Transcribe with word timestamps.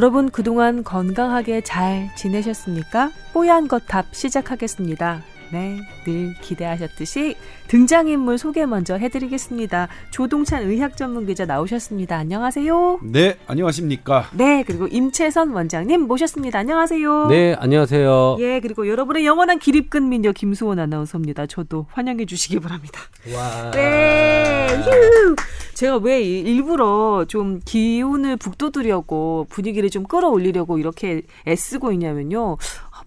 여러분 0.00 0.30
그동안 0.30 0.82
건강하게 0.82 1.60
잘 1.60 2.08
지내셨습니까? 2.16 3.10
뽀얀 3.34 3.68
거탑 3.68 4.06
시작하겠습니다. 4.14 5.20
네, 5.52 5.80
늘 6.04 6.34
기대하셨듯이 6.40 7.34
등장인물 7.66 8.38
소개 8.38 8.66
먼저 8.66 8.96
해드리겠습니다. 8.96 9.88
조동찬 10.10 10.62
의학 10.62 10.96
전문 10.96 11.26
기자 11.26 11.44
나오셨습니다. 11.44 12.16
안녕하세요. 12.16 13.00
네, 13.02 13.36
안녕하십니까. 13.48 14.28
네, 14.32 14.62
그리고 14.64 14.86
임채선 14.86 15.50
원장님 15.50 16.02
모셨습니다. 16.02 16.60
안녕하세요. 16.60 17.26
네, 17.28 17.54
안녕하세요. 17.58 18.36
예, 18.38 18.60
그리고 18.60 18.86
여러분의 18.88 19.26
영원한 19.26 19.58
기립근 19.58 20.08
민요 20.08 20.32
김수원 20.32 20.78
아나운서입니다. 20.78 21.46
저도 21.46 21.86
환영해 21.90 22.26
주시기 22.26 22.60
바랍니다. 22.60 23.00
와. 23.34 23.70
네, 23.72 24.68
휴. 24.84 25.34
제가 25.74 25.96
왜 25.96 26.20
일부러 26.22 27.24
좀 27.26 27.58
기운을 27.64 28.36
북돋으려고 28.36 29.46
분위기를 29.48 29.88
좀 29.88 30.04
끌어올리려고 30.04 30.78
이렇게 30.78 31.22
애쓰고 31.48 31.92
있냐면요. 31.92 32.58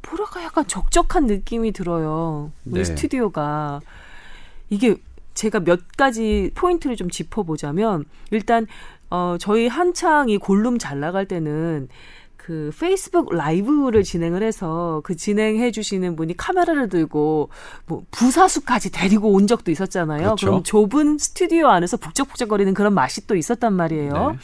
뭐랄까 0.07 0.43
약간 0.43 0.67
적적한 0.67 1.25
느낌이 1.25 1.71
들어요. 1.71 2.51
우리 2.65 2.79
네. 2.79 2.83
스튜디오가 2.83 3.81
이게 4.69 4.95
제가 5.33 5.61
몇 5.61 5.79
가지 5.97 6.51
포인트를 6.55 6.95
좀 6.95 7.09
짚어보자면 7.09 8.05
일단 8.31 8.67
어 9.09 9.37
저희 9.39 9.67
한창 9.67 10.29
이 10.29 10.37
골룸 10.37 10.77
잘 10.77 10.99
나갈 10.99 11.27
때는 11.27 11.87
그 12.35 12.71
페이스북 12.77 13.33
라이브를 13.33 14.03
진행을 14.03 14.43
해서 14.43 14.99
그 15.05 15.15
진행해 15.15 15.71
주시는 15.71 16.17
분이 16.17 16.35
카메라를 16.35 16.89
들고 16.89 17.49
뭐 17.85 18.03
부사수까지 18.11 18.91
데리고 18.91 19.31
온 19.31 19.47
적도 19.47 19.71
있었잖아요. 19.71 20.23
그렇죠. 20.23 20.47
그럼 20.47 20.63
좁은 20.63 21.17
스튜디오 21.19 21.69
안에서 21.69 21.95
북적북적거리는 21.95 22.73
그런 22.73 22.93
맛이 22.93 23.25
또 23.27 23.35
있었단 23.37 23.71
말이에요. 23.73 24.31
네. 24.31 24.37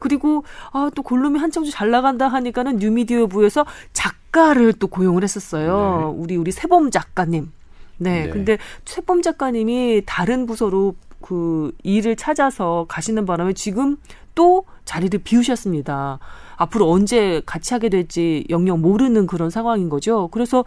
그리고 0.00 0.44
아 0.72 0.90
또 0.94 1.02
골룸이 1.02 1.38
한창 1.38 1.64
잘 1.64 1.90
나간다 1.90 2.28
하니까는 2.28 2.76
뉴미디어 2.76 3.26
부에서 3.26 3.64
작 3.94 4.14
가를 4.36 4.74
또 4.74 4.86
고용을 4.86 5.22
했었어요. 5.22 6.12
네. 6.12 6.20
우리 6.20 6.36
우리 6.36 6.52
세범 6.52 6.90
작가님. 6.90 7.50
네. 7.98 8.24
네. 8.26 8.30
근데 8.30 8.58
세범 8.84 9.22
작가님이 9.22 10.02
다른 10.04 10.44
부서로 10.44 10.94
그 11.22 11.72
일을 11.82 12.16
찾아서 12.16 12.84
가시는 12.88 13.24
바람에 13.24 13.54
지금 13.54 13.96
또 14.34 14.64
자리를 14.84 15.18
비우셨습니다. 15.24 16.18
앞으로 16.56 16.90
언제 16.90 17.42
같이 17.46 17.72
하게 17.74 17.88
될지 17.88 18.44
영영 18.50 18.80
모르는 18.82 19.26
그런 19.26 19.50
상황인 19.50 19.88
거죠. 19.88 20.28
그래서 20.30 20.64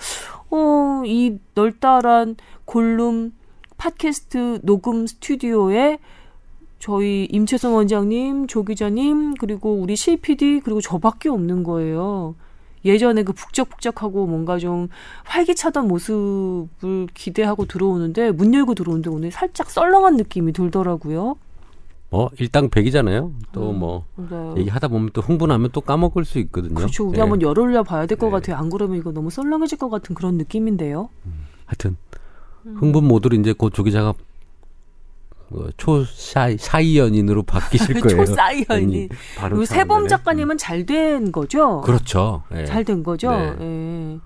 어, 0.49 1.03
이 1.05 1.37
널따란 1.53 2.35
골룸 2.65 3.33
팟캐스트 3.77 4.61
녹음 4.63 5.07
스튜디오에 5.07 5.99
저희 6.79 7.25
임채선 7.25 7.73
원장님, 7.73 8.47
조 8.47 8.63
기자님, 8.63 9.35
그리고 9.35 9.73
우리 9.73 9.95
실PD, 9.95 10.61
그리고 10.63 10.81
저밖에 10.81 11.29
없는 11.29 11.63
거예요. 11.63 12.35
예전에 12.85 13.23
그 13.23 13.33
북적북적하고 13.33 14.25
뭔가 14.25 14.57
좀 14.57 14.89
활기차던 15.25 15.87
모습을 15.87 17.07
기대하고 17.13 17.65
들어오는데 17.65 18.31
문 18.31 18.53
열고 18.53 18.75
들어오는데 18.75 19.09
오늘 19.09 19.31
살짝 19.31 19.69
썰렁한 19.69 20.17
느낌이 20.17 20.53
들더라고요. 20.53 21.35
뭐 22.11 22.29
일당백이잖아요. 22.39 23.33
또뭐 23.51 24.05
음, 24.17 24.55
얘기하다 24.57 24.87
보면 24.87 25.11
또 25.13 25.21
흥분하면 25.21 25.69
또 25.71 25.81
까먹을 25.81 26.25
수 26.25 26.39
있거든요. 26.39 26.73
그렇죠. 26.73 27.05
우리 27.05 27.13
네. 27.13 27.21
한번 27.21 27.41
열 27.41 27.57
올려 27.59 27.83
봐야 27.83 28.07
될것 28.07 28.29
네. 28.29 28.31
같아요. 28.31 28.55
안 28.57 28.69
그러면 28.69 28.97
이거 28.97 29.11
너무 29.11 29.29
썰렁해질 29.29 29.77
것 29.77 29.89
같은 29.89 30.15
그런 30.15 30.35
느낌인데요. 30.35 31.09
음, 31.25 31.45
하여튼 31.65 31.97
흥분 32.63 33.07
모드로 33.07 33.35
이제 33.37 33.53
곧 33.53 33.73
조기자가 33.73 34.13
뭐 34.13 34.15
초사이 35.77 36.97
연인으로 36.97 37.43
바뀌실 37.43 37.99
거예요. 38.01 38.25
초사이연인. 38.25 39.09
그리고 39.41 39.65
세범 39.65 40.07
작가님은 40.07 40.57
잘 40.57 40.85
된 40.85 41.31
거죠. 41.31 41.81
그렇죠. 41.81 42.43
네. 42.49 42.65
잘된 42.65 43.03
거죠. 43.03 43.31
네. 43.31 43.55
네. 43.59 44.17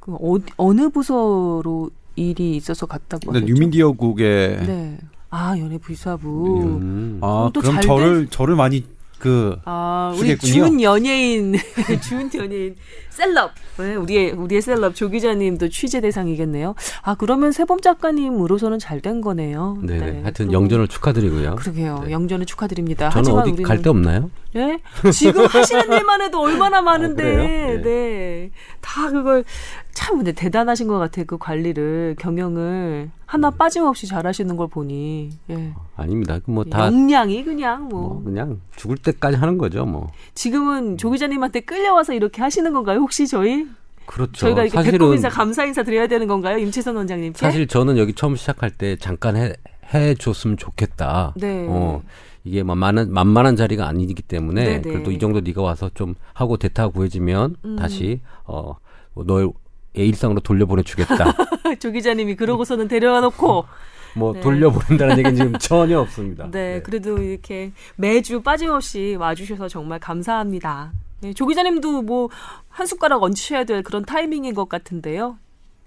그 0.00 0.14
어, 0.14 0.38
어느 0.56 0.88
부서로 0.90 1.90
일이 2.16 2.56
있어서 2.56 2.86
갔다고 2.86 3.32
하셨죠? 3.32 3.46
뉴미디어국에 3.46 4.62
네. 4.66 4.98
아 5.30 5.56
연예 5.58 5.78
부사부. 5.78 6.60
음. 6.62 7.18
아 7.22 7.50
그럼 7.54 7.80
저를 7.80 8.26
저를 8.28 8.54
많이 8.54 8.84
그 9.22 9.56
아, 9.64 10.12
우리 10.18 10.36
준 10.36 10.82
연예인 10.82 11.54
준 12.02 12.28
연예인 12.34 12.74
셀럽 13.08 13.52
네, 13.78 13.94
우리의 13.94 14.32
우리의 14.32 14.60
셀럽 14.60 14.96
조 14.96 15.08
기자님도 15.08 15.68
취재 15.68 16.00
대상이겠네요. 16.00 16.74
아 17.02 17.14
그러면 17.14 17.52
세범 17.52 17.80
작가님으로서는 17.80 18.80
잘 18.80 19.00
된 19.02 19.20
거네요. 19.20 19.78
네, 19.82 19.98
네. 19.98 20.20
하여튼 20.22 20.52
영전을 20.52 20.86
축하드리고요. 20.88 21.56
그러게요. 21.56 22.02
네. 22.06 22.12
영전을 22.12 22.46
축하드립니다. 22.46 23.10
저는 23.10 23.32
어디 23.32 23.62
갈데 23.62 23.90
없나요? 23.90 24.30
네, 24.54 24.78
지금 25.12 25.46
하시는 25.46 25.90
일만 25.92 26.20
해도 26.22 26.40
얼마나 26.40 26.78
아, 26.78 26.82
많은데, 26.82 27.22
아, 27.22 27.36
네. 27.36 27.82
네, 27.82 28.50
다 28.80 29.08
그걸 29.10 29.44
참 29.92 30.16
근데 30.16 30.32
대단하신 30.32 30.88
것 30.88 30.98
같아요. 30.98 31.24
그 31.26 31.38
관리를 31.38 32.16
경영을 32.18 33.10
하나 33.26 33.48
음. 33.48 33.56
빠짐없이 33.56 34.06
잘하시는 34.06 34.56
걸 34.56 34.68
보니. 34.68 35.30
예. 35.50 35.74
아닙니다. 35.96 36.38
뭐다 36.46 36.86
역량이 36.86 37.44
그냥 37.44 37.88
뭐. 37.88 38.00
뭐. 38.08 38.24
그냥 38.24 38.60
죽을 38.76 38.96
때까지 38.96 39.36
하는 39.36 39.58
거죠, 39.58 39.84
뭐. 39.84 40.08
지금은 40.34 40.96
조 40.96 41.10
기자님한테 41.10 41.60
끌려와서 41.60 42.14
이렇게 42.14 42.42
하시는 42.42 42.72
건가요? 42.72 42.98
혹시 42.98 43.26
저희? 43.26 43.66
그렇죠. 44.06 44.32
저희가 44.32 44.64
이렇게 44.64 44.90
배꼽 44.90 45.12
인사 45.12 45.28
감사 45.28 45.64
인사 45.64 45.82
드려야 45.82 46.06
되는 46.06 46.26
건가요, 46.26 46.58
임채선 46.58 46.96
원장님께? 46.96 47.38
사실 47.38 47.66
저는 47.66 47.98
여기 47.98 48.12
처음 48.14 48.34
시작할 48.34 48.70
때 48.70 48.96
잠깐 48.96 49.36
해, 49.36 49.52
해 49.94 50.14
줬으면 50.14 50.56
좋겠다. 50.56 51.34
네. 51.36 51.66
어. 51.68 52.02
이게 52.44 52.62
만만한 52.64 53.12
만만한 53.12 53.54
자리가 53.54 53.86
아니기 53.86 54.20
때문에 54.20 54.64
네네. 54.64 54.82
그래도 54.82 55.12
이 55.12 55.18
정도 55.20 55.40
네가 55.40 55.62
와서 55.62 55.90
좀 55.94 56.16
하고 56.32 56.56
대타 56.56 56.88
구해지면 56.88 57.56
음. 57.64 57.76
다시 57.76 58.20
어 58.44 58.74
너의 59.14 59.52
일상으로 59.94 60.40
돌려보내 60.40 60.82
주겠다. 60.82 61.34
조 61.80 61.90
기자님이 61.90 62.36
그러고서는 62.36 62.88
데려와 62.88 63.20
놓고 63.20 63.66
뭐 64.14 64.32
네. 64.34 64.40
돌려보낸다는 64.40 65.18
얘기는 65.18 65.36
지금 65.36 65.52
전혀 65.58 66.00
없습니다. 66.00 66.44
네, 66.50 66.74
네, 66.74 66.82
그래도 66.82 67.18
이렇게 67.18 67.72
매주 67.96 68.42
빠짐없이 68.42 69.16
와주셔서 69.18 69.68
정말 69.68 69.98
감사합니다. 69.98 70.92
네, 71.20 71.32
조 71.32 71.46
기자님도 71.46 72.02
뭐 72.02 72.28
한 72.72 72.86
숟가락 72.86 73.22
얹으셔야 73.22 73.64
될 73.64 73.82
그런 73.82 74.04
타이밍인 74.04 74.54
것 74.54 74.68
같은데요. 74.68 75.38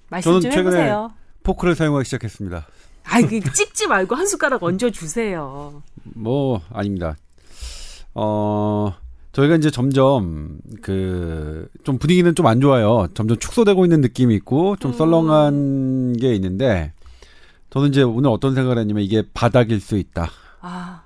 말씀 0.09 0.39
좀 0.39 0.51
해보세요. 0.51 1.11
포크를 1.43 1.75
사용하기 1.75 2.05
시작했습니다. 2.05 2.65
아이, 3.05 3.23
그 3.25 3.39
찍지 3.51 3.87
말고 3.87 4.15
한 4.15 4.25
숟가락 4.27 4.63
얹어 4.63 4.91
주세요. 4.91 5.81
뭐 6.03 6.61
아닙니다. 6.71 7.15
어 8.13 8.93
저희가 9.35 9.55
이제 9.55 9.69
점점 9.69 10.59
그 10.81 11.67
좀 11.83 11.97
분위기는 11.97 12.33
좀 12.35 12.45
안 12.47 12.61
좋아요. 12.61 13.07
점점 13.13 13.37
축소되고 13.37 13.85
있는 13.85 14.01
느낌이 14.01 14.33
있고 14.35 14.75
좀 14.77 14.91
음. 14.91 14.97
썰렁한 14.97 16.13
게 16.17 16.33
있는데 16.35 16.93
저는 17.69 17.89
이제 17.89 18.01
오늘 18.01 18.29
어떤 18.29 18.55
생각을 18.55 18.77
했냐면 18.79 19.03
이게 19.03 19.23
바닥일 19.33 19.79
수 19.81 19.97
있다. 19.97 20.29
아. 20.61 21.03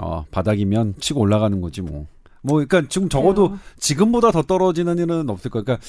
어, 0.00 0.24
바닥이면 0.30 0.94
치고 1.00 1.20
올라가는 1.20 1.60
거지 1.60 1.82
뭐. 1.82 2.06
뭐 2.42 2.64
그러니까 2.64 2.88
지금 2.88 3.08
적어도. 3.08 3.56
지금보다 3.78 4.30
더 4.30 4.42
떨어지는 4.42 4.98
일은 4.98 5.28
없을 5.30 5.50
거예요. 5.50 5.64
그러니까 5.64 5.84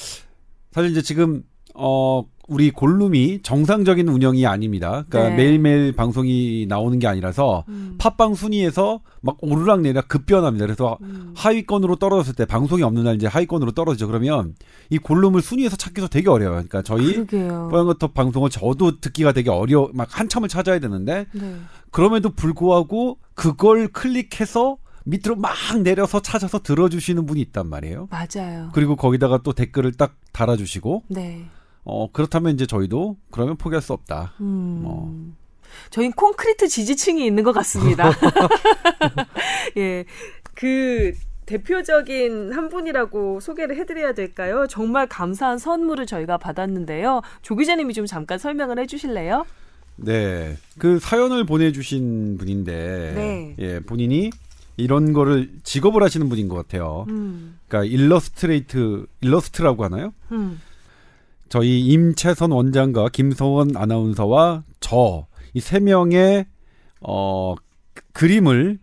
사실 0.72 0.92
이제 0.92 1.02
지금 1.02 1.44
어 1.74 2.24
우리 2.48 2.72
골룸이 2.72 3.42
정상적인 3.42 4.08
운영이 4.08 4.46
아닙니다. 4.46 5.06
그러니까 5.10 5.30
네. 5.30 5.36
매일매일 5.36 5.94
방송이 5.94 6.66
나오는 6.68 6.98
게 7.00 7.08
아니라서 7.08 7.64
음. 7.70 7.96
팟빵 7.98 8.36
순위에서 8.36 9.02
막 9.22 9.38
오르락 9.42 9.82
내리락 9.82 10.08
급변합니다. 10.08 10.66
그래서 10.66 10.98
음. 11.02 11.34
하위권으로 11.36 11.96
떨어졌을 11.96 12.36
때 12.36 12.46
방송이 12.46 12.84
없는 12.84 13.04
날 13.04 13.16
이제 13.16 13.28
하위권으로 13.28 13.72
떨어지죠. 13.72 14.08
그러면 14.08 14.56
이 14.90 14.98
골룸을 14.98 15.42
순위에서 15.42 15.76
찾기도 15.76 16.08
되게 16.08 16.30
어려워요. 16.30 16.64
그러니까 16.68 16.82
저희 16.84 17.26
뽀얀거터 17.26 18.10
방송을 18.10 18.50
저도 18.50 19.00
듣기가 19.00 19.32
되게 19.32 19.50
어려 19.50 19.90
막 19.94 20.08
한참을 20.12 20.48
찾아야 20.48 20.80
되는데 20.80 21.26
네. 21.34 21.56
그럼에도 21.90 22.30
불구하고 22.30 23.18
그걸 23.34 23.88
클릭해서 23.88 24.78
밑으로 25.06 25.36
막 25.36 25.54
내려서 25.84 26.22
찾아서 26.22 26.60
들어주시는 26.60 27.26
분이 27.26 27.40
있단 27.42 27.70
말이에요. 27.70 28.10
맞아요. 28.10 28.70
그리고 28.74 28.96
거기다가 28.96 29.40
또 29.44 29.54
댓글을 29.54 29.94
딱 29.94 30.16
달아주시고. 30.32 31.04
네. 31.10 31.46
어 31.86 32.12
그렇다면 32.12 32.54
이제 32.54 32.66
저희도 32.66 33.18
그러면 33.32 33.56
포기할 33.58 33.82
수 33.82 33.94
없다. 33.94 34.34
음. 34.42 34.80
뭐. 34.84 35.16
저희 35.90 36.10
콘크리트 36.12 36.68
지지층이 36.68 37.26
있는 37.26 37.44
것 37.44 37.52
같습니다. 37.54 38.10
예, 39.78 40.06
그 40.54 41.14
대표적인 41.46 42.54
한 42.54 42.70
분이라고 42.70 43.40
소개를 43.40 43.78
해드려야 43.78 44.14
될까요? 44.14 44.66
정말 44.68 45.08
감사한 45.08 45.58
선물을 45.60 46.06
저희가 46.08 46.38
받았는데요. 46.38 47.22
조 47.42 47.56
기자님이 47.56 47.94
좀 47.94 48.06
잠깐 48.06 48.40
설명을 48.40 48.80
해주실래요? 48.80 49.46
네, 49.98 50.58
그 50.78 51.00
사연을 51.00 51.46
보내주신 51.46 52.38
분인데, 52.38 53.14
네. 53.16 53.56
예, 53.60 53.80
본인이 53.80 54.30
이런 54.76 55.14
거를 55.14 55.50
직업을 55.64 56.04
하시는 56.04 56.28
분인 56.28 56.50
것 56.50 56.56
같아요. 56.56 57.06
음. 57.10 57.58
그러니까 57.68 57.90
일러스트레이트, 57.90 59.06
일러스트라고 59.22 59.86
하나요? 59.86 60.14
음. 60.32 60.60
저희 61.50 61.82
임채선 61.82 62.52
원장과 62.52 63.10
김서원 63.10 63.76
아나운서와 63.78 64.64
저 64.80 65.28
이 65.56 65.62
세 65.62 65.80
명의 65.80 66.46
어 67.00 67.56
그림을 68.12 68.78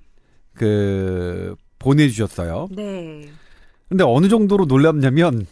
그 0.55 1.55
보내주셨어요. 1.79 2.69
네. 2.75 3.29
근데 3.89 4.05
어느 4.05 4.29
정도로 4.29 4.65
놀랍냐면 4.65 5.47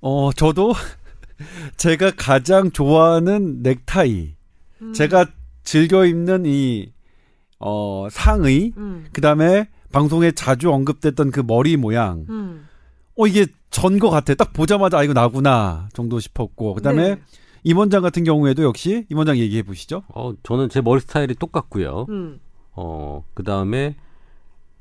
어 0.00 0.32
저도 0.32 0.72
제가 1.76 2.12
가장 2.16 2.70
좋아하는 2.70 3.62
넥타이, 3.62 4.34
음. 4.80 4.92
제가 4.94 5.26
즐겨 5.62 6.06
입는 6.06 6.46
이 6.46 6.92
어, 7.58 8.08
상의, 8.10 8.72
음. 8.76 9.06
그 9.12 9.20
다음에 9.20 9.68
방송에 9.92 10.32
자주 10.32 10.70
언급됐던 10.70 11.30
그 11.30 11.40
머리 11.40 11.76
모양, 11.76 12.24
음. 12.28 12.66
어 13.16 13.26
이게 13.26 13.46
전 13.74 13.98
거 13.98 14.08
같아. 14.10 14.34
딱 14.34 14.52
보자마자 14.52 14.98
아 14.98 15.02
이거 15.02 15.12
나구나 15.12 15.88
정도 15.92 16.20
싶었고, 16.20 16.74
그 16.74 16.82
다음에 16.82 17.16
네. 17.16 17.20
임원장 17.64 18.02
같은 18.02 18.22
경우에도 18.24 18.62
역시 18.62 19.04
임원장 19.10 19.36
얘기해 19.38 19.62
보시죠. 19.64 20.02
어 20.14 20.32
저는 20.44 20.68
제 20.68 20.80
머리 20.80 21.00
스타일이 21.00 21.34
똑같고요. 21.34 22.06
음. 22.08 22.40
어 22.76 23.22
그 23.34 23.42
다음에 23.42 23.96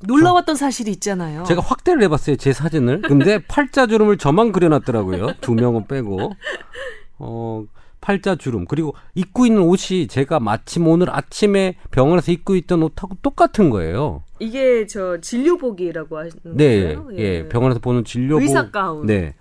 놀라웠던 0.05 0.55
사실이 0.57 0.91
있잖아요. 0.91 1.43
제가 1.45 1.61
확대를 1.61 2.03
해봤어요 2.03 2.35
제 2.35 2.51
사진을. 2.53 3.01
근데 3.01 3.39
팔자 3.47 3.87
주름을 3.87 4.17
저만 4.17 4.51
그려놨더라고요. 4.51 5.33
두 5.41 5.53
명은 5.53 5.87
빼고. 5.87 6.33
어 7.19 7.63
팔자 8.03 8.35
주름 8.35 8.65
그리고 8.65 8.93
입고 9.15 9.45
있는 9.45 9.61
옷이 9.61 10.07
제가 10.07 10.41
마침 10.41 10.87
오늘 10.87 11.09
아침에 11.09 11.77
병원에서 11.89 12.33
입고 12.33 12.57
있던 12.57 12.83
옷하고 12.83 13.15
똑같은 13.21 13.69
거예요. 13.69 14.23
이게 14.39 14.85
저 14.87 15.21
진료복이라고 15.21 16.17
하시는 16.17 16.57
네, 16.57 16.95
거예요? 16.95 17.07
예. 17.13 17.17
예. 17.17 17.47
병원에서 17.47 17.79
보는 17.79 18.03
진료복. 18.03 18.41
의사 18.41 18.69
가운. 18.69 19.05
네. 19.05 19.35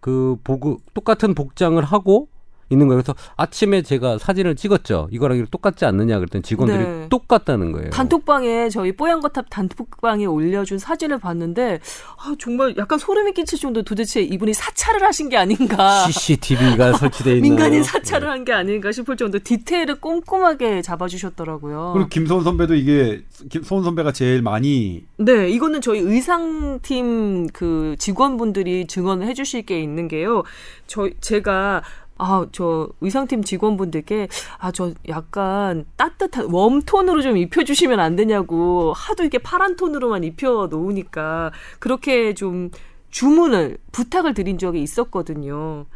그 0.00 0.36
보고 0.42 0.78
똑같은 0.92 1.34
복장을 1.36 1.80
하고 1.84 2.28
있는 2.70 2.88
거예요. 2.88 3.02
그래서 3.02 3.14
아침에 3.36 3.82
제가 3.82 4.18
사진을 4.18 4.56
찍었죠. 4.56 5.08
이거랑 5.10 5.46
똑같지 5.50 5.84
않느냐 5.84 6.18
그랬더니 6.18 6.42
직원들이 6.42 6.78
네. 6.78 7.06
똑같다는 7.08 7.72
거예요. 7.72 7.90
단톡방에 7.90 8.68
저희 8.68 8.92
뽀얀 8.92 9.20
거탑 9.20 9.46
단톡방에 9.50 10.26
올려준 10.26 10.78
사진을 10.78 11.18
봤는데 11.18 11.80
아, 12.18 12.34
정말 12.38 12.74
약간 12.76 12.98
소름이 12.98 13.32
끼칠 13.32 13.58
정도 13.58 13.82
도대체 13.82 14.20
이분이 14.20 14.52
사찰을 14.54 15.02
하신 15.02 15.28
게 15.28 15.36
아닌가. 15.36 16.06
CCTV가 16.06 16.92
설치돼 16.98 17.36
있는 17.36 17.42
민간인 17.42 17.82
사찰을 17.82 18.26
네. 18.26 18.30
한게 18.30 18.52
아닌가 18.52 18.92
싶을 18.92 19.16
정도 19.16 19.38
디테일을 19.38 19.96
꼼꼼하게 20.00 20.82
잡아주셨더라고요. 20.82 21.92
그리고 21.94 22.08
김소은 22.08 22.44
선배도 22.44 22.74
이게 22.74 23.22
김소은 23.50 23.82
선배가 23.82 24.12
제일 24.12 24.42
많이 24.42 25.04
네 25.16 25.48
이거는 25.50 25.80
저희 25.80 26.00
의상팀 26.00 27.48
그 27.48 27.96
직원분들이 27.98 28.86
증언을 28.86 29.26
해주실 29.26 29.62
게 29.62 29.80
있는 29.80 30.08
게요. 30.08 30.42
저 30.86 31.08
제가 31.20 31.82
아, 32.18 32.46
저 32.52 32.88
의상팀 33.00 33.44
직원분들께 33.44 34.28
아, 34.58 34.72
저 34.72 34.92
약간 35.08 35.84
따뜻한 35.96 36.46
웜톤으로 36.52 37.22
좀 37.22 37.36
입혀 37.36 37.64
주시면 37.64 38.00
안 38.00 38.16
되냐고 38.16 38.92
하도 38.92 39.22
이렇게 39.22 39.38
파란 39.38 39.76
톤으로만 39.76 40.24
입혀 40.24 40.68
놓으니까 40.70 41.52
그렇게 41.78 42.34
좀 42.34 42.70
주문을 43.10 43.78
부탁을 43.92 44.34
드린 44.34 44.58
적이 44.58 44.82
있었거든요. 44.82 45.86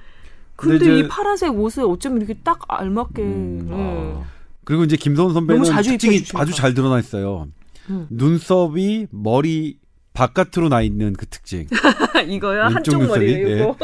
근데, 0.56 0.78
근데 0.78 0.98
이 1.00 1.08
파란색 1.08 1.58
옷을 1.58 1.84
어쩜 1.84 2.16
이렇게 2.18 2.34
딱 2.34 2.60
알맞게. 2.68 3.22
음, 3.22 3.66
네. 3.68 3.76
아. 3.76 4.24
그리고 4.64 4.84
이제 4.84 4.96
김소은 4.96 5.34
선배는 5.34 5.64
특징이 5.82 6.22
아주 6.34 6.54
잘 6.54 6.72
드러나 6.72 6.98
있어요. 6.98 7.48
음. 7.90 8.06
눈썹이 8.10 9.08
머리 9.10 9.78
바깥으로 10.14 10.68
나 10.68 10.82
있는 10.82 11.14
그 11.14 11.26
특징. 11.26 11.66
이거요? 12.28 12.64
한쪽 12.64 13.02
머리 13.04 13.32
이거. 13.32 13.76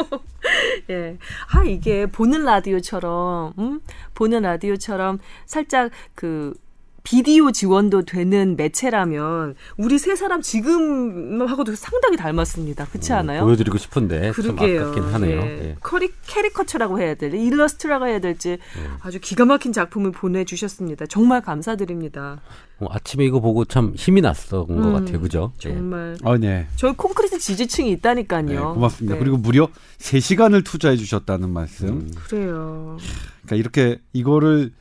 예. 0.90 0.90
예. 0.94 1.18
아 1.52 1.64
이게 1.64 2.06
보는 2.06 2.44
라디오처럼 2.44 3.54
음? 3.58 3.80
보는 4.14 4.42
라디오처럼 4.42 5.18
살짝 5.46 5.90
그 6.14 6.54
비디오 7.02 7.52
지원도 7.52 8.02
되는 8.02 8.56
매체라면 8.56 9.54
우리 9.76 9.98
세 9.98 10.16
사람 10.16 10.42
지금하고도 10.42 11.74
상당히 11.74 12.16
닮았습니다. 12.16 12.86
그렇지 12.86 13.12
음, 13.12 13.18
않아요? 13.18 13.44
보여드리고 13.44 13.78
싶은데 13.78 14.32
그러게요. 14.32 14.80
좀 14.80 14.88
아깝긴 14.88 15.14
하네요. 15.14 15.40
예. 15.40 15.44
예. 15.70 15.76
커리, 15.80 16.10
캐리커처라고 16.26 17.00
해야 17.00 17.14
될지 17.14 17.38
일러스트라고 17.38 18.06
해야 18.06 18.18
될지 18.18 18.50
예. 18.50 18.58
아주 19.00 19.20
기가 19.20 19.44
막힌 19.44 19.72
작품을 19.72 20.12
보내주셨습니다. 20.12 21.06
정말 21.06 21.40
감사드립니다. 21.40 22.40
어, 22.80 22.86
아침에 22.90 23.24
이거 23.24 23.40
보고 23.40 23.64
참 23.64 23.94
힘이 23.96 24.20
났던 24.20 24.66
음, 24.70 24.82
것 24.82 24.92
같아요. 24.92 25.20
그죠? 25.20 25.52
예. 25.64 25.74
정말. 25.74 26.16
아, 26.24 26.36
네. 26.36 26.66
저희 26.76 26.92
콘크리트 26.94 27.38
지지층이 27.38 27.90
있다니까요. 27.92 28.44
네, 28.46 28.56
고맙습니다. 28.56 29.14
네. 29.14 29.18
그리고 29.20 29.36
무려 29.36 29.68
3시간을 29.98 30.64
투자해 30.64 30.96
주셨다는 30.96 31.50
말씀. 31.50 31.88
음. 31.88 32.12
그래요. 32.28 32.98
그러니까 33.44 33.56
이렇게 33.56 34.00
이거를 34.12 34.72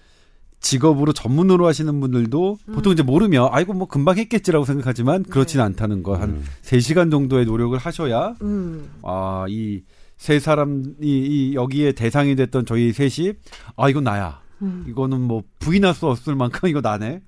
직업으로 0.71 1.13
전문으로 1.13 1.65
하시는 1.67 1.99
분들도 1.99 2.57
음. 2.67 2.73
보통 2.73 2.91
이제 2.93 3.03
모르면 3.03 3.49
아이고 3.51 3.73
뭐 3.73 3.87
금방 3.87 4.17
했겠지라고 4.17 4.65
생각하지만 4.65 5.23
그렇지는 5.23 5.63
네. 5.63 5.65
않다는 5.67 6.03
거. 6.03 6.15
한 6.15 6.29
음. 6.29 6.43
3시간 6.63 7.09
정도의 7.11 7.45
노력을 7.45 7.77
하셔야 7.77 8.35
음. 8.41 8.89
아, 9.03 9.45
이 9.49 9.81
세 10.17 10.39
사람이 10.39 10.83
이 10.99 11.53
여기에 11.53 11.91
대상이 11.91 12.35
됐던 12.35 12.65
저희 12.65 12.91
셋이 12.91 13.33
아, 13.75 13.87
이건 13.87 14.03
나야. 14.03 14.41
음. 14.63 14.83
이거는 14.89 15.21
뭐 15.21 15.43
부인할 15.59 15.93
수 15.93 16.07
없을 16.07 16.33
만큼 16.35 16.67
이거 16.69 16.81
나네. 16.81 17.21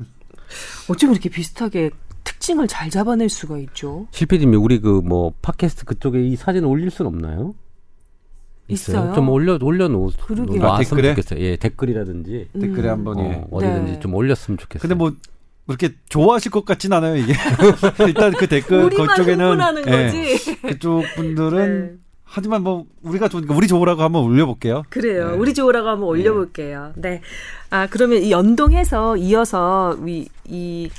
어쩜 0.90 1.12
이렇게 1.12 1.30
비슷하게 1.30 1.92
특징을 2.24 2.68
잘 2.68 2.90
잡아낼 2.90 3.30
수가 3.30 3.60
있죠? 3.60 4.08
실패님 4.12 4.56
우리 4.56 4.80
그 4.80 5.02
뭐 5.06 5.32
팟캐스트 5.44 5.86
그쪽에 5.86 6.20
이 6.28 6.36
사진 6.36 6.64
올릴 6.64 6.90
수는 6.90 7.10
없나요? 7.10 7.54
있어요. 8.70 8.98
있어요? 8.98 9.14
좀 9.14 9.30
올려 9.30 9.58
올려놓. 9.62 10.14
아, 10.62 10.78
댓글에 10.78 11.16
좋겠어요. 11.16 11.40
예, 11.40 11.56
댓글이라든지 11.56 12.50
음. 12.54 12.60
댓글에 12.62 12.90
한번 12.90 13.20
예. 13.20 13.44
어, 13.50 13.60
디든지 13.60 13.92
네. 13.94 14.00
좀 14.00 14.14
올렸으면 14.14 14.58
좋겠어요. 14.58 14.82
근데 14.82 14.96
뭐 14.96 15.12
그렇게 15.68 15.94
좋아하실 16.10 16.52
것 16.52 16.66
같진 16.66 16.94
않아요 16.94 17.16
이게 17.16 17.34
일단 18.08 18.32
그 18.32 18.48
댓글 18.48 18.90
그쪽에는 18.90 19.60
예, 19.88 20.38
그쪽 20.68 21.04
분들은 21.16 21.82
네. 21.82 22.10
하지만 22.24 22.62
뭐 22.62 22.86
우리가 23.02 23.28
좋으니까 23.28 23.56
우리 23.56 23.68
좋으라고 23.68 24.04
한번 24.04 24.24
올려볼게요. 24.24 24.84
그래요. 24.90 25.32
네. 25.32 25.38
우리 25.38 25.54
좋으라고 25.54 25.88
한번 25.88 26.10
올려볼게요. 26.10 26.94
네. 26.96 27.22
아 27.72 27.88
그러면 27.88 28.22
이 28.22 28.32
연동해서 28.32 29.18
이어서 29.18 29.98
이, 30.06 30.28
이 30.46 30.90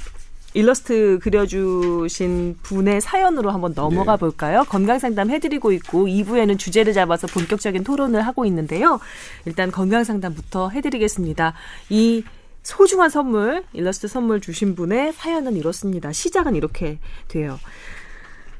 일러스트 0.52 1.18
그려주신 1.22 2.58
분의 2.62 3.00
사연으로 3.00 3.50
한번 3.50 3.72
넘어가 3.74 4.16
네. 4.16 4.20
볼까요? 4.20 4.64
건강 4.68 4.98
상담 4.98 5.30
해드리고 5.30 5.72
있고 5.72 6.06
2부에는 6.06 6.58
주제를 6.58 6.92
잡아서 6.92 7.26
본격적인 7.28 7.84
토론을 7.84 8.22
하고 8.22 8.44
있는데요. 8.46 8.98
일단 9.44 9.70
건강 9.70 10.02
상담부터 10.02 10.70
해드리겠습니다. 10.70 11.54
이 11.88 12.24
소중한 12.62 13.10
선물, 13.10 13.64
일러스트 13.72 14.08
선물 14.08 14.40
주신 14.40 14.74
분의 14.74 15.12
사연은 15.12 15.56
이렇습니다. 15.56 16.12
시작은 16.12 16.56
이렇게 16.56 16.98
돼요. 17.28 17.58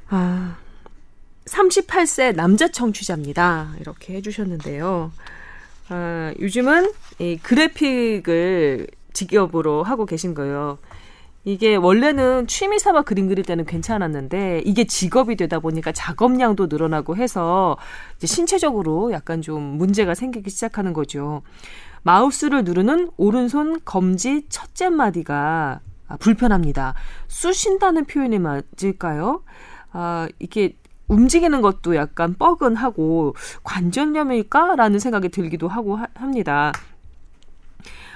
아, 0.08 0.56
38세 1.46 2.34
남자 2.34 2.68
청취자입니다. 2.68 3.74
이렇게 3.80 4.14
해주셨는데요. 4.14 5.12
아, 5.88 6.32
요즘은 6.38 6.92
이 7.18 7.38
그래픽을 7.42 8.86
직업으로 9.12 9.82
하고 9.82 10.06
계신 10.06 10.34
거예요. 10.34 10.78
이게 11.44 11.74
원래는 11.74 12.46
취미 12.46 12.78
삼아 12.78 13.02
그림 13.02 13.28
그릴 13.28 13.44
때는 13.44 13.64
괜찮았는데 13.64 14.62
이게 14.66 14.84
직업이 14.84 15.36
되다 15.36 15.58
보니까 15.58 15.90
작업량도 15.92 16.66
늘어나고 16.66 17.16
해서 17.16 17.78
이제 18.16 18.26
신체적으로 18.26 19.12
약간 19.12 19.40
좀 19.40 19.62
문제가 19.62 20.14
생기기 20.14 20.50
시작하는 20.50 20.92
거죠. 20.92 21.42
마우스를 22.02 22.64
누르는 22.64 23.10
오른손 23.16 23.80
검지 23.84 24.46
첫째 24.48 24.90
마디가 24.90 25.80
아, 26.08 26.16
불편합니다. 26.16 26.94
쑤신다는 27.28 28.04
표현이 28.04 28.38
맞을까요? 28.38 29.42
아, 29.92 30.28
이게 30.38 30.76
움직이는 31.08 31.60
것도 31.60 31.96
약간 31.96 32.34
뻐근하고 32.34 33.34
관절염일까라는 33.64 34.98
생각이 34.98 35.28
들기도 35.28 35.68
하고 35.68 35.96
하, 35.96 36.06
합니다. 36.14 36.72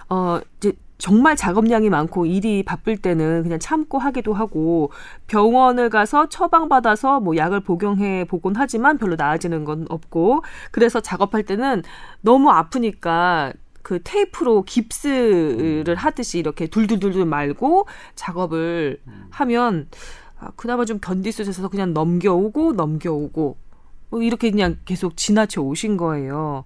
어, 0.08 0.40
이제 0.58 0.72
정말 0.98 1.36
작업량이 1.36 1.90
많고 1.90 2.26
일이 2.26 2.62
바쁠 2.62 2.96
때는 2.96 3.42
그냥 3.42 3.58
참고 3.58 3.98
하기도 3.98 4.32
하고 4.32 4.90
병원을 5.26 5.90
가서 5.90 6.28
처방받아서 6.28 7.20
뭐 7.20 7.36
약을 7.36 7.60
복용해 7.60 8.26
보곤 8.26 8.54
하지만 8.56 8.98
별로 8.98 9.16
나아지는 9.16 9.64
건 9.64 9.86
없고 9.88 10.42
그래서 10.70 11.00
작업할 11.00 11.42
때는 11.42 11.82
너무 12.20 12.50
아프니까 12.50 13.52
그 13.82 14.00
테이프로 14.02 14.62
깁스를 14.62 15.94
하듯이 15.96 16.38
이렇게 16.38 16.66
둘둘둘둘 16.66 17.26
말고 17.26 17.86
작업을 18.14 19.00
하면 19.30 19.88
아, 20.38 20.50
그나마 20.56 20.84
좀 20.84 20.98
견딜 21.00 21.32
수 21.32 21.42
있어서 21.42 21.68
그냥 21.68 21.92
넘겨오고 21.92 22.72
넘겨오고 22.72 23.56
뭐 24.10 24.22
이렇게 24.22 24.50
그냥 24.50 24.78
계속 24.84 25.16
지나쳐 25.16 25.60
오신 25.60 25.96
거예요. 25.96 26.64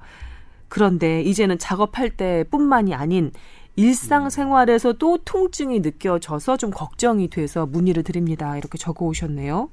그런데 0.69 1.23
이제는 1.23 1.59
작업할 1.59 2.11
때뿐만이 2.11 2.95
아닌 2.95 3.33
일상생활에서도 3.79 5.19
통증이 5.25 5.81
느껴져서 5.81 6.57
좀 6.57 6.71
걱정이 6.71 7.29
돼서 7.29 7.67
문의를 7.67 8.03
드립니다. 8.03 8.57
이렇게 8.57 8.79
적어 8.79 9.07
오셨네요. 9.07 9.71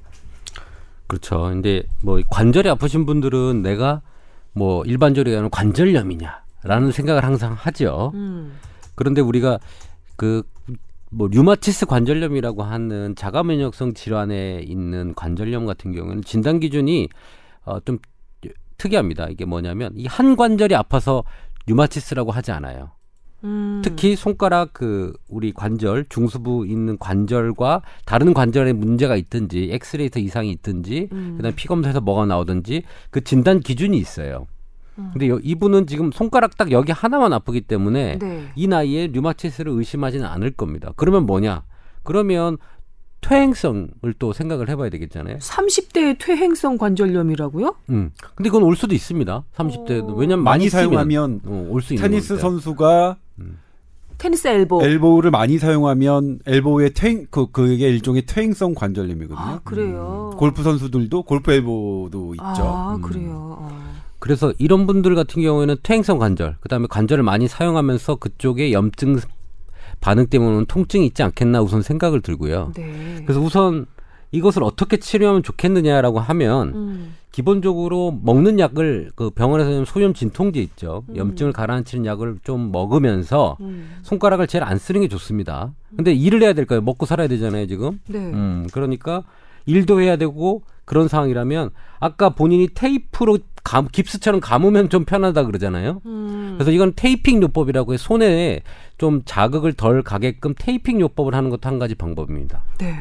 그렇죠. 1.07 1.41
근데 1.41 1.83
뭐 2.01 2.19
관절이 2.29 2.69
아프신 2.69 3.05
분들은 3.05 3.61
내가 3.61 4.01
뭐 4.53 4.83
일반적으로 4.85 5.35
하는 5.35 5.49
관절염이냐라는 5.49 6.91
생각을 6.91 7.23
항상 7.23 7.53
하죠. 7.53 8.11
음. 8.15 8.57
그런데 8.95 9.21
우리가 9.21 9.59
그 10.15 10.43
뭐 11.11 11.29
류마티스 11.31 11.85
관절염이라고 11.85 12.63
하는 12.63 13.15
자가 13.15 13.41
면역성 13.43 13.93
질환에 13.93 14.65
있는 14.67 15.13
관절염 15.15 15.65
같은 15.65 15.93
경우는 15.93 16.23
진단 16.23 16.59
기준이 16.59 17.07
어, 17.63 17.79
좀 17.79 17.99
특이합니다. 18.77 19.27
이게 19.29 19.45
뭐냐면 19.45 19.93
이 19.95 20.07
한 20.07 20.35
관절이 20.35 20.75
아파서 20.75 21.23
류마티스라고 21.67 22.31
하지 22.31 22.51
않아요. 22.51 22.91
음. 23.45 23.81
특히 23.83 24.15
손가락 24.15 24.73
그 24.73 25.13
우리 25.29 25.53
관절 25.53 26.05
중수부 26.09 26.65
있는 26.67 26.97
관절과 26.97 27.81
다른 28.05 28.33
관절에 28.33 28.73
문제가 28.73 29.15
있든지 29.15 29.69
엑스레이에서 29.71 30.19
이상이 30.19 30.51
있든지 30.51 31.09
음. 31.11 31.35
그다음에 31.37 31.55
피 31.55 31.67
검사에서 31.67 32.01
뭐가 32.01 32.25
나오든지 32.25 32.83
그 33.11 33.23
진단 33.23 33.59
기준이 33.61 33.97
있어요. 33.97 34.47
음. 34.97 35.09
근데 35.13 35.29
여- 35.29 35.39
이분은 35.43 35.87
지금 35.87 36.11
손가락 36.11 36.57
딱 36.57 36.71
여기 36.71 36.91
하나만 36.91 37.31
아프기 37.33 37.61
때문에 37.61 38.17
네. 38.19 38.47
이 38.55 38.67
나이에 38.67 39.07
류마티스를 39.07 39.71
의심하지는 39.71 40.25
않을 40.25 40.51
겁니다. 40.51 40.91
그러면 40.95 41.25
뭐냐? 41.25 41.63
그러면 42.03 42.57
퇴행성을 43.21 43.89
또 44.19 44.33
생각을 44.33 44.69
해봐야 44.69 44.89
되겠잖아요. 44.91 45.37
30대의 45.39 46.17
퇴행성 46.19 46.77
관절염이라고요? 46.77 47.75
음. 47.89 48.11
근데 48.35 48.49
그건 48.49 48.63
올 48.63 48.75
수도 48.75 48.93
있습니다. 48.93 49.43
30대도. 49.55 50.09
어. 50.11 50.13
왜냐면 50.13 50.43
많이 50.43 50.65
많이 50.65 50.69
사용하면 50.69 51.41
어, 51.45 51.67
올수 51.69 51.95
있는 51.95 52.07
테니스 52.07 52.35
겁니다. 52.37 52.47
선수가 52.47 53.17
테니스 54.17 54.47
엘보. 54.47 54.81
엘보우를 54.81 55.31
많이 55.31 55.57
사용하면 55.57 56.39
엘보우의 56.45 56.93
퇴행 56.93 57.27
그 57.29 57.47
그게 57.51 57.89
일종의 57.89 58.25
퇴행성 58.25 58.73
관절염이거든요. 58.73 59.37
아, 59.37 59.59
그래요. 59.63 60.31
골프 60.37 60.63
선수들도 60.63 61.23
골프 61.23 61.51
엘보도 61.51 62.33
있죠. 62.35 62.43
아, 62.43 62.95
음. 62.95 63.01
그래요. 63.01 63.57
어. 63.59 63.95
그래서 64.19 64.53
이런 64.57 64.87
분들 64.87 65.13
같은 65.15 65.41
경우에는 65.41 65.75
퇴행성 65.83 66.17
관절, 66.17 66.57
그다음에 66.61 66.87
관절을 66.89 67.23
많이 67.23 67.47
사용하면서 67.47 68.15
그쪽에 68.15 68.71
염증 68.71 69.19
반응 69.99 70.27
때문에 70.27 70.65
통증이 70.67 71.05
있지 71.07 71.23
않겠나 71.23 71.61
우선 71.61 71.81
생각을 71.81 72.21
들고요. 72.21 72.71
네. 72.75 73.21
그래서 73.25 73.39
우선 73.39 73.85
이것을 74.35 74.63
어떻게 74.63 74.97
치료하면 74.97 75.43
좋겠느냐라고 75.43 76.19
하면 76.19 76.73
음. 76.75 77.15
기본적으로 77.31 78.17
먹는 78.23 78.59
약을 78.59 79.11
그 79.15 79.29
병원에서 79.29 79.69
는 79.69 79.85
소염 79.85 80.13
진통제 80.13 80.59
있죠. 80.61 81.03
음. 81.09 81.17
염증을 81.17 81.53
가라앉히는 81.53 82.05
약을 82.05 82.39
좀 82.43 82.71
먹으면서 82.71 83.57
음. 83.61 83.97
손가락을 84.03 84.47
제일 84.47 84.63
안 84.63 84.77
쓰는 84.77 85.01
게 85.01 85.07
좋습니다. 85.07 85.73
근데 85.95 86.13
일을 86.13 86.41
해야 86.41 86.53
될까요? 86.53 86.81
먹고 86.81 87.05
살아야 87.05 87.27
되잖아요, 87.27 87.67
지금. 87.67 87.99
네. 88.07 88.19
음, 88.19 88.67
그러니까 88.71 89.23
일도 89.65 90.01
해야 90.01 90.17
되고 90.17 90.63
그런 90.83 91.07
상황이라면 91.07 91.71
아까 91.99 92.29
본인이 92.29 92.67
테이프로 92.73 93.39
감, 93.63 93.87
깁스처럼 93.91 94.41
감으면 94.41 94.89
좀 94.89 95.05
편하다 95.05 95.45
그러잖아요. 95.45 96.01
음. 96.05 96.55
그래서 96.57 96.71
이건 96.71 96.93
테이핑 96.95 97.41
요법이라고 97.41 97.93
해 97.93 97.97
손에 97.97 98.61
좀 98.97 99.23
자극을 99.25 99.73
덜 99.73 100.03
가게끔 100.03 100.53
테이핑 100.57 101.01
요법을 101.01 101.33
하는 101.33 101.49
것도 101.49 101.67
한 101.67 101.79
가지 101.79 101.95
방법입니다. 101.95 102.61
네. 102.77 102.95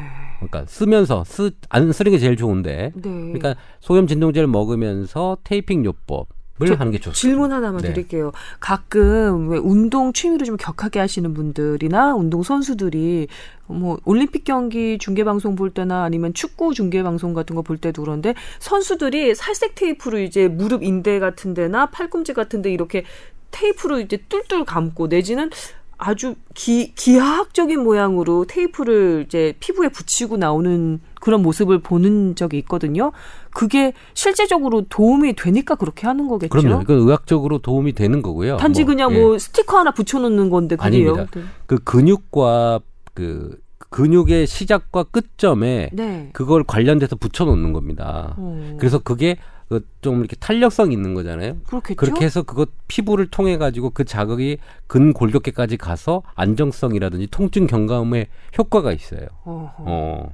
그러니까 0.49 0.69
쓰면서 0.71 1.23
쓰, 1.25 1.51
안 1.69 1.91
쓰는 1.91 2.11
게 2.11 2.17
제일 2.17 2.35
좋은데. 2.35 2.91
네. 2.95 3.01
그러니까 3.03 3.55
소염 3.79 4.07
진통제를 4.07 4.47
먹으면서 4.47 5.37
테이핑 5.43 5.85
요법을 5.85 6.25
저 6.67 6.73
하는 6.75 6.91
게 6.91 6.97
좋습니다. 6.99 7.19
질문 7.19 7.51
하나만 7.51 7.81
네. 7.81 7.93
드릴게요. 7.93 8.31
가끔 8.59 9.49
왜 9.49 9.57
운동 9.57 10.13
취미를 10.13 10.45
좀 10.45 10.55
격하게 10.57 10.99
하시는 10.99 11.33
분들이나 11.33 12.15
운동 12.15 12.43
선수들이 12.43 13.27
뭐 13.67 13.97
올림픽 14.05 14.43
경기 14.43 14.97
중계 14.97 15.23
방송 15.23 15.55
볼 15.55 15.69
때나 15.71 16.03
아니면 16.03 16.33
축구 16.33 16.73
중계 16.73 17.03
방송 17.03 17.33
같은 17.33 17.55
거 17.55 17.61
볼 17.61 17.77
때도 17.77 18.03
그런데 18.03 18.35
선수들이 18.59 19.35
살색 19.35 19.75
테이프로 19.75 20.19
이제 20.19 20.47
무릎 20.47 20.83
인대 20.83 21.19
같은 21.19 21.53
데나 21.53 21.87
팔꿈치 21.87 22.33
같은 22.33 22.61
데 22.61 22.71
이렇게 22.71 23.03
테이프로 23.51 23.99
이제 23.99 24.17
뚫뚫 24.29 24.65
감고 24.65 25.07
내지는 25.07 25.49
아주 25.97 26.35
기, 26.53 26.93
기하학적인 26.95 27.81
모양으로 27.81 28.45
테이프를 28.45 29.25
이제 29.27 29.53
피부에 29.59 29.89
붙이고 29.89 30.37
나오는 30.37 30.99
그런 31.21 31.41
모습을 31.41 31.79
보는 31.79 32.35
적이 32.35 32.57
있거든요. 32.59 33.11
그게 33.51 33.93
실제적으로 34.13 34.83
도움이 34.89 35.33
되니까 35.35 35.75
그렇게 35.75 36.07
하는 36.07 36.27
거겠죠. 36.27 36.49
그럼요. 36.49 36.81
이건 36.81 36.97
의학적으로 36.99 37.59
도움이 37.59 37.93
되는 37.93 38.21
거고요. 38.21 38.57
단지 38.57 38.83
뭐, 38.83 38.93
그냥 38.93 39.13
예. 39.13 39.19
뭐 39.19 39.39
스티커 39.39 39.79
하나 39.79 39.91
붙여놓는 39.91 40.49
건데 40.49 40.75
그게요. 40.75 41.13
아닙니다. 41.13 41.47
그 41.65 41.77
근육과 41.77 42.81
그 43.13 43.57
근육의 43.89 44.45
시작과 44.45 45.03
끝점에 45.03 45.89
네. 45.93 46.29
그걸 46.33 46.63
관련돼서 46.65 47.15
붙여놓는 47.15 47.71
겁니다. 47.71 48.35
어, 48.37 48.75
그래서 48.77 48.99
그게 48.99 49.37
그좀 49.69 50.19
이렇게 50.19 50.35
탄력성 50.35 50.91
있는 50.91 51.13
거잖아요. 51.13 51.57
그렇겠죠. 51.65 51.95
그렇게 51.95 52.25
해서 52.25 52.43
그것 52.43 52.69
피부를 52.87 53.27
통해 53.27 53.57
가지고 53.57 53.89
그 53.89 54.03
자극이 54.03 54.57
근골격계까지 54.87 55.77
가서 55.77 56.23
안정성이라든지 56.35 57.27
통증 57.27 57.67
경감에 57.67 58.27
효과가 58.57 58.91
있어요. 58.93 59.27
어허. 59.43 59.73
어. 59.79 60.31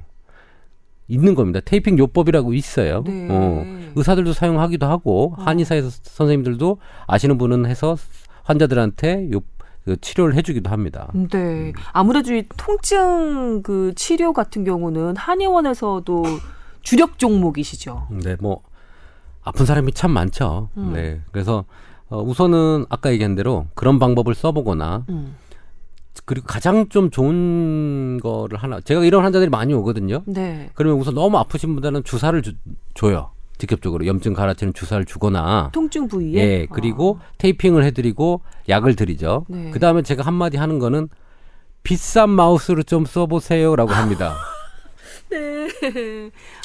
있는 1.08 1.34
겁니다. 1.34 1.60
테이핑 1.64 1.98
요법이라고 1.98 2.54
있어요. 2.54 3.02
네. 3.06 3.28
어. 3.30 3.64
의사들도 3.96 4.32
사용하기도 4.32 4.86
하고 4.86 5.34
어. 5.38 5.42
한의사에서 5.42 5.90
선생님들도 5.90 6.78
아시는 7.06 7.38
분은 7.38 7.66
해서 7.66 7.96
환자들한테 8.44 9.30
요 9.32 9.40
그 9.84 10.00
치료를 10.00 10.34
해주기도 10.36 10.70
합니다. 10.70 11.10
네. 11.12 11.72
아무래도 11.92 12.34
이 12.34 12.44
통증 12.56 13.62
그 13.62 13.92
치료 13.96 14.32
같은 14.32 14.64
경우는 14.64 15.16
한의원에서도 15.16 16.24
주력 16.82 17.18
종목이시죠. 17.18 18.08
네, 18.22 18.36
뭐 18.40 18.62
아픈 19.44 19.66
사람이 19.66 19.92
참 19.92 20.10
많죠. 20.12 20.68
음. 20.76 20.92
네, 20.94 21.20
그래서 21.32 21.64
어, 22.08 22.20
우선은 22.22 22.86
아까 22.88 23.10
얘기한 23.12 23.34
대로 23.34 23.66
그런 23.74 23.98
방법을 23.98 24.34
써보거나 24.34 25.04
음. 25.08 25.36
그리고 26.24 26.46
가장 26.46 26.88
좀 26.88 27.10
좋은 27.10 28.20
거를 28.20 28.58
하나 28.58 28.80
제가 28.80 29.04
이런 29.04 29.24
환자들이 29.24 29.50
많이 29.50 29.72
오거든요. 29.74 30.22
네. 30.26 30.70
그러면 30.74 30.98
우선 30.98 31.14
너무 31.14 31.38
아프신 31.38 31.74
분들은 31.74 32.04
주사를 32.04 32.40
주, 32.42 32.52
줘요. 32.94 33.30
직접적으로 33.58 34.06
염증 34.06 34.34
갈아치는 34.34 34.74
주사를 34.74 35.04
주거나 35.04 35.70
통증 35.72 36.08
부위에. 36.08 36.34
예, 36.34 36.66
그리고 36.70 37.18
테이핑을 37.38 37.84
해드리고 37.84 38.40
약을 38.68 38.96
드리죠. 38.96 39.46
네. 39.48 39.70
그 39.70 39.78
다음에 39.78 40.02
제가 40.02 40.22
한마디 40.24 40.56
하는 40.56 40.78
거는 40.78 41.08
비싼 41.82 42.30
마우스를 42.30 42.84
좀 42.84 43.04
써보세요라고 43.04 43.92
합니다. 43.92 44.36
네. 45.30 45.68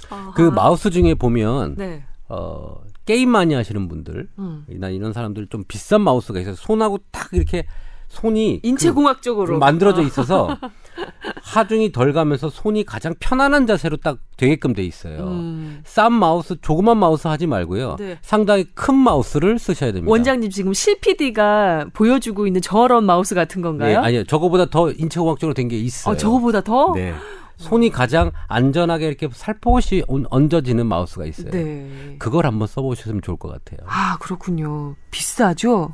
아하. 0.09 0.33
그 0.33 0.41
마우스 0.41 0.89
중에 0.89 1.13
보면 1.13 1.75
네. 1.75 2.03
어, 2.29 2.81
게임 3.05 3.29
많이 3.29 3.53
하시는 3.53 3.87
분들, 3.87 4.27
음. 4.39 4.65
나 4.67 4.89
이런 4.89 5.13
사람들 5.13 5.47
좀 5.47 5.63
비싼 5.67 6.01
마우스가 6.01 6.39
있어서 6.41 6.61
손하고 6.61 6.99
딱 7.11 7.29
이렇게 7.33 7.65
손이 8.09 8.59
그 8.61 8.67
인체공학적으로 8.67 9.59
만들어져 9.59 10.01
아. 10.01 10.05
있어서 10.05 10.57
하중이 11.43 11.91
덜 11.91 12.13
가면서 12.13 12.49
손이 12.49 12.85
가장 12.85 13.13
편안한 13.19 13.67
자세로 13.67 13.97
딱 13.97 14.17
되게끔 14.37 14.73
돼 14.73 14.83
있어요. 14.83 15.23
음. 15.27 15.81
싼 15.85 16.13
마우스, 16.13 16.55
조그만 16.61 16.97
마우스 16.97 17.27
하지 17.27 17.47
말고요. 17.47 17.97
네. 17.99 18.17
상당히 18.21 18.65
큰 18.73 18.95
마우스를 18.95 19.59
쓰셔야 19.59 19.91
됩니다. 19.91 20.09
원장님 20.09 20.49
지금 20.49 20.73
실PD가 20.73 21.87
보여주고 21.93 22.47
있는 22.47 22.61
저런 22.61 23.03
마우스 23.05 23.35
같은 23.35 23.61
네, 23.61 23.67
건가요? 23.67 23.99
아니요. 23.99 24.23
저거보다 24.23 24.65
더 24.69 24.91
인체공학적으로 24.91 25.53
된 25.53 25.67
게 25.67 25.77
있어요. 25.77 26.13
어, 26.13 26.17
저거보다 26.17 26.61
더? 26.61 26.93
네. 26.95 27.13
손이 27.57 27.89
가장 27.89 28.31
안전하게 28.47 29.07
이렇게 29.07 29.27
살포시 29.31 30.03
얹- 30.07 30.25
얹어지는 30.29 30.85
마우스가 30.85 31.25
있어요. 31.25 31.49
네. 31.51 32.15
그걸 32.19 32.45
한번 32.45 32.67
써보셨으면 32.67 33.21
좋을 33.21 33.37
것 33.37 33.49
같아요. 33.49 33.85
아, 33.89 34.17
그렇군요. 34.19 34.95
비싸죠? 35.11 35.93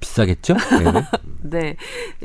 비싸겠죠? 0.00 0.54
네. 0.54 1.02
네. 1.42 1.76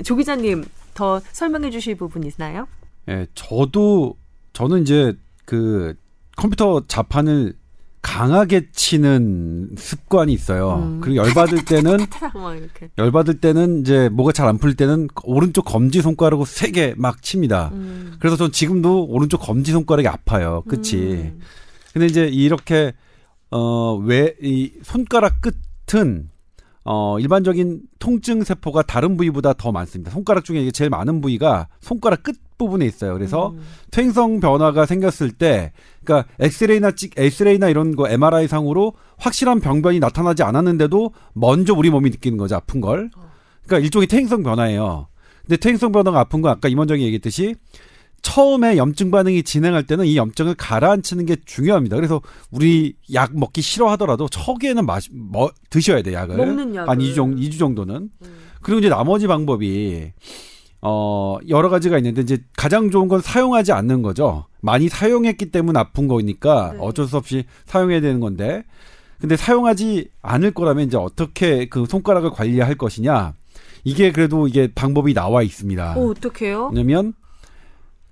조 0.04 0.16
기자님, 0.16 0.66
더 0.94 1.20
설명해 1.32 1.70
주실 1.72 1.96
부분 1.96 2.24
있나요? 2.24 2.68
예, 3.10 3.26
저도 3.36 4.16
저는 4.54 4.82
이제 4.82 5.14
그 5.46 5.96
컴퓨터 6.36 6.86
자판을 6.88 7.54
강하게 8.02 8.70
치는 8.72 9.72
습관이 9.78 10.32
있어요. 10.34 10.76
음. 10.76 11.02
그리고 11.02 11.18
열받을 11.26 11.64
때는. 11.66 11.98
열받을 12.98 13.40
때는 13.42 13.82
이제 13.82 14.10
뭐가 14.10 14.32
잘 14.32 14.48
안 14.48 14.58
풀릴 14.58 14.76
때는 14.76 15.08
오른쪽 15.24 15.66
검지 15.66 16.02
손가락으로 16.02 16.46
세게 16.46 16.96
막 16.98 17.22
칩니다. 17.22 17.72
음. 17.74 18.14
그래서 18.20 18.38
전 18.38 18.52
지금도 18.52 19.06
오른쪽 19.08 19.40
검지 19.42 19.72
손가락이 19.72 20.08
아파요. 20.08 20.64
끝이. 20.68 21.02
음. 21.14 21.40
근데 21.94 22.06
이제 22.06 22.28
이렇게 22.28 22.94
어왜 23.50 24.36
이 24.42 24.74
손가락 24.84 25.42
끝은 25.42 26.30
어 26.90 27.20
일반적인 27.20 27.82
통증 28.00 28.46
세포가 28.46 28.84
다른 28.84 29.18
부위보다 29.18 29.52
더 29.52 29.74
많습니다. 29.74 30.10
손가락 30.10 30.46
중에 30.46 30.62
이게 30.62 30.72
제일 30.72 30.90
많은 30.90 31.20
부위가 31.20 31.68
손가락 31.82 32.24
끝 32.24 32.38
부분에 32.58 32.86
있어요. 32.86 33.14
그래서 33.14 33.50
음. 33.50 33.62
퇴행성 33.92 34.40
변화가 34.40 34.86
생겼을 34.86 35.32
때, 35.32 35.74
그러니까 36.04 36.32
엑스레이나 36.40 36.92
찍, 36.92 37.12
엑스레이나 37.18 37.68
이런 37.68 37.94
거 37.94 38.10
MRI 38.10 38.48
상으로 38.48 38.94
확실한 39.18 39.60
병변이 39.60 40.00
나타나지 40.00 40.44
않았는데도 40.44 41.12
먼저 41.34 41.74
우리 41.74 41.90
몸이 41.90 42.10
느끼는 42.10 42.38
거죠 42.38 42.56
아픈 42.56 42.80
걸. 42.80 43.12
그러니까 43.66 43.86
일종의 43.86 44.08
퇴행성 44.08 44.44
변화예요. 44.44 45.08
근데 45.42 45.58
퇴행성 45.58 45.92
변화가 45.92 46.22
아픈 46.22 46.42
건 46.42 46.54
아까 46.54 46.70
임원장이 46.70 47.04
얘기했듯이 47.04 47.56
처음에 48.22 48.78
염증 48.78 49.12
반응이 49.12 49.44
진행할 49.44 49.84
때는 49.84 50.06
이 50.06 50.18
염증을 50.18 50.56
가라앉히는 50.56 51.26
게 51.26 51.38
중요합니다. 51.46 51.96
그래서 51.96 52.22
우리 52.52 52.96
약 53.14 53.32
먹기 53.34 53.62
싫어하더라도 53.62 54.28
초기에는 54.28 54.86
마시, 54.86 55.10
뭐, 55.14 55.52
드셔야 55.70 56.02
돼 56.02 56.14
약을. 56.14 56.36
먹는 56.36 56.76
약을. 56.76 56.90
한 56.90 57.00
2주, 57.00 57.16
정도, 57.16 57.38
2주 57.42 57.58
정도는. 57.60 57.96
음. 57.96 58.38
그리고 58.62 58.80
이제 58.80 58.90
나머지 58.90 59.28
방법이 59.28 60.12
어, 60.82 61.38
여러 61.50 61.70
가지가 61.70 61.98
있는데 61.98 62.22
이제 62.22 62.38
가장 62.56 62.92
좋은 62.92 63.08
건 63.08 63.22
사용하지 63.22 63.72
않는 63.72 64.02
거죠. 64.02 64.46
많이 64.62 64.90
사용했기 64.90 65.52
때문에 65.52 65.80
아픈 65.80 66.08
거니까 66.08 66.74
네. 66.74 66.80
어쩔 66.82 67.08
수 67.08 67.18
없이 67.18 67.46
사용해야 67.66 68.02
되는 68.02 68.20
건데. 68.20 68.64
근데 69.20 69.36
사용하지 69.36 70.10
않을 70.22 70.52
거라면 70.52 70.86
이제 70.88 70.98
어떻게 70.98 71.68
그 71.68 71.86
손가락을 71.88 72.30
관리할 72.30 72.76
것이냐. 72.76 73.34
이게 73.84 74.12
그래도 74.12 74.48
이게 74.48 74.72
방법이 74.74 75.14
나와 75.14 75.42
있습니다. 75.42 75.96
어, 75.98 76.08
어떡해요? 76.10 76.72
왜냐면 76.74 77.14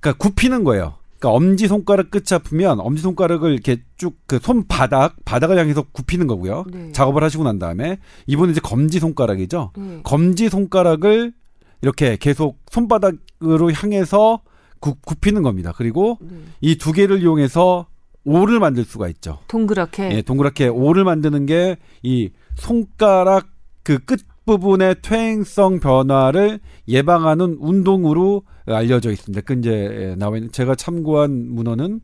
그러니까 0.06 0.14
굽히는 0.20 0.64
거예요. 0.64 0.96
그러니까 1.20 1.36
엄지 1.36 1.68
손가락 1.68 2.12
끝이 2.12 2.26
아프면 2.32 2.80
엄지 2.80 3.02
손가락을 3.02 3.52
이렇게 3.54 3.78
쭉 3.98 4.16
그 4.28 4.40
손바닥 4.40 5.16
바닥을 5.26 5.58
향해서 5.58 5.84
굽히는 5.92 6.28
거고요. 6.28 6.66
네. 6.72 6.92
작업을 6.92 7.24
하시고 7.24 7.44
난 7.44 7.58
다음에 7.58 7.98
이번에 8.28 8.52
이제 8.52 8.62
검지 8.62 9.00
손가락이죠. 9.00 9.72
네. 9.78 10.00
검지 10.04 10.50
손가락을 10.50 11.34
이렇게 11.82 12.18
계속 12.18 12.58
손바닥으로 12.72 13.72
향해서 13.72 14.42
굽, 14.80 15.04
굽히는 15.06 15.42
겁니다. 15.42 15.74
그리고 15.76 16.18
네. 16.22 16.36
이두 16.62 16.92
개를 16.92 17.22
이용해서 17.22 17.88
오를 18.24 18.60
만들 18.60 18.84
수가 18.84 19.08
있죠. 19.10 19.40
동그랗게. 19.48 20.12
예, 20.12 20.22
동그랗게 20.22 20.68
오를 20.68 21.04
만드는 21.04 21.46
게 21.48 21.78
이 22.04 22.30
손가락 22.56 23.48
그 23.84 24.00
끝 24.06 24.22
부분의 24.46 24.98
퇴행성 25.02 25.80
변화를 25.80 26.60
예방하는 26.88 27.58
운동으로 27.60 28.44
알려져 28.68 29.12
있습니다. 29.12 29.42
그 29.42 29.54
이제 29.54 29.72
예, 29.72 30.16
나와 30.16 30.38
있는 30.38 30.52
제가 30.52 30.76
참고한 30.76 31.48
문헌은 31.50 32.02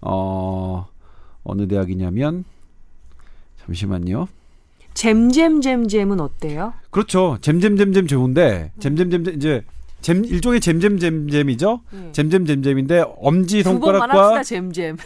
어 0.00 0.86
어느 1.42 1.68
대학이냐면 1.68 2.44
잠시만요. 3.64 4.28
잼잼잼잼은 4.94 6.20
어때요? 6.20 6.72
그렇죠. 6.90 7.38
잼잼잼잼 7.40 8.06
좋은데 8.06 8.72
잼잼잼잼 8.78 9.34
이제 9.36 9.64
잼 10.00 10.24
일종의 10.24 10.60
잼잼잼잼이죠. 10.60 11.80
네. 11.90 12.12
잼잼잼잼인데 12.12 13.04
엄지 13.16 13.62
손가락과 13.62 14.42
잼잼. 14.42 14.96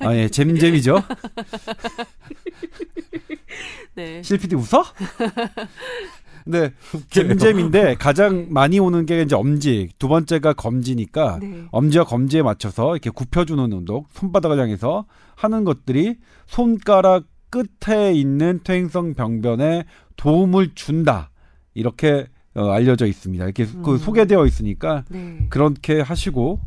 아 0.00 0.14
예, 0.14 0.28
잼잼이죠. 0.28 1.02
네. 3.94 4.22
실피디 4.22 4.56
웃어? 4.56 4.84
네, 6.46 6.72
잼잼인데 7.10 7.96
가장 7.96 8.46
많이 8.50 8.78
오는 8.78 9.06
게 9.06 9.22
이제 9.22 9.34
엄지, 9.34 9.88
두 9.98 10.08
번째가 10.08 10.54
검지니까 10.54 11.38
네. 11.40 11.64
엄지와 11.70 12.04
검지에 12.04 12.42
맞춰서 12.42 12.92
이렇게 12.92 13.10
굽혀주는 13.10 13.72
운동, 13.72 14.04
손바닥을 14.10 14.58
향해서 14.58 15.06
하는 15.36 15.64
것들이 15.64 16.16
손가락 16.46 17.24
끝에 17.50 18.12
있는 18.12 18.60
퇴행성 18.62 19.14
병변에 19.14 19.84
도움을 20.16 20.74
준다 20.74 21.30
이렇게 21.74 22.26
어, 22.54 22.70
알려져 22.70 23.06
있습니다. 23.06 23.44
이렇게 23.44 23.66
그 23.66 23.92
음. 23.92 23.98
소개되어 23.98 24.44
있으니까 24.46 25.04
네. 25.08 25.46
그렇게 25.50 26.00
하시고 26.00 26.60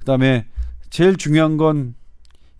그다음에 0.00 0.46
제일 0.90 1.16
중요한 1.16 1.56
건 1.56 1.94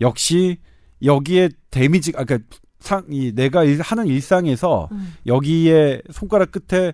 역시 0.00 0.58
여기에 1.02 1.50
데미지 1.70 2.12
아까 2.14 2.25
그러니까 2.25 2.48
상 2.80 3.04
이 3.11 3.32
내가 3.35 3.64
일- 3.64 3.80
하는 3.82 4.06
일상에서 4.06 4.88
음. 4.92 5.14
여기에 5.26 6.02
손가락 6.11 6.50
끝에 6.52 6.92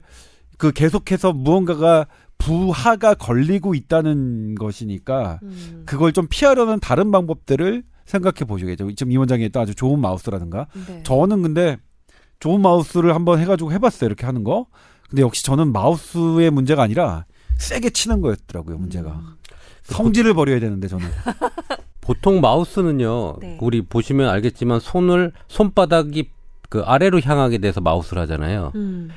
그 0.58 0.72
계속해서 0.72 1.32
무언가가 1.32 2.06
부하가 2.38 3.14
걸리고 3.14 3.74
있다는 3.74 4.54
것이니까 4.54 5.38
음. 5.42 5.82
그걸 5.86 6.12
좀 6.12 6.26
피하려는 6.28 6.80
다른 6.80 7.10
방법들을 7.10 7.82
생각해 8.06 8.44
보시겠죠. 8.46 8.90
지금 8.92 9.12
이 9.12 9.16
원장이 9.16 9.44
했던 9.44 9.62
아주 9.62 9.74
좋은 9.74 9.98
마우스라든가 10.00 10.66
네. 10.86 11.02
저는 11.04 11.42
근데 11.42 11.76
좋은 12.40 12.60
마우스를 12.60 13.14
한번 13.14 13.38
해가지고 13.40 13.72
해봤어요. 13.72 14.06
이렇게 14.08 14.26
하는 14.26 14.44
거. 14.44 14.66
근데 15.08 15.22
역시 15.22 15.44
저는 15.44 15.72
마우스의 15.72 16.50
문제가 16.50 16.82
아니라 16.82 17.24
세게 17.58 17.90
치는 17.90 18.20
거였더라고요. 18.20 18.76
문제가 18.78 19.12
음. 19.12 19.36
성질을 19.84 20.34
버려야 20.34 20.60
되는데 20.60 20.88
저는 20.88 21.06
보통 22.04 22.40
마우스는요. 22.40 23.36
네. 23.40 23.58
우리 23.60 23.80
보시면 23.82 24.28
알겠지만 24.28 24.78
손을 24.78 25.32
손바닥이 25.48 26.28
그 26.68 26.80
아래로 26.80 27.20
향하게 27.20 27.58
돼서 27.58 27.80
마우스를 27.80 28.22
하잖아요. 28.22 28.72
음. 28.74 29.10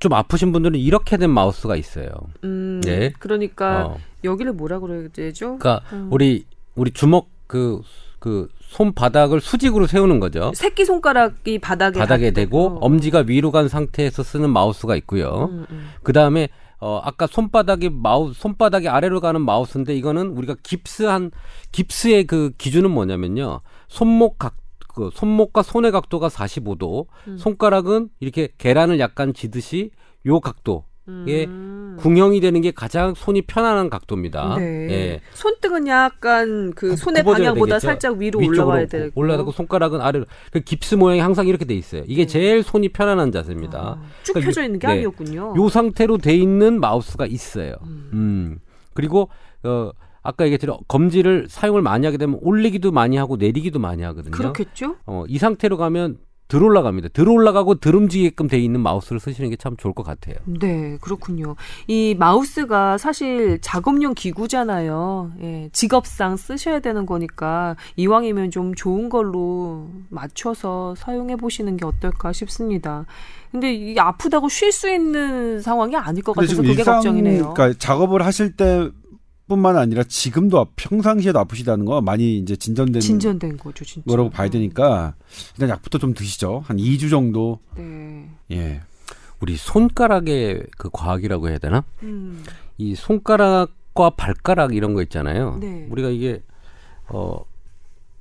좀 0.00 0.12
아프신 0.12 0.52
분들은 0.52 0.78
이렇게 0.78 1.16
된 1.16 1.30
마우스가 1.30 1.76
있어요. 1.76 2.08
음. 2.44 2.80
네. 2.84 3.12
그러니까 3.18 3.86
어. 3.86 3.98
여기를 4.24 4.52
뭐라 4.52 4.80
그래야 4.80 5.08
되죠? 5.12 5.58
그러니까 5.58 5.80
음. 5.92 6.08
우리 6.10 6.44
우리 6.74 6.90
주먹 6.90 7.28
그그 7.46 8.48
손바닥을 8.60 9.40
수직으로 9.40 9.86
세우는 9.86 10.18
거죠. 10.18 10.52
새끼 10.54 10.84
손가락이 10.84 11.58
바닥에 11.58 11.98
바닥에. 11.98 12.30
대고 12.30 12.66
어. 12.66 12.78
엄지가 12.80 13.24
위로 13.26 13.50
간 13.52 13.68
상태에서 13.68 14.22
쓰는 14.22 14.50
마우스가 14.50 14.96
있고요. 14.96 15.50
음, 15.52 15.66
음. 15.70 15.90
그 16.02 16.12
다음에 16.12 16.48
어 16.84 17.00
아까 17.04 17.28
손바닥이 17.28 17.90
마우 17.90 18.32
손바닥이 18.32 18.88
아래로 18.88 19.20
가는 19.20 19.40
마우스인데 19.40 19.94
이거는 19.94 20.36
우리가 20.36 20.56
깁스한 20.62 21.30
깁스의 21.70 22.26
그 22.26 22.52
기준은 22.58 22.90
뭐냐면요. 22.90 23.60
손목 23.88 24.38
각 24.38 24.62
그 24.94 25.10
손목과 25.12 25.62
손의 25.62 25.90
각도가 25.90 26.28
45도, 26.28 27.06
음. 27.28 27.36
손가락은 27.38 28.10
이렇게 28.20 28.48
계란을 28.58 29.00
약간 29.00 29.32
지듯이 29.34 29.90
요 30.26 30.40
각도. 30.40 30.84
예, 31.26 31.44
음. 31.46 31.96
궁형이 31.98 32.40
되는 32.40 32.60
게 32.60 32.70
가장 32.70 33.14
손이 33.14 33.42
편안한 33.42 33.90
각도입니다. 33.90 34.56
네. 34.56 34.88
예. 34.90 35.20
손등은 35.32 35.86
약간 35.88 36.72
그 36.74 36.90
구- 36.90 36.96
손의 36.96 37.24
방향보다 37.24 37.74
되겠죠. 37.78 37.86
살짝 37.86 38.16
위로 38.18 38.38
올라와야 38.38 38.86
되고 38.86 39.10
올라가고 39.20 39.50
손가락은 39.52 40.00
아래로. 40.00 40.24
그 40.52 40.60
깁스 40.60 40.94
모양이 40.94 41.20
항상 41.20 41.46
이렇게 41.48 41.64
돼 41.64 41.74
있어요. 41.74 42.04
이게 42.06 42.26
제일 42.26 42.62
손이 42.62 42.90
편안한 42.90 43.32
자세입니다. 43.32 43.78
아, 43.78 44.02
쭉 44.22 44.32
그러니까 44.34 44.46
펴져 44.48 44.60
요- 44.60 44.64
있는 44.66 44.78
게 44.78 44.86
네. 44.86 44.92
아니었군요. 44.94 45.54
요 45.56 45.68
상태로 45.68 46.18
돼 46.18 46.34
있는 46.36 46.80
마우스가 46.80 47.26
있어요. 47.26 47.74
음. 47.82 48.10
음. 48.12 48.58
그리고 48.94 49.28
어 49.64 49.90
아까 50.22 50.44
얘기했지만 50.44 50.76
검지를 50.86 51.46
사용을 51.48 51.82
많이 51.82 52.06
하게 52.06 52.16
되면 52.16 52.38
올리기도 52.42 52.92
많이 52.92 53.16
하고 53.16 53.36
내리기도 53.36 53.80
많이 53.80 54.02
하거든요. 54.04 54.30
그렇겠죠? 54.30 54.96
어, 55.04 55.24
이 55.26 55.36
상태로 55.38 55.76
가면 55.76 56.18
들 56.52 56.62
올라갑니다. 56.62 57.08
들 57.14 57.30
올라가고 57.30 57.76
들 57.76 57.96
움직이게끔 57.96 58.46
돼 58.46 58.58
있는 58.58 58.80
마우스를 58.80 59.18
쓰시는 59.20 59.48
게 59.48 59.56
참 59.56 59.74
좋을 59.76 59.94
것 59.94 60.02
같아요. 60.02 60.34
네, 60.44 60.98
그렇군요. 61.00 61.56
이 61.86 62.14
마우스가 62.18 62.98
사실 62.98 63.58
작업용 63.62 64.12
기구잖아요. 64.12 65.32
예, 65.40 65.70
직업상 65.72 66.36
쓰셔야 66.36 66.80
되는 66.80 67.06
거니까 67.06 67.76
이왕이면 67.96 68.50
좀 68.50 68.74
좋은 68.74 69.08
걸로 69.08 69.88
맞춰서 70.10 70.94
사용해 70.96 71.36
보시는 71.36 71.78
게 71.78 71.86
어떨까 71.86 72.32
싶습니다. 72.34 73.06
근데 73.50 73.72
이 73.72 73.98
아프다고 73.98 74.48
쉴 74.50 74.72
수 74.72 74.90
있는 74.92 75.60
상황이 75.62 75.96
아닐 75.96 76.22
것 76.22 76.34
같아서 76.34 76.56
그게 76.56 76.72
일상 76.72 76.96
걱정이네요. 76.96 77.54
그러니까 77.54 77.78
작업을 77.78 78.26
하실 78.26 78.56
때 78.56 78.90
뿐만 79.48 79.76
아니라 79.76 80.02
지금도 80.04 80.60
아- 80.60 80.66
평상시에도 80.76 81.38
아프시다는 81.40 81.84
거 81.84 82.00
많이 82.00 82.38
이제 82.38 82.56
진전된 82.56 83.00
진전된 83.00 83.56
거죠, 83.58 83.84
진짜. 83.84 84.08
거라고 84.08 84.30
봐야 84.30 84.48
되니까 84.48 85.14
일단 85.54 85.68
약부터 85.68 85.98
좀 85.98 86.14
드시죠. 86.14 86.62
한 86.66 86.76
2주 86.76 87.10
정도. 87.10 87.58
네. 87.76 88.28
예. 88.52 88.80
우리 89.40 89.56
손가락의 89.56 90.66
그 90.78 90.88
과학이라고 90.92 91.48
해야 91.48 91.58
되나? 91.58 91.84
음. 92.04 92.44
이 92.78 92.94
손가락과 92.94 94.10
발가락 94.10 94.74
이런 94.74 94.94
거 94.94 95.02
있잖아요. 95.02 95.58
네. 95.60 95.86
우리가 95.90 96.08
이게 96.10 96.42
어 97.08 97.44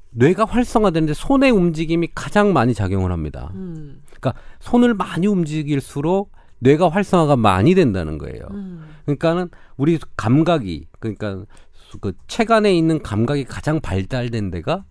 뇌가 0.09 0.45
활성화되는데 0.45 1.13
손의 1.13 1.51
움직임이 1.51 2.09
가장 2.13 2.51
많이 2.53 2.73
작용을 2.73 3.11
합니다. 3.11 3.51
음. 3.53 4.01
그러니까 4.09 4.33
손을 4.59 4.95
많이 4.95 5.27
움직일수록 5.27 6.31
뇌가 6.59 6.89
활성화가 6.89 7.35
많이 7.37 7.75
된다는 7.75 8.17
거예요. 8.17 8.41
음. 8.51 8.83
그러니까는 9.05 9.49
우리 9.77 9.99
감각이 10.17 10.87
그러니까 10.99 11.45
그 11.99 12.13
체간에 12.27 12.73
있는 12.73 13.01
감각이 13.01 13.45
가장 13.45 13.79
발달된 13.81 14.51
데가 14.51 14.85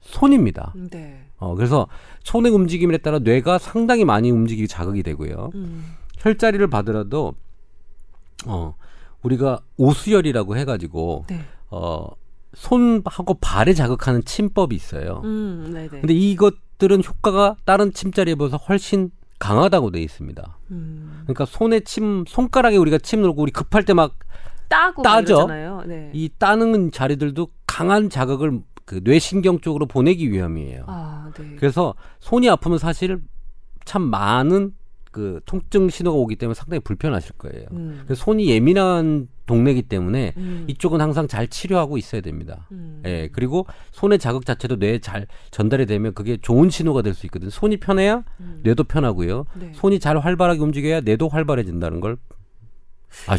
손입니다. 0.00 0.72
네. 0.90 1.24
어 1.38 1.54
그래서 1.54 1.88
손의 2.22 2.52
움직임에 2.52 2.98
따라 2.98 3.18
뇌가 3.18 3.58
상당히 3.58 4.04
많이 4.04 4.30
움직이기 4.30 4.68
자극이 4.68 5.02
되고요. 5.02 5.50
음. 5.54 5.96
혈자리를 6.18 6.66
받으라도 6.68 7.34
어 8.46 8.74
우리가 9.22 9.60
오수열이라고 9.76 10.56
해가지고 10.56 11.24
네. 11.28 11.40
어 11.70 12.06
손하고 12.54 13.34
발에 13.34 13.74
자극하는 13.74 14.24
침법이 14.24 14.74
있어요. 14.74 15.20
음, 15.24 15.70
네, 15.74 15.82
네. 15.82 16.00
근데 16.00 16.14
이것들은 16.14 17.02
효과가 17.04 17.56
다른 17.64 17.92
침자리에 17.92 18.34
비해서 18.34 18.56
훨씬 18.56 19.10
강하다고 19.38 19.90
돼 19.90 20.00
있습니다. 20.00 20.58
음. 20.70 21.20
그러니까 21.24 21.44
손에 21.44 21.80
침, 21.80 22.24
손가락에 22.26 22.76
우리가 22.76 22.98
침 22.98 23.22
넣고 23.22 23.42
우리 23.42 23.52
급할 23.52 23.84
때막이 23.84 24.14
따고 24.68 25.02
따죠? 25.02 25.46
네. 25.86 26.12
따는 26.38 26.90
자리들도 26.90 27.48
강한 27.66 28.10
자극을 28.10 28.60
그 28.84 29.00
뇌신경 29.02 29.60
쪽으로 29.60 29.86
보내기 29.86 30.30
위함이에요. 30.30 30.84
아, 30.86 31.30
네. 31.36 31.56
그래서 31.56 31.94
손이 32.20 32.48
아프면 32.48 32.78
사실 32.78 33.20
참 33.84 34.02
많은 34.02 34.72
그 35.16 35.40
통증 35.46 35.88
신호가 35.88 36.14
오기 36.18 36.36
때문에 36.36 36.52
상당히 36.52 36.80
불편하실 36.80 37.36
거예요. 37.38 37.64
음. 37.72 38.02
그래서 38.04 38.22
손이 38.22 38.50
예민한 38.50 39.28
동네이기 39.46 39.84
때문에 39.84 40.34
음. 40.36 40.66
이쪽은 40.68 41.00
항상 41.00 41.26
잘 41.26 41.48
치료하고 41.48 41.96
있어야 41.96 42.20
됩니다. 42.20 42.66
음. 42.70 43.00
예, 43.06 43.30
그리고 43.32 43.64
손의 43.92 44.18
자극 44.18 44.44
자체도 44.44 44.76
뇌에 44.76 44.98
잘 44.98 45.26
전달이 45.52 45.86
되면 45.86 46.12
그게 46.12 46.36
좋은 46.36 46.68
신호가 46.68 47.00
될 47.00 47.14
수 47.14 47.24
있거든요. 47.28 47.48
손이 47.48 47.78
편해야 47.78 48.24
음. 48.40 48.60
뇌도 48.62 48.84
편하고요. 48.84 49.46
네. 49.58 49.72
손이 49.74 50.00
잘 50.00 50.18
활발하게 50.18 50.60
움직여야 50.60 51.00
뇌도 51.00 51.30
활발해진다는 51.30 52.00
걸 52.00 52.18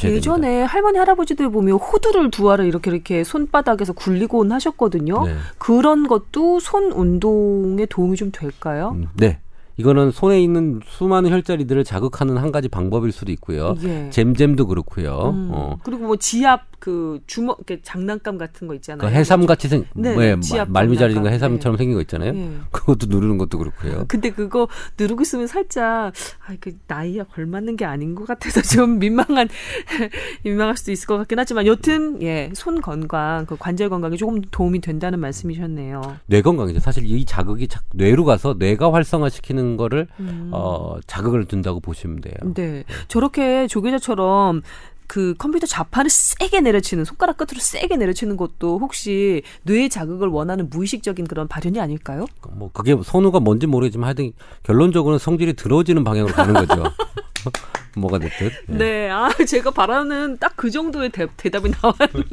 예전에 0.04 0.48
됩니다. 0.48 0.66
할머니 0.74 0.98
할아버지들 0.98 1.52
보면 1.52 1.78
호두를 1.78 2.32
두 2.32 2.50
알을 2.50 2.66
이렇게 2.66 2.90
이렇게 2.90 3.24
손바닥에서 3.24 3.94
굴리곤 3.94 4.52
하셨거든요. 4.52 5.28
네. 5.28 5.36
그런 5.60 6.08
것도 6.08 6.60
손 6.60 6.92
운동에 6.92 7.86
도움이 7.86 8.18
좀 8.18 8.32
될까요? 8.32 8.94
음, 8.96 9.10
네. 9.16 9.40
이거는 9.78 10.12
손에 10.12 10.42
있는 10.42 10.82
수많은 10.86 11.32
혈자리들을 11.32 11.84
자극하는 11.84 12.38
한 12.38 12.52
가지 12.52 12.68
방법일 12.68 13.12
수도 13.12 13.32
있고요. 13.32 13.76
예. 13.84 14.10
잼잼도 14.10 14.68
그렇고요. 14.68 15.32
음, 15.34 15.50
어. 15.54 15.78
그리고 15.84 16.08
뭐 16.08 16.16
지압 16.18 16.77
그 16.80 17.20
주먹 17.26 17.58
이렇게 17.60 17.82
장난감 17.82 18.38
같은 18.38 18.68
거 18.68 18.76
있잖아요. 18.76 19.10
그 19.10 19.14
해삼 19.16 19.46
같이 19.48 19.68
생, 19.68 19.86
네, 19.96 20.14
뭐, 20.14 20.24
예, 20.24 20.36
네, 20.36 20.42
지압 20.42 20.70
말미잘인 20.70 21.16
거 21.16 21.24
장난감. 21.24 21.34
해삼처럼 21.34 21.78
생긴 21.78 21.96
거 21.96 22.02
있잖아요. 22.02 22.34
예. 22.36 22.52
그것도 22.72 23.08
누르는 23.08 23.38
것도 23.40 23.58
그렇고요. 23.58 24.06
근데 24.10 24.30
그거 24.32 24.68
누르고 24.98 25.24
있으면 25.24 25.48
살짝 25.48 26.14
아, 26.46 26.56
그 26.60 26.78
나이에 26.88 27.24
걸맞는 27.34 27.78
게 27.78 27.86
아닌 27.86 28.14
것 28.14 28.28
같아서 28.28 28.62
좀 28.78 29.00
민망한 29.00 29.48
민망할 30.44 30.78
수도 30.78 30.92
있을 30.92 31.08
것 31.08 31.18
같긴 31.18 31.40
하지만 31.40 31.66
여튼 31.66 32.22
예, 32.22 32.52
손 32.54 32.80
건강, 32.82 33.46
그 33.46 33.56
관절 33.58 33.90
건강에 33.90 34.16
조금 34.16 34.42
도움이 34.52 34.80
된다는 34.82 35.20
말씀이셨네요. 35.20 36.02
뇌 36.28 36.42
건강이죠. 36.42 36.80
사실 36.80 37.06
이 37.06 37.26
자극이 37.26 37.68
자- 37.68 37.82
뇌로 37.94 38.24
가서 38.24 38.56
뇌가 38.58 38.94
활성화시키는 38.94 39.78
거를 39.78 40.08
음. 40.20 40.50
어, 40.54 40.98
자극을 41.08 41.46
둔다고 41.46 41.80
보시면 41.80 42.22
돼요. 42.22 42.36
네. 42.54 42.84
저렇게 43.08 43.68
조교자처럼 43.68 44.62
그 45.08 45.34
컴퓨터 45.38 45.66
자판을 45.66 46.10
세게 46.10 46.62
내려치는 46.62 47.06
손가락 47.06 47.38
끝으로 47.38 47.60
세게 47.60 47.96
내려치는 47.96 48.36
것도 48.38 48.80
혹시 48.80 49.42
뇌 49.64 49.88
자극을 49.90 50.28
원하는 50.28 50.70
무의식적인 50.70 51.28
그런 51.28 51.48
발현이 51.48 51.80
아닐까요? 51.80 52.26
뭐 52.52 52.70
그게 52.74 52.96
선우가 53.02 53.40
뭔지 53.40 53.68
모르겠지만 53.68 54.08
하여튼 54.08 54.34
결론적으로는 54.64 55.18
성질이 55.20 55.54
들어지는 55.54 56.04
방향으로 56.04 56.34
가는 56.34 56.54
거죠. 56.54 56.84
뭐가 57.98 58.20
됐든. 58.20 58.52
예. 58.70 58.74
네. 58.74 59.10
아, 59.10 59.30
제가 59.48 59.72
바라는 59.72 60.38
딱 60.38 60.54
그 60.58 60.72
정도의 60.72 61.10
대, 61.12 61.28
대답이 61.38 61.72
나왔네요. 61.82 62.26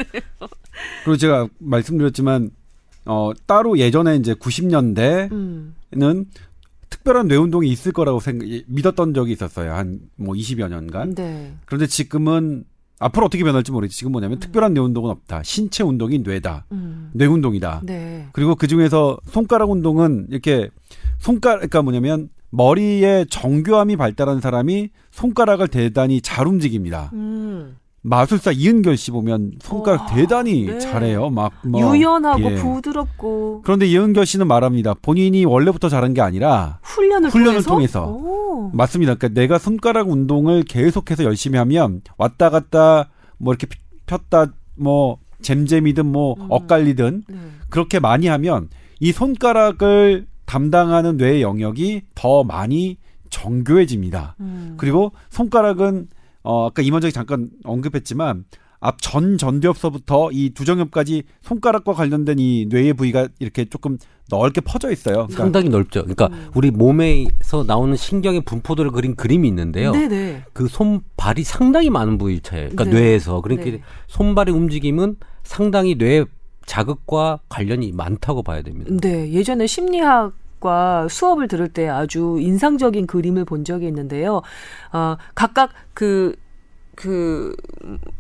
그리고 1.04 1.16
제가 1.16 1.46
말씀드렸지만 1.58 2.50
어 3.04 3.32
따로 3.46 3.78
예전에 3.78 4.16
이제 4.16 4.32
90년대에는 4.34 5.30
음. 5.32 6.24
특별한 7.04 7.28
뇌 7.28 7.36
운동이 7.36 7.68
있을 7.68 7.92
거라고 7.92 8.18
생각 8.18 8.48
믿었던 8.66 9.12
적이 9.12 9.32
있었어요. 9.32 9.74
한 9.74 10.00
뭐 10.16 10.34
20여 10.34 10.68
년간. 10.70 11.14
네. 11.14 11.54
그런데 11.66 11.86
지금은 11.86 12.64
앞으로 12.98 13.26
어떻게 13.26 13.44
변할지 13.44 13.70
모르겠지. 13.72 13.98
지금 13.98 14.12
뭐냐면 14.12 14.38
특별한 14.40 14.72
뇌 14.72 14.80
운동은 14.80 15.10
없다. 15.10 15.42
신체 15.42 15.82
운동이 15.84 16.20
뇌다. 16.20 16.64
음. 16.72 17.10
뇌 17.12 17.26
운동이다. 17.26 17.82
네. 17.84 18.28
그리고 18.32 18.54
그 18.54 18.66
중에서 18.66 19.18
손가락 19.26 19.70
운동은 19.70 20.28
이렇게 20.30 20.70
손가락 21.18 21.56
그러니까 21.58 21.82
뭐냐면 21.82 22.30
머리에 22.50 23.26
정교함이 23.28 23.96
발달한 23.96 24.40
사람이 24.40 24.88
손가락을 25.10 25.68
대단히 25.68 26.22
잘 26.22 26.46
움직입니다. 26.46 27.10
음. 27.12 27.76
마술사 28.06 28.52
이은결 28.52 28.98
씨 28.98 29.10
보면 29.10 29.52
손가락 29.62 30.02
와, 30.02 30.06
대단히 30.14 30.66
네. 30.66 30.78
잘해요. 30.78 31.30
막 31.30 31.52
뭐. 31.66 31.80
유연하고 31.96 32.42
예. 32.52 32.54
부드럽고 32.56 33.62
그런데 33.64 33.86
이은결 33.86 34.26
씨는 34.26 34.46
말합니다. 34.46 34.92
본인이 35.00 35.46
원래부터 35.46 35.88
잘한 35.88 36.12
게 36.12 36.20
아니라 36.20 36.78
훈련을, 36.82 37.30
훈련을 37.30 37.62
통해서, 37.62 37.70
통해서. 37.70 38.06
오. 38.06 38.70
맞습니다. 38.74 39.14
그러니까 39.14 39.40
내가 39.40 39.58
손가락 39.58 40.10
운동을 40.10 40.64
계속해서 40.64 41.24
열심히 41.24 41.58
하면 41.58 42.02
왔다 42.18 42.50
갔다 42.50 43.08
뭐 43.38 43.54
이렇게 43.54 43.66
피- 43.66 43.78
폈다 44.04 44.52
뭐 44.76 45.16
잼잼이든 45.40 46.04
뭐 46.04 46.34
음. 46.38 46.46
엇갈리든 46.50 47.22
네. 47.26 47.36
그렇게 47.70 48.00
많이 48.00 48.26
하면 48.26 48.68
이 49.00 49.12
손가락을 49.12 50.26
담당하는 50.44 51.16
뇌의 51.16 51.40
영역이 51.40 52.02
더 52.14 52.44
많이 52.44 52.98
정교해집니다. 53.30 54.36
음. 54.40 54.74
그리고 54.76 55.12
손가락은 55.30 56.08
어 56.44 56.66
아까 56.66 56.82
임원장이 56.82 57.12
잠깐 57.12 57.50
언급했지만 57.64 58.44
앞 58.80 59.00
전 59.00 59.38
전두엽서부터 59.38 60.30
이 60.32 60.50
두정엽까지 60.50 61.22
손가락과 61.40 61.94
관련된 61.94 62.38
이 62.38 62.66
뇌의 62.68 62.92
부위가 62.92 63.28
이렇게 63.38 63.64
조금 63.64 63.96
넓게 64.28 64.60
퍼져 64.60 64.90
있어요. 64.90 65.14
그러니까 65.26 65.36
상당히 65.36 65.68
넓죠. 65.70 66.02
그러니까 66.02 66.26
음. 66.26 66.50
우리 66.54 66.70
몸에서 66.70 67.64
나오는 67.66 67.96
신경의 67.96 68.42
분포도를 68.42 68.90
그린 68.90 69.14
그림이 69.16 69.48
있는데요. 69.48 69.92
네네. 69.92 70.44
그 70.52 70.68
손발이 70.68 71.44
상당히 71.44 71.88
많은 71.88 72.18
부위 72.18 72.40
차예요. 72.40 72.70
그러니까 72.70 72.84
네. 72.84 72.90
뇌에서 72.90 73.40
그러니까 73.40 73.70
네. 73.70 73.80
손발의 74.08 74.54
움직임은 74.54 75.16
상당히 75.42 75.96
뇌 75.96 76.24
자극과 76.66 77.40
관련이 77.48 77.92
많다고 77.92 78.42
봐야 78.42 78.62
됩니다. 78.62 78.90
네, 79.00 79.30
예전에 79.32 79.66
심리학 79.66 80.32
과 80.64 81.06
수업을 81.10 81.46
들을 81.46 81.68
때 81.68 81.88
아주 81.88 82.38
인상적인 82.40 83.06
그림을 83.06 83.44
본 83.44 83.66
적이 83.66 83.86
있는데요. 83.88 84.40
어, 84.94 85.16
각각 85.34 85.70
그, 85.92 86.34
그, 86.94 87.54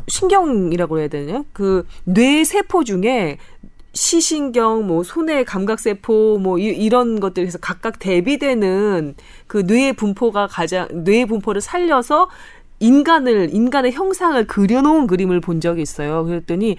신경이라고 0.08 0.98
해야 0.98 1.08
되나요? 1.08 1.46
그, 1.54 1.86
뇌 2.04 2.44
세포 2.44 2.84
중에 2.84 3.38
시신경, 3.94 4.86
뭐, 4.86 5.02
손의 5.02 5.46
감각세포, 5.46 6.38
뭐, 6.38 6.58
이, 6.58 6.64
이런 6.64 7.18
것들 7.18 7.44
에서 7.44 7.56
각각 7.58 7.98
대비되는 7.98 9.14
그 9.46 9.58
뇌의 9.58 9.94
분포가 9.94 10.46
가장, 10.46 10.86
뇌의 10.92 11.24
분포를 11.24 11.62
살려서 11.62 12.28
인간을, 12.78 13.54
인간의 13.54 13.92
형상을 13.92 14.46
그려놓은 14.46 15.06
그림을 15.06 15.40
본 15.40 15.62
적이 15.62 15.80
있어요. 15.80 16.26
그랬더니, 16.26 16.76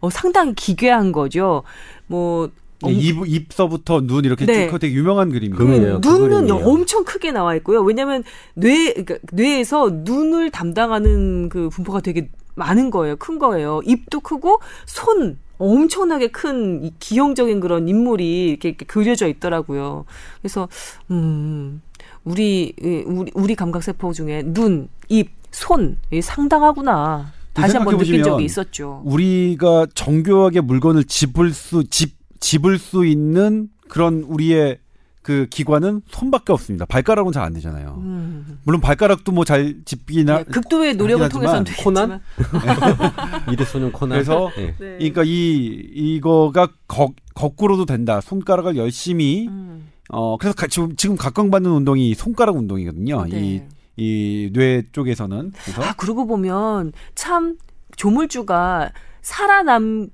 어, 0.00 0.10
상당히 0.10 0.54
기괴한 0.54 1.12
거죠. 1.12 1.62
뭐, 2.06 2.50
입, 2.90 3.16
입서부터 3.26 4.00
눈 4.00 4.24
이렇게 4.24 4.46
네. 4.46 4.68
쭉 4.68 4.78
되게 4.78 4.94
유명한 4.94 5.30
그림이에요. 5.30 6.00
그 6.00 6.08
눈은 6.08 6.46
그림이에요. 6.46 6.68
엄청 6.68 7.04
크게 7.04 7.32
나와 7.32 7.54
있고요. 7.56 7.80
왜냐하면 7.82 8.24
뇌 8.54 8.92
그러니까 8.92 9.18
뇌에서 9.32 9.90
눈을 10.04 10.50
담당하는 10.50 11.48
그 11.48 11.68
분포가 11.68 12.00
되게 12.00 12.28
많은 12.54 12.90
거예요. 12.90 13.16
큰 13.16 13.38
거예요. 13.38 13.80
입도 13.84 14.20
크고 14.20 14.60
손 14.86 15.38
엄청나게 15.58 16.28
큰이 16.28 16.92
기형적인 16.98 17.60
그런 17.60 17.88
인물이 17.88 18.48
이렇게, 18.48 18.70
이렇게 18.70 18.84
그려져 18.84 19.26
있더라고요. 19.26 20.04
그래서 20.40 20.68
음 21.10 21.80
우리 22.24 22.74
이, 22.78 23.04
우리 23.06 23.30
우리 23.34 23.54
감각 23.54 23.82
세포 23.82 24.12
중에 24.12 24.42
눈, 24.44 24.88
입, 25.08 25.30
손이 25.50 26.22
상당하구나. 26.22 27.32
다시 27.54 27.76
한번 27.76 27.96
느낀 27.96 28.22
적이 28.22 28.44
있었죠. 28.44 29.00
우리가 29.06 29.86
정교하게 29.94 30.60
물건을 30.60 31.04
집을 31.04 31.52
수 31.52 31.84
집, 31.84 32.14
집을 32.40 32.78
수 32.78 33.04
있는 33.06 33.68
그런 33.88 34.22
우리의 34.22 34.78
그 35.22 35.46
기관은 35.50 36.02
손밖에 36.08 36.52
없습니다. 36.52 36.84
발가락은 36.86 37.32
잘 37.32 37.42
안 37.42 37.52
되잖아요. 37.52 37.96
음. 38.00 38.58
물론 38.62 38.80
발가락도 38.80 39.32
뭐 39.32 39.44
잘 39.44 39.74
집기나 39.84 40.38
네, 40.38 40.44
극도의 40.44 40.94
노력을 40.94 41.24
하긴 41.24 41.40
통해서는 41.40 41.64
코난? 41.82 42.20
이래소년 43.52 43.90
코난. 43.92 44.16
그래서 44.18 44.50
예. 44.58 44.66
네. 44.78 44.96
그러니까 44.98 45.22
이 45.24 45.66
이거가 45.94 46.68
거, 46.86 47.12
거꾸로도 47.34 47.86
된다. 47.86 48.20
손가락을 48.20 48.76
열심히 48.76 49.48
음. 49.48 49.88
어 50.10 50.36
그래서 50.38 50.54
가, 50.54 50.66
지금 50.68 50.94
지금 50.96 51.16
각광받는 51.16 51.70
운동이 51.70 52.14
손가락 52.14 52.56
운동이거든요. 52.56 53.24
네. 53.28 53.66
이이 53.96 54.52
뇌 54.52 54.82
쪽에서는 54.92 55.52
그래서 55.64 55.82
아, 55.82 55.92
그러고 55.94 56.26
보면 56.26 56.92
참 57.16 57.56
조물주가 57.96 58.92
살아남 59.22 60.08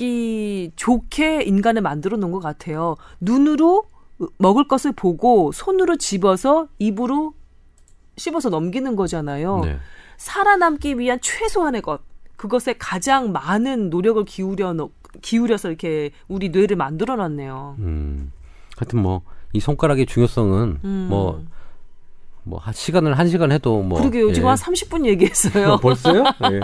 기 0.00 0.72
좋게 0.76 1.42
인간을 1.42 1.82
만들어 1.82 2.16
놓은 2.16 2.32
것 2.32 2.40
같아요. 2.40 2.96
눈으로 3.20 3.84
먹을 4.38 4.66
것을 4.66 4.92
보고 4.92 5.52
손으로 5.52 5.96
집어서 5.96 6.68
입으로 6.78 7.34
씹어서 8.16 8.48
넘기는 8.48 8.96
거잖아요. 8.96 9.60
네. 9.64 9.78
살아남기 10.16 10.98
위한 10.98 11.18
최소한의 11.20 11.82
것. 11.82 12.00
그것에 12.36 12.74
가장 12.78 13.32
많은 13.32 13.90
노력을 13.90 14.24
기울여 14.24 14.72
놓, 14.72 14.92
기울여서 15.20 15.68
이렇게 15.68 16.10
우리 16.28 16.48
뇌를 16.48 16.76
만들어 16.76 17.16
놨네요. 17.16 17.76
음. 17.78 18.32
하여튼 18.76 19.02
뭐 19.02 19.22
이 19.52 19.60
손가락의 19.60 20.06
중요성은 20.06 20.80
음. 20.84 21.06
뭐 21.10 21.44
뭐한 22.44 22.74
시간을 22.74 23.18
한 23.18 23.28
시간 23.28 23.52
해도 23.52 23.82
뭐 23.82 23.98
그러게요. 23.98 24.32
지금 24.32 24.46
예. 24.46 24.50
한 24.50 24.56
30분 24.56 25.06
얘기했어요. 25.06 25.78
벌써요? 25.78 26.24
예. 26.50 26.60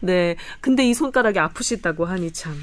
네. 0.00 0.36
근데 0.60 0.88
이 0.88 0.94
손가락이 0.94 1.38
아프시다고 1.38 2.04
하니 2.04 2.32
참. 2.32 2.54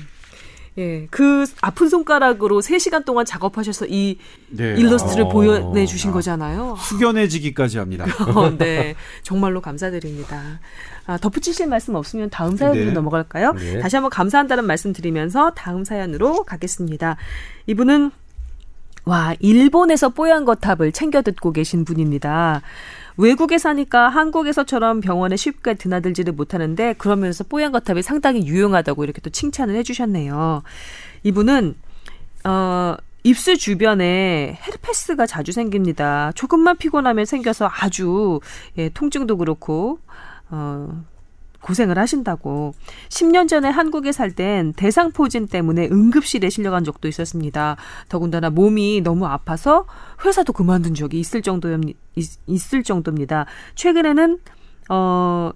예. 0.78 1.08
그 1.12 1.46
아픈 1.62 1.90
손가락으로 1.90 2.62
3시간 2.62 3.04
동안 3.04 3.26
작업하셔서 3.26 3.88
이 3.88 4.18
네. 4.50 4.76
일러스트를 4.78 5.26
어. 5.26 5.30
보여내 5.30 5.86
주신 5.86 6.12
거잖아요. 6.12 6.78
숙연해지기까지 6.80 7.78
합니다. 7.78 8.06
어, 8.36 8.58
네. 8.58 8.96
정말로 9.22 9.60
감사드립니다. 9.60 10.62
아, 11.08 11.18
덧붙이실 11.18 11.68
말씀 11.68 11.96
없으면 11.96 12.30
다음 12.30 12.56
사연으로 12.56 12.86
네. 12.86 12.92
넘어갈까요? 12.92 13.54
네. 13.54 13.80
다시 13.80 13.98
한번 13.98 14.10
감사한다는 14.12 14.66
말씀 14.66 14.94
드리면서 14.94 15.52
다음 15.52 15.84
사연으로 15.84 16.44
가겠습니다. 16.44 17.18
이분은 17.68 18.12
와, 19.06 19.36
일본에서 19.40 20.10
뽀얀 20.10 20.46
거탑을 20.46 20.92
챙겨 20.92 21.22
듣고 21.22 21.52
계신 21.52 21.86
분입니다. 21.86 22.62
외국에 23.18 23.58
사니까 23.58 24.10
한국에서처럼 24.10 25.02
병원에 25.02 25.36
쉽게 25.36 25.74
드나들지를 25.74 26.34
못하는데 26.34 26.94
그러면서 26.94 27.44
뽀얀 27.44 27.72
거탑이 27.72 28.04
상당히 28.04 28.46
유용하다고 28.48 29.04
이렇게 29.04 29.22
또 29.22 29.30
칭찬을 29.30 29.76
해주셨네요. 29.76 30.64
이분은 31.24 31.76
어, 32.46 32.96
입술 33.24 33.58
주변에 33.58 34.58
헤르페스가 34.66 35.26
자주 35.26 35.52
생깁니다. 35.52 36.32
조금만 36.34 36.78
피곤하면 36.78 37.26
생겨서 37.26 37.70
아주 37.72 38.40
예, 38.78 38.90
통증도 38.90 39.38
그렇고 39.38 40.00
어, 40.50 41.04
고생을 41.62 41.98
하신다고. 41.98 42.74
10년 43.10 43.48
전에 43.48 43.70
한국에 43.70 44.12
살 44.12 44.32
땐 44.32 44.74
대상포진 44.74 45.48
때문에 45.48 45.90
응급실에 45.92 46.50
실려간 46.50 46.84
적도 46.84 47.08
있었습니다. 47.08 47.76
더군다나 48.10 48.50
몸이 48.50 49.02
너무 49.02 49.26
아파서 49.28 49.86
회사도 50.26 50.54
그만둔 50.54 50.96
적이 50.96 51.20
있을 51.20 51.42
정도 51.42 51.70
있을 52.48 52.84
정도입니다. 52.84 53.46
최근에는 53.76 54.40
어 54.90 55.52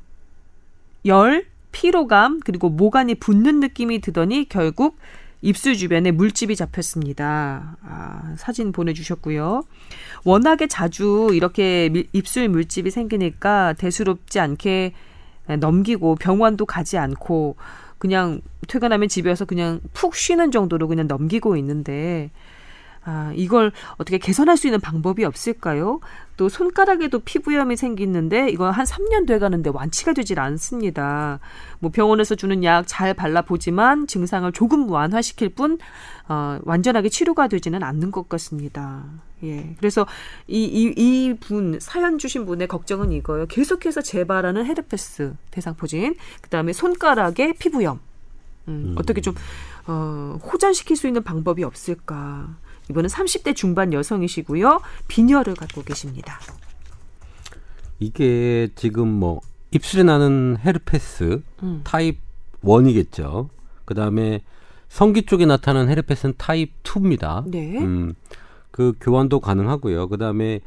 열, 1.05 1.45
피로감 1.71 2.39
그리고 2.43 2.69
모간이 2.69 3.15
붓는 3.15 3.59
느낌이 3.59 4.01
드더니 4.01 4.47
결국 4.49 4.97
입술 5.41 5.75
주변에 5.75 6.11
물집이 6.11 6.55
잡혔습니다. 6.55 7.77
아, 7.83 8.33
사진 8.37 8.71
보내주셨고요. 8.71 9.63
워낙에 10.23 10.67
자주 10.67 11.29
이렇게 11.33 11.89
밀, 11.89 12.07
입술 12.13 12.49
물집이 12.49 12.89
생기니까 12.89 13.73
대수롭지 13.73 14.39
않게 14.39 14.93
넘기고 15.47 16.15
병원도 16.15 16.65
가지 16.65 16.97
않고 16.97 17.55
그냥 17.97 18.41
퇴근하면 18.67 19.07
집에 19.07 19.29
와서 19.29 19.45
그냥 19.45 19.79
푹 19.93 20.15
쉬는 20.15 20.51
정도로 20.51 20.87
그냥 20.87 21.07
넘기고 21.07 21.55
있는데 21.57 22.31
아, 23.07 23.31
이걸 23.35 23.71
어떻게 23.97 24.17
개선할 24.17 24.57
수 24.57 24.65
있는 24.65 24.81
방법이 24.81 25.23
없을까요? 25.25 25.99
또 26.37 26.49
손가락에도 26.49 27.19
피부염이 27.19 27.77
생기는데 27.77 28.49
이거 28.49 28.71
한 28.71 28.83
3년 28.83 29.27
돼 29.27 29.37
가는데 29.37 29.69
완치가 29.71 30.13
되질 30.13 30.39
않습니다. 30.39 31.39
뭐 31.79 31.91
병원에서 31.91 32.33
주는 32.33 32.63
약 32.63 32.85
잘 32.87 33.13
발라 33.13 33.43
보지만 33.43 34.07
증상을 34.07 34.51
조금 34.53 34.89
완화시킬 34.89 35.49
뿐 35.49 35.77
어, 36.27 36.59
완전하게 36.63 37.09
치료가 37.09 37.47
되지는 37.47 37.83
않는 37.83 38.11
것 38.11 38.27
같습니다. 38.29 39.03
예. 39.43 39.75
그래서 39.77 40.07
이, 40.47 40.63
이, 40.63 40.93
이 40.97 41.33
분, 41.35 41.79
사연 41.79 42.17
주신 42.17 42.45
분의 42.45 42.67
걱정은 42.67 43.11
이거예요. 43.11 43.45
계속해서 43.47 44.01
재발하는 44.01 44.65
헤르페스 44.65 45.35
대상포진, 45.51 46.15
그 46.41 46.49
다음에 46.49 46.73
손가락에 46.73 47.53
피부염. 47.53 47.99
음, 48.67 48.73
음. 48.73 48.95
어떻게 48.97 49.21
좀, 49.21 49.35
어, 49.87 50.39
호전시킬 50.43 50.95
수 50.95 51.07
있는 51.07 51.23
방법이 51.23 51.63
없을까. 51.63 52.55
이번은 52.89 53.09
30대 53.09 53.55
중반 53.55 53.93
여성이시고요. 53.93 54.81
빈혈을 55.07 55.55
갖고 55.55 55.83
계십니다. 55.83 56.39
이게 57.99 58.69
지금 58.75 59.07
뭐 59.07 59.41
입술에 59.71 60.03
나는 60.03 60.57
헤르페스 60.63 61.41
음. 61.63 61.81
타입 61.83 62.19
1이겠죠. 62.63 63.49
그다음에 63.85 64.41
성기 64.89 65.23
쪽에 65.23 65.45
나타나는 65.45 65.89
헤르페스는 65.89 66.35
타입 66.37 66.83
2입니다. 66.83 67.43
네. 67.47 67.77
음. 67.79 68.13
그 68.71 68.93
교환도 68.99 69.39
가능하고요. 69.39 70.09
그다음에 70.09 70.59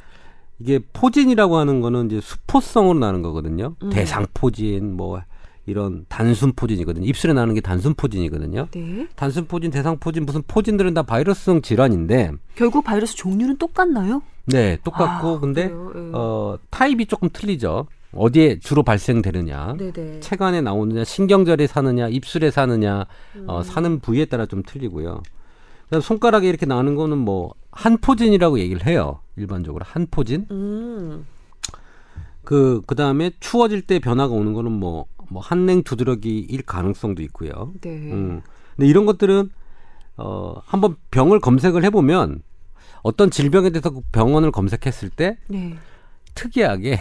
이게 0.59 0.81
포진이라고 0.93 1.57
하는 1.57 1.81
거는 1.81 2.07
이제 2.07 2.21
수포성으로 2.21 2.99
나는 2.99 3.23
거거든요. 3.23 3.77
음. 3.83 3.91
대상 3.91 4.27
포진 4.35 4.97
뭐 4.97 5.21
이런 5.67 6.07
단순 6.09 6.53
포진이거든요. 6.53 7.07
입술에 7.07 7.35
나는 7.35 7.55
게 7.55 7.61
단순 7.61 7.95
포진이거든요. 7.95 8.69
네. 8.71 9.07
단순 9.15 9.47
포진, 9.47 9.71
대상 9.71 9.99
포진 9.99 10.25
무슨 10.25 10.43
포진들은 10.49 10.95
다 10.95 11.03
바이러스성 11.03 11.61
질환인데 11.61 12.33
결국 12.55 12.85
바이러스 12.85 13.15
종류는 13.15 13.59
똑같나요? 13.59 14.23
네, 14.47 14.79
똑같고 14.83 15.37
아, 15.37 15.39
근데 15.41 15.67
네. 15.67 15.75
어 16.15 16.57
타입이 16.71 17.05
조금 17.07 17.29
틀리죠. 17.31 17.87
어디에 18.13 18.59
주로 18.61 18.83
발생되느냐, 18.83 19.77
네네. 19.79 20.21
체관에 20.21 20.61
나오느냐, 20.61 21.05
신경절에 21.05 21.67
사느냐, 21.67 22.09
입술에 22.09 22.51
사느냐, 22.51 23.01
어, 23.01 23.07
음. 23.37 23.45
어, 23.49 23.63
사는 23.63 24.01
부위에 24.01 24.25
따라 24.25 24.47
좀 24.47 24.63
틀리고요. 24.63 25.23
손가락에 26.03 26.49
이렇게 26.49 26.67
나는 26.67 26.95
거는 26.95 27.19
뭐 27.19 27.55
한포진이라고 27.73 28.59
얘기를 28.59 28.87
해요. 28.87 29.21
일반적으로 29.37 29.85
한포진. 29.87 30.47
음. 30.51 31.27
그 32.45 32.83
그다음에 32.87 33.31
추워질 33.41 33.83
때 33.83 33.99
변화가 33.99 34.33
오는 34.33 34.53
거는 34.55 34.73
뭐 34.73 35.07
뭐 35.29 35.43
한냉 35.43 35.83
두드러기일 35.83 36.63
가능성도 36.63 37.23
있고요. 37.25 37.73
네. 37.81 37.91
음. 37.91 38.43
근데 38.77 38.89
이런 38.89 39.07
것들은 39.07 39.51
어 40.17 40.61
한번 40.65 40.97
병을 41.11 41.41
검색을 41.41 41.85
해보면 41.85 42.43
어떤 43.03 43.31
질병에 43.31 43.71
대해서 43.71 43.91
그 43.91 44.01
병원을 44.13 44.51
검색했을 44.51 45.11
때 45.11 45.39
네. 45.49 45.77
특이하게 46.35 46.99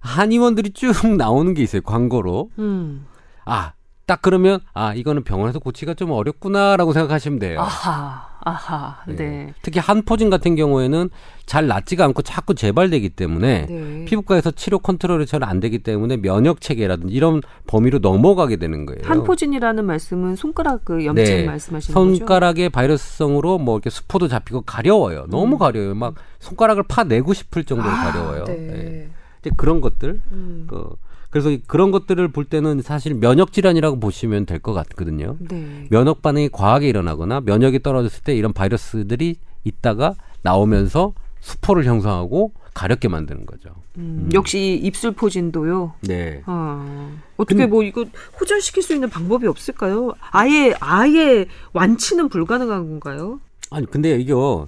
한의원들이 0.00 0.70
쭉 0.70 0.92
나오는 1.16 1.54
게 1.54 1.62
있어요 1.62 1.82
광고로. 1.82 2.50
음. 2.58 3.06
아 3.44 3.72
딱 4.10 4.22
그러면 4.22 4.58
아 4.74 4.92
이거는 4.92 5.22
병원에서 5.22 5.60
고치기가 5.60 5.94
좀 5.94 6.10
어렵구나라고 6.10 6.92
생각하시면 6.92 7.38
돼요. 7.38 7.60
아하, 7.60 8.26
아하, 8.40 8.96
네. 9.06 9.14
네. 9.14 9.54
특히 9.62 9.78
한포진 9.78 10.30
같은 10.30 10.56
경우에는 10.56 11.10
잘 11.46 11.68
낫지가 11.68 12.06
않고 12.06 12.22
자꾸 12.22 12.56
재발되기 12.56 13.10
때문에 13.10 13.66
네. 13.66 14.04
피부과에서 14.06 14.50
치료 14.50 14.80
컨트롤이 14.80 15.26
잘 15.26 15.44
안 15.44 15.60
되기 15.60 15.78
때문에 15.78 16.16
면역 16.16 16.60
체계라든지 16.60 17.14
이런 17.14 17.40
범위로 17.68 18.00
넘어가게 18.00 18.56
되는 18.56 18.84
거예요. 18.84 19.00
한포진이라는 19.04 19.84
말씀은 19.86 20.34
손가락 20.34 20.84
그 20.84 21.04
염증 21.04 21.24
네. 21.24 21.44
말씀하시는 21.44 21.94
거죠? 21.94 22.16
손가락의 22.16 22.70
바이러스성으로 22.70 23.58
뭐 23.58 23.76
이렇게 23.76 23.90
수포도 23.90 24.26
잡히고 24.26 24.62
가려워요. 24.62 25.26
너무 25.30 25.54
음. 25.54 25.58
가려워요. 25.58 25.94
막 25.94 26.16
손가락을 26.40 26.82
파내고 26.88 27.32
싶을 27.32 27.62
정도로 27.62 27.88
아, 27.88 28.10
가려워요. 28.10 28.44
네. 28.46 29.08
네. 29.42 29.48
이제 29.48 29.50
그런 29.56 29.80
것들 29.80 30.20
음. 30.32 30.66
그 30.68 30.90
그래서 31.30 31.56
그런 31.68 31.92
것들을 31.92 32.26
볼 32.28 32.44
때는 32.44 32.82
사실 32.82 33.14
면역 33.14 33.52
질환이라고 33.52 34.00
보시면 34.00 34.46
될 34.46 34.58
것 34.58 34.72
같거든요. 34.72 35.36
네. 35.38 35.86
면역 35.90 36.22
반응이 36.22 36.48
과하게 36.50 36.88
일어나거나 36.88 37.40
면역이 37.42 37.82
떨어졌을 37.82 38.22
때 38.24 38.34
이런 38.34 38.52
바이러스들이 38.52 39.36
있다가 39.64 40.14
나오면서 40.42 41.14
수포를 41.40 41.84
형성하고 41.84 42.52
가렵게 42.74 43.08
만드는 43.08 43.46
거죠. 43.46 43.70
음, 43.96 44.24
음. 44.26 44.30
역시 44.34 44.78
입술 44.82 45.12
포진도요. 45.12 45.94
네. 46.02 46.42
어, 46.46 47.16
어떻게 47.36 47.66
뭐 47.66 47.82
이거 47.84 48.04
호전시킬 48.40 48.82
수 48.82 48.92
있는 48.94 49.08
방법이 49.08 49.46
없을까요? 49.46 50.12
아예 50.32 50.74
아예 50.80 51.46
완치는 51.72 52.28
불가능한 52.28 52.88
건가요? 53.00 53.40
아니 53.70 53.86
근데 53.86 54.16
이거 54.18 54.66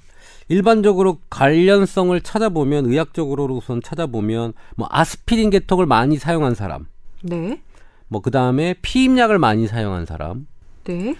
일반적으로 0.48 1.18
관련성을 1.30 2.20
찾아보면 2.20 2.86
의학적으로선 2.86 3.82
찾아보면 3.82 4.52
뭐 4.76 4.88
아스피린 4.90 5.50
계통을 5.50 5.86
많이 5.86 6.18
사용한 6.18 6.54
사람. 6.54 6.86
네. 7.22 7.60
뭐 8.08 8.20
그다음에 8.20 8.74
피임약을 8.82 9.38
많이 9.38 9.66
사용한 9.66 10.06
사람. 10.06 10.46
네. 10.84 11.16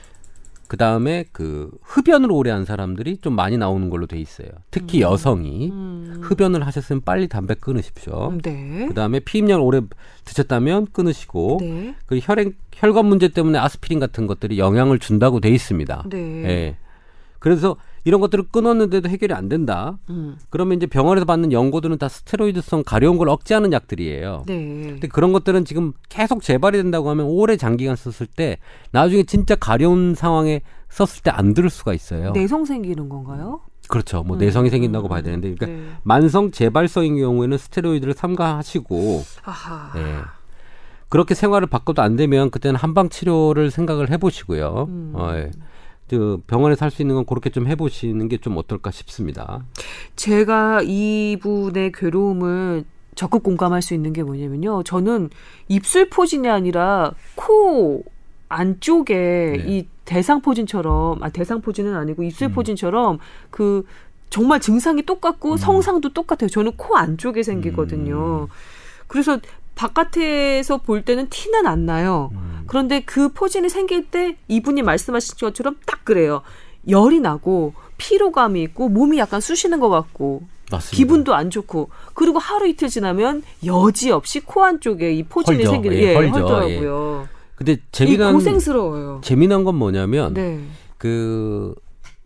그다음에 0.72 1.26
그 1.32 1.70
흡연을 1.82 2.32
오래 2.32 2.50
한 2.50 2.64
사람들이 2.64 3.18
좀 3.18 3.34
많이 3.34 3.58
나오는 3.58 3.90
걸로 3.90 4.06
돼 4.06 4.18
있어요. 4.18 4.48
특히 4.70 5.00
음. 5.00 5.02
여성이 5.02 5.70
음. 5.70 6.20
흡연을 6.22 6.66
하셨으면 6.66 7.02
빨리 7.02 7.28
담배 7.28 7.54
끊으십시오. 7.54 8.30
음, 8.30 8.40
네. 8.40 8.86
그다음에 8.88 9.20
피임약을 9.20 9.62
오래 9.62 9.82
드셨다면 10.24 10.88
끊으시고 10.92 11.58
네. 11.60 11.94
그 12.06 12.18
혈액 12.22 12.54
혈관 12.72 13.04
문제 13.04 13.28
때문에 13.28 13.58
아스피린 13.58 14.00
같은 14.00 14.26
것들이 14.26 14.58
영향을 14.58 14.98
준다고 14.98 15.40
돼 15.40 15.50
있습니다. 15.50 16.04
네. 16.08 16.18
예. 16.44 16.76
그래서 17.38 17.76
이런 18.04 18.20
것들을 18.20 18.44
끊었는데도 18.50 19.08
해결이 19.08 19.32
안 19.32 19.48
된다. 19.48 19.98
음. 20.10 20.36
그러면 20.50 20.76
이제 20.76 20.86
병원에서 20.86 21.24
받는 21.24 21.52
연고들은 21.52 21.98
다 21.98 22.08
스테로이드성 22.08 22.82
가려운 22.84 23.16
걸 23.16 23.28
억제하는 23.28 23.72
약들이에요. 23.72 24.44
네. 24.46 24.54
근데 24.92 25.08
그런 25.08 25.32
것들은 25.32 25.64
지금 25.64 25.92
계속 26.08 26.42
재발이 26.42 26.78
된다고 26.78 27.10
하면 27.10 27.26
오래 27.26 27.56
장기간 27.56 27.94
썼을 27.96 28.28
때 28.34 28.58
나중에 28.90 29.22
진짜 29.22 29.54
가려운 29.54 30.14
상황에 30.14 30.62
썼을 30.88 31.22
때 31.22 31.30
안 31.30 31.54
들을 31.54 31.70
수가 31.70 31.94
있어요. 31.94 32.32
내성 32.32 32.64
생기는 32.64 33.08
건가요? 33.08 33.60
그렇죠. 33.88 34.22
뭐 34.22 34.36
음. 34.36 34.38
내성이 34.38 34.70
생긴다고 34.70 35.08
봐야 35.08 35.22
되는데, 35.22 35.54
그러니까 35.54 35.66
네. 35.66 35.96
만성 36.02 36.50
재발성인 36.50 37.16
경우에는 37.18 37.58
스테로이드를 37.58 38.14
삼가하시고, 38.14 39.22
아하. 39.44 39.92
네. 39.98 40.18
그렇게 41.08 41.34
생활을 41.34 41.66
바꿔도 41.68 42.00
안 42.00 42.16
되면 42.16 42.50
그때는 42.50 42.76
한방 42.76 43.08
치료를 43.08 43.70
생각을 43.70 44.10
해보시고요. 44.10 44.86
음. 44.88 45.12
어, 45.14 45.32
예. 45.34 45.50
그 46.08 46.42
병원에 46.46 46.74
살수 46.76 47.02
있는 47.02 47.14
건 47.14 47.24
그렇게 47.24 47.48
좀 47.50 47.66
해보시는 47.66 48.28
게 48.28 48.36
좀 48.36 48.56
어떨까 48.56 48.90
싶습니다. 48.90 49.64
제가 50.16 50.82
이분의 50.82 51.92
괴로움을 51.92 52.84
적극 53.14 53.42
공감할 53.42 53.82
수 53.82 53.94
있는 53.94 54.12
게 54.12 54.22
뭐냐면요. 54.22 54.82
저는 54.82 55.30
입술 55.68 56.08
포진이 56.10 56.48
아니라 56.48 57.12
코 57.34 58.04
안쪽에 58.48 59.14
네. 59.14 59.64
이 59.66 59.86
대상 60.04 60.40
포진처럼 60.42 61.22
아 61.22 61.28
대상 61.30 61.60
포진은 61.60 61.94
아니고 61.94 62.22
입술 62.22 62.48
음. 62.48 62.52
포진처럼 62.52 63.18
그 63.50 63.84
정말 64.28 64.60
증상이 64.60 65.02
똑같고 65.02 65.52
음. 65.52 65.56
성상도 65.56 66.12
똑같아요. 66.12 66.48
저는 66.48 66.72
코 66.76 66.96
안쪽에 66.96 67.42
생기거든요. 67.42 68.42
음. 68.42 68.46
그래서 69.06 69.38
바깥에서 69.74 70.78
볼 70.78 71.02
때는 71.02 71.28
티는 71.30 71.66
안 71.66 71.86
나요. 71.86 72.30
음. 72.34 72.64
그런데 72.66 73.00
그 73.00 73.28
포진이 73.28 73.68
생길 73.68 74.10
때 74.10 74.36
이분이 74.48 74.82
말씀하신 74.82 75.36
것처럼 75.38 75.76
딱 75.86 76.04
그래요. 76.04 76.42
열이 76.88 77.20
나고 77.20 77.74
피로감이 77.96 78.62
있고 78.64 78.88
몸이 78.88 79.18
약간 79.18 79.40
쑤시는 79.40 79.80
것 79.80 79.88
같고 79.88 80.42
맞습니다. 80.70 80.96
기분도 80.96 81.34
안 81.34 81.50
좋고 81.50 81.90
그리고 82.14 82.38
하루 82.38 82.66
이틀 82.66 82.88
지나면 82.88 83.42
여지없이 83.64 84.40
코 84.40 84.64
안쪽에 84.64 85.12
이 85.12 85.22
포진이 85.22 85.64
생기는 85.64 85.96
예, 85.96 86.02
예, 86.02 86.14
헐더라고요. 86.14 87.26
예. 87.28 87.42
근데 87.54 87.76
재미난 87.92 88.32
고생스러워요. 88.32 89.20
재미난 89.22 89.64
건 89.64 89.76
뭐냐면 89.76 90.34
네. 90.34 90.60
그 90.98 91.74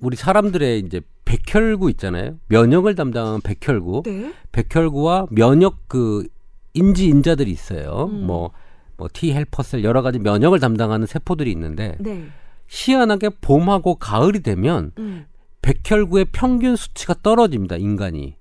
우리 0.00 0.16
사람들의 0.16 0.80
이제 0.80 1.00
백혈구 1.24 1.90
있잖아요. 1.90 2.36
면역을 2.48 2.94
담당한 2.94 3.40
백혈구. 3.40 4.02
네. 4.06 4.32
백혈구와 4.52 5.26
면역 5.30 5.88
그 5.88 6.26
인지 6.76 7.06
인자들이 7.06 7.50
있어요. 7.50 8.08
음. 8.10 8.26
뭐 8.26 8.52
뭐 8.96 9.08
T 9.12 9.32
헬퍼셀 9.32 9.84
여러 9.84 10.02
가지 10.02 10.18
면역을 10.18 10.60
담당하는 10.60 11.06
세포들이 11.06 11.50
있는데 11.52 11.96
네. 11.98 12.26
희한하게 12.68 13.30
봄하고 13.40 13.96
가을이 13.96 14.40
되면 14.40 14.92
음. 14.98 15.26
백혈구의 15.62 16.26
평균 16.32 16.76
수치가 16.76 17.14
떨어집니다. 17.22 17.76
인간이. 17.76 18.36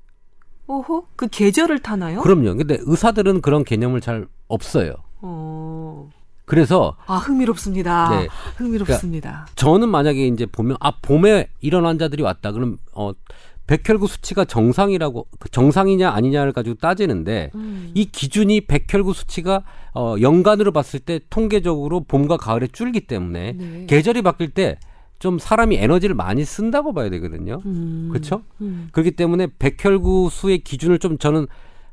오호. 0.68 1.08
그 1.16 1.28
계절을 1.28 1.80
타나요? 1.80 2.22
그럼요. 2.22 2.56
근데 2.56 2.78
의사들은 2.82 3.42
그런 3.42 3.64
개념을 3.64 4.02
잘 4.02 4.28
없어요. 4.48 4.94
어. 5.22 6.10
그래서 6.46 6.96
아, 7.08 7.18
흥미롭습니다. 7.18 8.10
네. 8.10 8.28
흥미롭습니다. 8.58 9.48
저는 9.56 9.90
만약에 9.90 10.28
이제 10.28 10.46
보면 10.46 10.78
아 10.80 10.92
봄에 11.02 11.50
이런 11.60 11.86
환자들이 11.86 12.22
왔다 12.22 12.52
그럼 12.52 12.78
어 12.94 13.12
백혈구 13.68 14.08
수치가 14.08 14.46
정상이라고 14.46 15.28
그 15.40 15.50
정상이냐 15.50 16.10
아니냐를 16.10 16.54
가지고 16.54 16.76
따지는데 16.76 17.52
음. 17.56 17.92
이 17.94 18.06
기준이 18.06 18.62
백혈구 18.62 19.14
수치가 19.14 19.64
어 19.94 20.16
연간으로 20.22 20.72
봤을 20.72 21.00
때 21.00 21.20
통계적으로 21.30 22.02
봄과 22.02 22.38
가을에 22.38 22.68
줄기 22.68 23.02
때문에 23.02 23.54
네. 23.54 23.86
계절이 23.88 24.22
바뀔 24.22 24.50
때 24.50 24.78
좀 25.20 25.40
사람이 25.40 25.78
에너지를 25.78 26.16
많이 26.16 26.44
쓴다고 26.44 26.94
봐야 26.94 27.10
되거든요. 27.10 27.62
음. 27.66 28.10
그렇죠? 28.12 28.44
음. 28.62 28.90
그렇기 28.92 29.12
때문에 29.12 29.48
백혈구 29.60 30.30
수의 30.32 30.60
기준을 30.60 31.00
좀 31.00 31.18
저는 31.18 31.48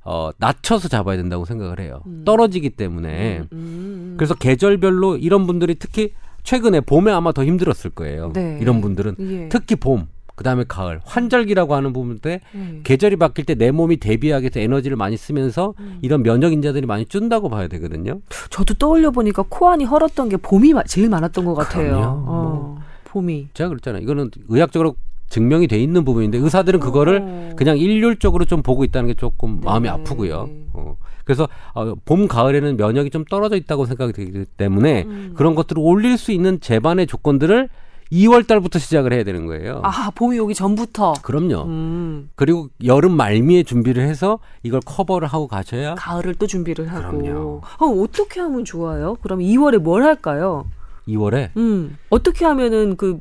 어 0.04 0.30
낮춰서 0.38 0.88
잡아야 0.88 1.16
된다고 1.16 1.44
생각을 1.44 1.78
해요. 1.78 2.02
음. 2.06 2.24
떨어지기 2.24 2.70
때문에 2.70 3.38
음, 3.38 3.46
음. 3.52 4.14
그래서 4.18 4.34
계절별로 4.34 5.16
이런 5.16 5.46
분들이 5.46 5.76
특히 5.76 6.12
최근에 6.42 6.80
봄에 6.80 7.12
아마 7.12 7.30
더 7.32 7.44
힘들었을 7.44 7.92
거예요. 7.94 8.32
네. 8.34 8.58
이런 8.60 8.80
분들은 8.80 9.16
예. 9.20 9.48
특히 9.48 9.76
봄, 9.76 10.08
그다음에 10.42 10.64
가을, 10.66 11.00
환절기라고 11.04 11.74
하는 11.74 11.92
부분 11.92 12.18
때 12.18 12.40
네. 12.52 12.80
계절이 12.82 13.16
바뀔 13.16 13.44
때 13.44 13.54
내 13.54 13.70
몸이 13.70 13.98
대비하기 13.98 14.42
위해서 14.44 14.58
에너지를 14.60 14.96
많이 14.96 15.16
쓰면서 15.16 15.74
음. 15.78 15.98
이런 16.02 16.22
면역 16.24 16.52
인자들이 16.52 16.84
많이 16.86 17.06
준다고 17.06 17.48
봐야 17.48 17.68
되거든요. 17.68 18.20
저도 18.50 18.74
떠올려 18.74 19.10
보니까 19.12 19.44
코 19.48 19.68
안이 19.68 19.84
헐었던 19.84 20.28
게 20.28 20.36
봄이 20.36 20.72
마- 20.72 20.82
제일 20.82 21.08
많았던 21.08 21.44
것 21.44 21.54
같아요. 21.54 22.24
어, 22.26 22.78
봄이. 23.04 23.48
제가 23.54 23.68
그랬잖아요. 23.68 24.02
이거는 24.02 24.30
의학적으로 24.48 24.96
증명이 25.28 25.68
돼 25.68 25.80
있는 25.80 26.04
부분인데 26.04 26.38
의사들은 26.38 26.80
그거를 26.80 27.20
어. 27.22 27.50
그냥 27.56 27.78
일률적으로 27.78 28.44
좀 28.44 28.62
보고 28.62 28.84
있다는 28.84 29.06
게 29.08 29.14
조금 29.14 29.60
네. 29.60 29.66
마음이 29.66 29.88
아프고요. 29.88 30.48
어. 30.72 30.96
그래서 31.24 31.48
어, 31.74 31.94
봄, 32.04 32.26
가을에는 32.26 32.76
면역이 32.76 33.10
좀 33.10 33.24
떨어져 33.30 33.54
있다고 33.56 33.86
생각이 33.86 34.12
되기 34.12 34.44
때문에 34.56 35.04
음. 35.06 35.32
그런 35.36 35.54
것들을 35.54 35.80
올릴 35.80 36.18
수 36.18 36.32
있는 36.32 36.58
제반의 36.60 37.06
조건들을 37.06 37.68
2월 38.12 38.46
달부터 38.46 38.78
시작을 38.78 39.12
해야 39.12 39.24
되는 39.24 39.46
거예요. 39.46 39.80
아, 39.82 40.10
봄이 40.14 40.38
오기 40.38 40.54
전부터. 40.54 41.14
그럼요. 41.22 41.62
음. 41.64 42.30
그리고 42.34 42.68
여름 42.84 43.16
말미에 43.16 43.62
준비를 43.62 44.06
해서 44.06 44.38
이걸 44.62 44.80
커버를 44.84 45.26
하고 45.28 45.48
가셔야 45.48 45.94
가을을 45.94 46.34
또 46.34 46.46
준비를 46.46 46.92
하고. 46.92 47.18
그럼요. 47.18 47.60
어, 47.78 47.86
어떻게 48.02 48.40
하면 48.40 48.64
좋아요? 48.64 49.16
그럼 49.22 49.38
2월에 49.40 49.78
뭘 49.78 50.02
할까요? 50.02 50.66
2월에 51.08 51.50
음. 51.56 51.96
어떻게 52.10 52.44
하면은 52.44 52.96
그 52.96 53.18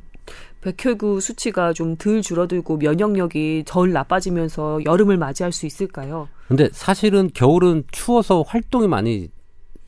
백혈구 0.62 1.22
수치가 1.22 1.74
좀 1.74 1.96
덜 1.98 2.22
줄어들고 2.22 2.78
면역력이 2.78 3.64
덜 3.66 3.92
나빠지면서 3.94 4.82
여름을 4.86 5.18
맞이할 5.18 5.52
수 5.52 5.66
있을까요? 5.66 6.28
근데 6.48 6.70
사실은 6.72 7.32
겨울은 7.34 7.86
추워서 7.92 8.44
활동이 8.46 8.88
많이 8.88 9.30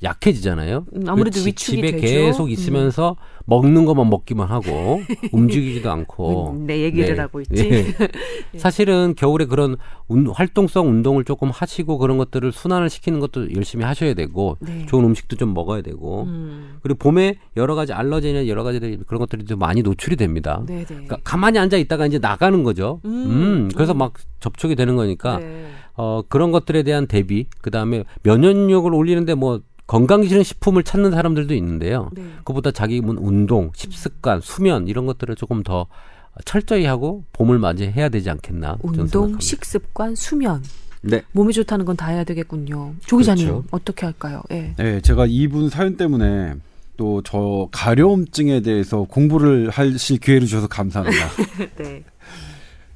약해지잖아요. 0.03 0.85
음, 0.95 1.03
아무래도 1.07 1.39
지- 1.39 1.47
위축이 1.47 1.77
집에 1.77 1.91
되죠. 1.91 2.01
계속 2.01 2.51
있으면서 2.51 3.15
먹는 3.45 3.85
것만 3.85 4.09
먹기만 4.09 4.47
하고 4.49 5.01
움직이지도 5.31 5.91
않고 5.91 6.51
음, 6.51 6.65
내 6.65 6.81
얘기를 6.81 7.15
네. 7.15 7.21
하고 7.21 7.41
있지. 7.41 7.69
예. 8.53 8.57
사실은 8.57 9.15
겨울에 9.17 9.45
그런 9.45 9.77
운- 10.07 10.27
활동성 10.27 10.87
운동을 10.89 11.23
조금 11.25 11.49
하시고 11.49 11.97
그런 11.97 12.17
것들을 12.17 12.51
순환을 12.51 12.89
시키는 12.89 13.19
것도 13.19 13.53
열심히 13.55 13.83
하셔야 13.85 14.13
되고 14.13 14.57
네. 14.61 14.85
좋은 14.87 15.05
음식도 15.05 15.35
좀 15.37 15.53
먹어야 15.53 15.81
되고 15.81 16.23
음. 16.23 16.77
그리고 16.83 16.97
봄에 16.99 17.35
여러 17.57 17.75
가지 17.75 17.93
알러지나 17.93 18.47
여러 18.47 18.63
가지 18.63 18.79
그런 19.07 19.19
것들이 19.19 19.45
좀 19.45 19.59
많이 19.59 19.81
노출이 19.81 20.15
됩니다. 20.15 20.63
네네. 20.65 20.85
그러니까 20.85 21.17
가만히 21.23 21.59
앉아 21.59 21.77
있다가 21.77 22.05
이제 22.05 22.19
나가는 22.19 22.63
거죠. 22.63 23.01
음. 23.05 23.11
음, 23.11 23.69
그래서 23.73 23.93
막 23.93 24.13
접촉이 24.39 24.75
되는 24.75 24.95
거니까 24.95 25.39
네. 25.39 25.67
어 25.95 26.21
그런 26.27 26.51
것들에 26.51 26.83
대한 26.83 27.07
대비 27.07 27.47
그 27.61 27.69
다음에 27.71 28.03
면역력을 28.23 28.93
올리는데 28.93 29.35
뭐 29.35 29.61
건강기능 29.93 30.41
식품을 30.41 30.81
찾는 30.81 31.11
사람들도 31.11 31.53
있는데요. 31.53 32.09
네. 32.13 32.23
그보다 32.43 32.71
자기 32.71 32.99
문 32.99 33.19
운동, 33.19 33.69
식습관, 33.75 34.41
수면 34.41 34.87
이런 34.87 35.05
것들을 35.05 35.35
조금 35.35 35.61
더 35.61 35.85
철저히 36.45 36.85
하고 36.85 37.23
봄을 37.33 37.59
맞이해야 37.59 38.09
되지 38.09 38.27
않겠나 38.31 38.77
운동. 38.81 39.39
식습관, 39.39 40.15
수면. 40.15 40.63
네. 41.03 41.21
몸에 41.33 41.51
좋다는 41.51 41.85
건 41.85 41.95
다 41.95 42.07
해야 42.07 42.23
되겠군요. 42.23 42.95
조 43.05 43.17
기자님 43.17 43.45
그렇죠. 43.45 43.65
어떻게 43.69 44.07
할까요? 44.07 44.41
예. 44.49 44.73
네, 44.77 44.99
제가 45.01 45.27
이분 45.27 45.69
사연 45.69 45.95
때문에 45.95 46.55
또 46.97 47.21
저 47.23 47.67
가려움증에 47.71 48.61
대해서 48.61 49.03
공부를 49.03 49.69
하실 49.69 50.17
기회를 50.17 50.47
주셔서 50.47 50.67
감사합니다. 50.67 51.27
네. 51.77 52.03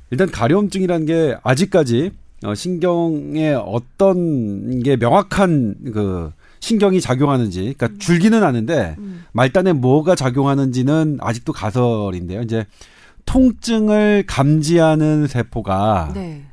일단 0.09 0.31
가려움증이라는 0.31 1.05
게 1.05 1.35
아직까지 1.43 2.09
어, 2.43 2.55
신경에 2.55 3.53
어떤 3.53 4.81
게 4.81 4.95
명확한 4.97 5.75
그 5.93 6.31
신경이 6.59 7.01
작용하는지, 7.01 7.75
그러니까 7.77 7.89
줄기는 7.99 8.43
아는데 8.43 8.95
음. 8.97 9.25
말단에 9.31 9.73
뭐가 9.73 10.15
작용하는지는 10.15 11.17
아직도 11.21 11.53
가설인데요. 11.53 12.41
이제 12.41 12.65
통증을 13.25 14.23
감지하는 14.25 15.27
세포가 15.27 16.11
네. 16.15 16.45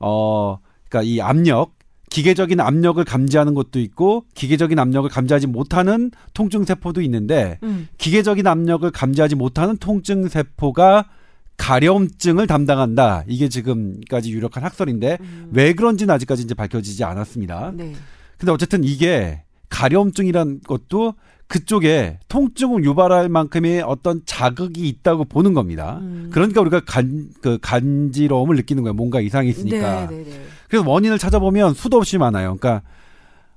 어, 0.00 0.58
그러니까 0.88 1.08
이 1.08 1.20
압력, 1.20 1.76
기계적인 2.10 2.60
압력을 2.60 3.02
감지하는 3.04 3.54
것도 3.54 3.80
있고 3.80 4.24
기계적인 4.34 4.78
압력을 4.78 5.08
감지하지 5.10 5.46
못하는 5.48 6.10
통증 6.34 6.64
세포도 6.64 7.02
있는데 7.02 7.58
음. 7.62 7.88
기계적인 7.98 8.46
압력을 8.46 8.88
감지하지 8.90 9.34
못하는 9.34 9.76
통증 9.76 10.28
세포가 10.28 11.08
가려움증을 11.56 12.46
담당한다. 12.46 13.24
이게 13.26 13.48
지금까지 13.48 14.30
유력한 14.30 14.62
학설인데 14.62 15.18
음. 15.20 15.50
왜 15.52 15.72
그런지는 15.72 16.14
아직까지 16.14 16.42
이제 16.42 16.54
밝혀지지 16.54 17.04
않았습니다. 17.04 17.72
네. 17.74 17.94
근데 18.38 18.52
어쨌든 18.52 18.84
이게 18.84 19.42
가려움증이란 19.68 20.60
것도 20.66 21.14
그쪽에 21.48 22.18
통증을 22.28 22.84
유발할 22.84 23.28
만큼의 23.28 23.82
어떤 23.82 24.22
자극이 24.26 24.88
있다고 24.88 25.24
보는 25.26 25.54
겁니다. 25.54 25.98
음. 26.00 26.28
그러니까 26.32 26.60
우리가 26.60 26.80
간, 26.84 27.28
그 27.40 27.58
간지러움을 27.60 28.56
느끼는 28.56 28.82
거예요. 28.82 28.94
뭔가 28.94 29.20
이상이 29.20 29.48
있으니까. 29.50 30.06
네, 30.08 30.16
네, 30.16 30.24
네. 30.24 30.42
그래서 30.68 30.88
원인을 30.88 31.18
찾아보면 31.18 31.74
수도 31.74 31.98
없이 31.98 32.18
많아요. 32.18 32.56
그러니까 32.56 32.82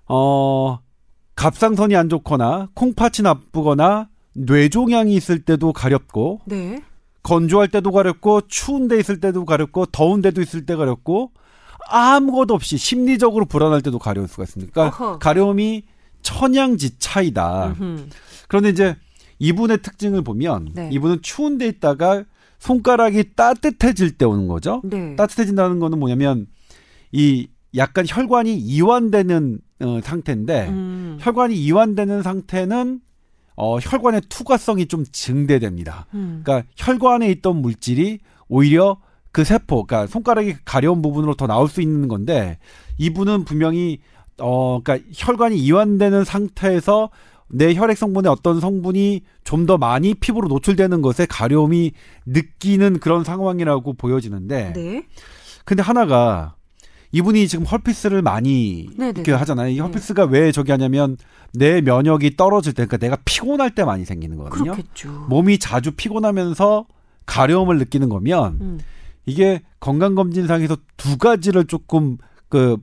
어 0.06 0.80
갑상선이 1.36 1.96
안 1.96 2.10
좋거나 2.10 2.70
콩팥이 2.76 3.24
나쁘거나 3.24 4.10
뇌종양이 4.34 5.15
있을 5.15 5.39
때도 5.39 5.74
가렵고 5.74 6.42
네. 6.46 6.84
건조할 7.24 7.70
때도 7.70 7.92
가렵고 7.92 8.42
추운 8.48 8.88
데 8.88 9.00
있을 9.00 9.20
때도 9.20 9.46
가렵고 9.46 9.88
더운 9.88 10.22
데도 10.22 10.42
있을 10.42 10.65
때 10.65 10.76
가렵고 10.76 11.32
아무것도 11.89 12.54
없이 12.54 12.78
심리적으로 12.78 13.45
불안할 13.45 13.82
때도 13.82 13.99
가려울 13.99 14.28
수가 14.28 14.43
있습니다. 14.43 14.71
그러니까 14.71 15.04
어허. 15.06 15.19
가려움이 15.19 15.84
천양지 16.21 16.99
차이다. 16.99 17.75
음흠. 17.80 18.08
그런데 18.47 18.69
이제 18.69 18.95
이분의 19.39 19.82
특징을 19.82 20.21
보면 20.21 20.69
네. 20.73 20.89
이분은 20.91 21.21
추운 21.21 21.58
데 21.58 21.67
있다가 21.67 22.25
손가락이 22.60 23.36
따뜻해질 23.36 24.17
때 24.17 24.25
오는 24.25 24.47
거죠. 24.47 24.82
네. 24.84 25.15
따뜻해진다는 25.15 25.80
거는 25.80 25.97
뭐냐면 25.99 26.47
이 27.12 27.47
약간 27.75 28.06
혈관이 28.08 28.58
이완되는 28.58 29.60
어, 29.82 29.99
상태인데 30.04 30.68
음. 30.70 31.18
혈관이 31.22 31.55
이완되는 31.55 32.22
상태는 32.22 32.99
어, 33.55 33.78
혈관의 33.78 34.22
투과성이 34.30 34.88
좀 34.88 35.05
증대됩니다. 35.11 36.07
음. 36.14 36.41
그러니까 36.43 36.68
혈관에 36.76 37.30
있던 37.32 37.61
물질이 37.61 38.20
오히려 38.47 38.97
그 39.32 39.43
세포, 39.43 39.86
그러니까 39.86 40.11
손가락이 40.11 40.55
가려운 40.65 41.01
부분으로 41.01 41.36
더 41.36 41.47
나올 41.47 41.67
수 41.67 41.82
있는 41.82 42.07
건데 42.07 42.57
이분은 42.97 43.45
분명히 43.45 43.99
어, 44.39 44.82
그러니까 44.84 45.07
혈관이 45.13 45.57
이완되는 45.57 46.23
상태에서 46.23 47.09
내 47.51 47.73
혈액 47.73 47.97
성분의 47.97 48.32
어떤 48.32 48.59
성분이 48.59 49.21
좀 49.43 49.65
더 49.65 49.77
많이 49.77 50.13
피부로 50.13 50.47
노출되는 50.47 51.01
것에 51.01 51.25
가려움이 51.25 51.91
느끼는 52.27 52.99
그런 52.99 53.23
상황이라고 53.23 53.93
보여지는데 53.93 54.73
네. 54.73 55.03
근데 55.65 55.82
하나가 55.84 56.55
이분이 57.11 57.47
지금 57.47 57.65
헐피스를 57.65 58.21
많이 58.21 58.88
네네. 58.95 59.11
이렇게 59.15 59.32
하잖아요. 59.32 59.69
이 59.69 59.80
헐피스가 59.80 60.25
왜 60.25 60.51
저기 60.51 60.71
하냐면 60.71 61.17
내 61.53 61.82
면역이 61.82 62.38
떨어질 62.38 62.73
때, 62.73 62.86
그러니까 62.86 62.97
내가 62.97 63.17
피곤할 63.25 63.73
때 63.73 63.84
많이 63.84 64.05
생기는 64.05 64.38
거거든요. 64.38 64.73
그렇겠죠. 64.73 65.09
몸이 65.27 65.57
자주 65.57 65.91
피곤하면서 65.91 66.86
가려움을 67.25 67.80
느끼는 67.80 68.09
거면 68.09 68.57
음. 68.61 68.80
이게 69.30 69.61
건강검진상에서 69.80 70.77
두 70.97 71.17
가지를 71.17 71.65
조금 71.65 72.17
그, 72.49 72.77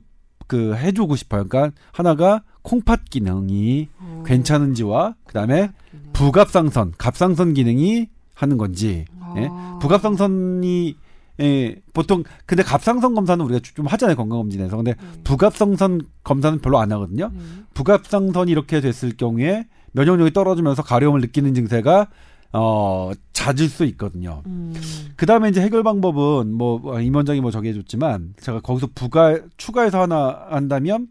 그 0.47 0.75
해주고 0.75 1.15
싶어요. 1.15 1.45
그러니까 1.47 1.77
하나가 1.91 2.43
콩팥 2.63 3.05
기능이 3.09 3.89
어. 3.99 4.23
괜찮은지와 4.25 5.15
그 5.25 5.33
다음에 5.33 5.71
부갑상선, 6.13 6.93
갑상선 6.97 7.53
기능이 7.53 8.09
하는 8.33 8.57
건지, 8.57 9.05
예? 9.37 9.47
아. 9.51 9.79
부갑상선이 9.81 10.95
예, 11.39 11.75
보통 11.93 12.23
근데 12.45 12.63
갑상선 12.63 13.13
검사는 13.13 13.43
우리가 13.43 13.59
좀 13.75 13.85
하잖아요 13.85 14.15
건강검진에서 14.15 14.75
근데 14.75 14.95
음. 14.99 15.21
부갑상선 15.23 16.01
검사는 16.23 16.59
별로 16.59 16.79
안 16.79 16.91
하거든요. 16.91 17.29
음. 17.33 17.65
부갑상선이 17.73 18.51
이렇게 18.51 18.81
됐을 18.81 19.15
경우에 19.15 19.67
면역력이 19.91 20.33
떨어지면서 20.33 20.81
가려움을 20.83 21.21
느끼는 21.21 21.53
증세가 21.53 22.07
어 22.53 23.11
잦을 23.33 23.69
수 23.69 23.85
있거든요. 23.85 24.41
음. 24.45 24.73
그 25.15 25.25
다음에 25.25 25.49
이제 25.49 25.61
해결 25.61 25.83
방법은 25.83 26.53
뭐 26.53 26.99
임원장이 26.99 27.41
뭐 27.41 27.51
저기 27.51 27.69
해줬지만 27.69 28.35
제가 28.39 28.61
거기서 28.61 28.89
부가 28.95 29.39
추가해서 29.57 30.01
하나 30.01 30.45
한다면 30.49 31.07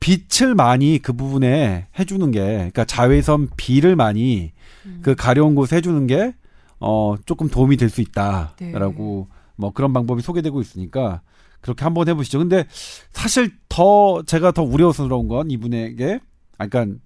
빛을 0.00 0.54
많이 0.54 0.98
그 0.98 1.12
부분에 1.12 1.88
해주는 1.98 2.30
게 2.30 2.40
그러니까 2.40 2.84
자외선 2.84 3.48
B를 3.56 3.96
많이 3.96 4.52
음. 4.86 5.00
그 5.02 5.14
가려운 5.14 5.54
곳에 5.54 5.76
해주는 5.76 6.06
게 6.06 6.34
어 6.80 7.16
조금 7.26 7.48
도움이 7.48 7.76
될 7.76 7.90
수 7.90 8.00
있다라고 8.00 9.26
네. 9.28 9.36
뭐 9.56 9.72
그런 9.72 9.92
방법이 9.92 10.22
소개되고 10.22 10.60
있으니까 10.60 11.22
그렇게 11.60 11.82
한번 11.82 12.08
해보시죠. 12.08 12.38
근데 12.38 12.66
사실 13.10 13.50
더 13.68 14.22
제가 14.22 14.52
더 14.52 14.62
우려스러운 14.62 15.26
건 15.26 15.50
이분에게 15.50 16.20
아, 16.58 16.66
그러니까 16.66 16.98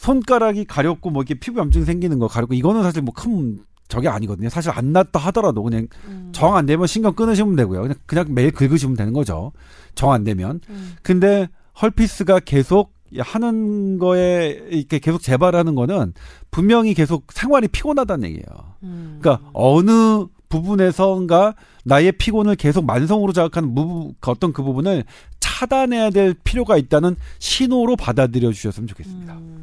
손가락이 0.00 0.64
가렵고 0.64 1.10
뭐 1.10 1.22
이렇게 1.22 1.34
피부 1.34 1.60
염증 1.60 1.84
생기는 1.84 2.18
거 2.18 2.26
가렵고 2.26 2.54
이거는 2.54 2.82
사실 2.82 3.02
뭐 3.02 3.12
큰 3.14 3.58
저게 3.86 4.08
아니거든요. 4.08 4.48
사실 4.48 4.70
안 4.70 4.92
났다 4.92 5.18
하더라도 5.18 5.62
그냥 5.64 5.88
음. 6.06 6.30
정안 6.32 6.64
되면 6.64 6.86
신경 6.86 7.12
끊으시면 7.12 7.56
되고요. 7.56 7.82
그냥 7.82 7.96
그냥 8.06 8.26
매일 8.30 8.52
긁으시면 8.52 8.96
되는 8.96 9.12
거죠. 9.12 9.52
정 9.96 10.12
안 10.12 10.22
되면. 10.24 10.60
음. 10.70 10.94
근데 11.02 11.48
헐피스가 11.82 12.40
계속 12.40 12.94
하는 13.18 13.98
거에 13.98 14.60
이렇게 14.70 15.00
계속 15.00 15.20
재발하는 15.20 15.74
거는 15.74 16.14
분명히 16.52 16.94
계속 16.94 17.26
생활이 17.32 17.66
피곤하다는 17.68 18.28
얘기예요. 18.28 18.44
음. 18.84 19.18
그러니까 19.20 19.50
어느 19.52 20.26
부분에선가 20.48 21.54
나의 21.84 22.12
피곤을 22.12 22.54
계속 22.54 22.84
만성으로 22.86 23.32
자극하는 23.32 23.74
무, 23.74 24.14
어떤 24.24 24.52
그 24.52 24.62
부분을 24.62 25.04
차단해야 25.40 26.10
될 26.10 26.34
필요가 26.44 26.76
있다는 26.76 27.16
신호로 27.40 27.96
받아들여 27.96 28.52
주셨으면 28.52 28.86
좋겠습니다. 28.86 29.32
음. 29.34 29.59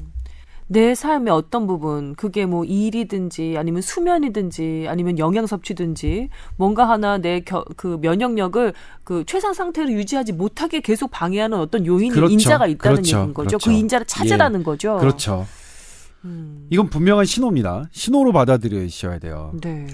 내 0.68 0.94
삶의 0.96 1.34
어떤 1.34 1.66
부분, 1.66 2.14
그게 2.16 2.46
뭐 2.46 2.66
일이든지 2.66 3.56
아니면 3.58 3.82
수면이든지 3.82 4.86
아니면 4.90 5.18
영양 5.18 5.48
섭취든지 5.48 6.30
뭔가 6.58 6.90
하나 6.90 7.18
내 7.18 7.42
그 7.78 7.98
면역력을 8.02 8.74
그 9.04 9.24
최상 9.26 9.54
상태로 9.54 9.92
유지하지 9.92 10.34
못하게 10.34 10.82
계속 10.82 11.12
방해하는 11.12 11.58
어떤 11.60 11.86
요인이 11.86 12.10
그렇죠. 12.14 12.34
인자가 12.34 12.68
있다는 12.68 12.96
그렇죠. 12.98 13.18
얘기인 13.18 13.34
거죠. 13.34 13.48
그렇죠. 13.48 13.70
그 13.70 13.76
인자를 13.76 14.06
찾으라는 14.06 14.64
거죠. 14.64 14.98
그렇죠. 14.98 15.46
음. 16.26 16.68
이건 16.70 16.90
분명한 16.90 17.26
신호입니다. 17.26 17.86
신호로 17.92 18.34
받아들여셔야 18.34 19.20
돼요. 19.20 19.54
네. 19.62 19.88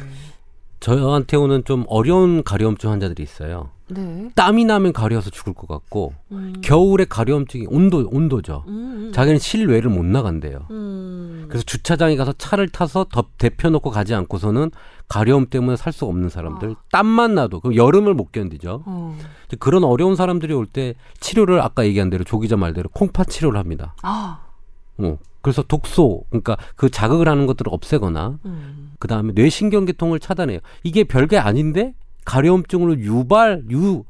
저한테 0.79 1.37
오는 1.37 1.63
좀 1.63 1.85
어려운 1.87 2.43
가려움증 2.43 2.91
환자들이 2.91 3.23
있어요. 3.23 3.69
네. 3.93 4.29
땀이 4.35 4.65
나면 4.65 4.93
가려워서 4.93 5.29
죽을 5.29 5.53
것 5.53 5.67
같고 5.67 6.13
음. 6.31 6.53
겨울에 6.61 7.05
가려움증이 7.05 7.67
온도 7.69 8.07
온도죠. 8.11 8.63
음. 8.67 9.11
자기는 9.13 9.39
실외를 9.39 9.89
못 9.89 10.03
나간대요. 10.05 10.67
음. 10.71 11.45
그래서 11.47 11.63
주차장에 11.65 12.15
가서 12.15 12.33
차를 12.33 12.69
타서 12.69 13.05
덮 13.11 13.37
대펴놓고 13.37 13.91
가지 13.91 14.13
않고서는 14.15 14.71
가려움 15.07 15.45
때문에 15.47 15.75
살 15.75 15.93
수가 15.93 16.07
없는 16.07 16.29
사람들 16.29 16.71
아. 16.71 16.75
땀만 16.91 17.35
나도 17.35 17.59
그 17.59 17.75
여름을 17.75 18.13
못 18.13 18.31
견디죠. 18.31 18.83
어. 18.85 19.17
그런 19.59 19.83
어려운 19.83 20.15
사람들이 20.15 20.53
올 20.53 20.65
때 20.65 20.95
치료를 21.19 21.61
아까 21.61 21.85
얘기한 21.85 22.09
대로 22.09 22.23
조 22.23 22.39
기자 22.39 22.57
말대로 22.57 22.89
콩팥 22.89 23.29
치료를 23.29 23.59
합니다. 23.59 23.95
아. 24.01 24.39
어. 24.97 25.17
그래서 25.41 25.61
독소 25.61 26.23
그러니까 26.29 26.55
그 26.75 26.89
자극을 26.89 27.27
하는 27.27 27.45
것들을 27.45 27.71
없애거나 27.71 28.39
음. 28.45 28.93
그 28.97 29.07
다음에 29.09 29.33
뇌신경계통을 29.35 30.19
차단해요. 30.19 30.59
이게 30.83 31.03
별게 31.03 31.37
아닌데 31.37 31.93
가려움증으로 32.25 32.99
유발 32.99 33.63
유 33.71 34.03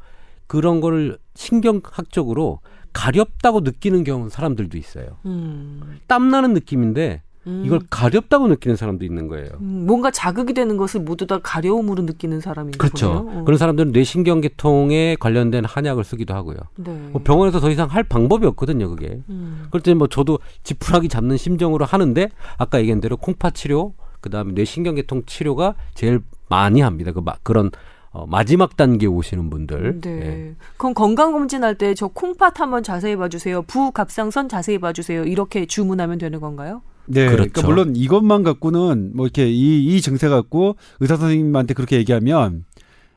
그런 0.47 0.81
거를 0.81 1.17
신경학적으로 1.35 2.59
가렵다고 2.93 3.61
느끼는 3.61 4.03
경우 4.03 4.29
사람들도 4.29 4.77
있어요. 4.77 5.17
음. 5.25 5.99
땀 6.07 6.29
나는 6.29 6.53
느낌인데 6.53 7.23
음. 7.47 7.63
이걸 7.65 7.81
가렵다고 7.89 8.47
느끼는 8.47 8.75
사람도 8.77 9.03
있는 9.03 9.27
거예요. 9.27 9.49
음, 9.59 9.85
뭔가 9.85 10.11
자극이 10.11 10.53
되는 10.53 10.77
것을 10.77 11.01
모두 11.01 11.27
다 11.27 11.39
가려움으로 11.41 12.03
느끼는 12.03 12.39
사람인 12.39 12.73
그렇죠. 12.77 13.25
거네요. 13.25 13.39
어. 13.39 13.43
그런 13.43 13.57
사람들은 13.57 13.91
뇌신경계통에 13.91 15.17
관련된 15.19 15.65
한약을 15.65 16.03
쓰기도 16.03 16.33
하고요. 16.33 16.57
네. 16.75 16.91
뭐 17.11 17.21
병원에서 17.23 17.59
더 17.59 17.69
이상 17.69 17.89
할 17.89 18.03
방법이 18.03 18.45
없거든요, 18.45 18.89
그게. 18.89 19.21
음. 19.29 19.65
그럴 19.69 19.81
때뭐 19.81 20.07
저도 20.07 20.39
지푸라기 20.63 21.09
잡는 21.09 21.37
심정으로 21.37 21.83
하는데 21.85 22.29
아까 22.57 22.79
얘기한 22.79 23.01
대로 23.01 23.17
콩팥 23.17 23.55
치료, 23.55 23.93
그다음에 24.21 24.53
뇌신경계통 24.53 25.23
치료가 25.25 25.75
제일 25.95 26.21
많이 26.47 26.79
합니다. 26.79 27.11
그 27.11 27.19
마, 27.19 27.33
그런 27.43 27.71
어, 28.13 28.25
마지막 28.27 28.77
단계 28.77 29.07
오시는 29.07 29.49
분들. 29.49 30.01
네. 30.01 30.09
예. 30.11 30.55
그럼 30.77 30.93
건강검진할 30.93 31.75
때 31.79 31.93
저 31.95 32.07
콩팥 32.07 32.59
한번 32.59 32.83
자세히 32.83 33.15
봐주세요. 33.15 33.63
부갑상선 33.63 34.49
자세히 34.49 34.77
봐주세요. 34.77 35.23
이렇게 35.25 35.65
주문하면 35.65 36.19
되는 36.19 36.39
건가요? 36.39 36.81
네. 37.05 37.25
그렇죠. 37.25 37.51
그러니까 37.51 37.61
물론 37.67 37.95
이것만 37.95 38.43
갖고는 38.43 39.11
뭐 39.15 39.25
이렇게 39.25 39.49
이, 39.49 39.83
이 39.85 39.99
증세 40.01 40.29
갖고 40.29 40.75
의사 40.99 41.17
선생님한테 41.17 41.73
그렇게 41.73 41.97
얘기하면 41.97 42.65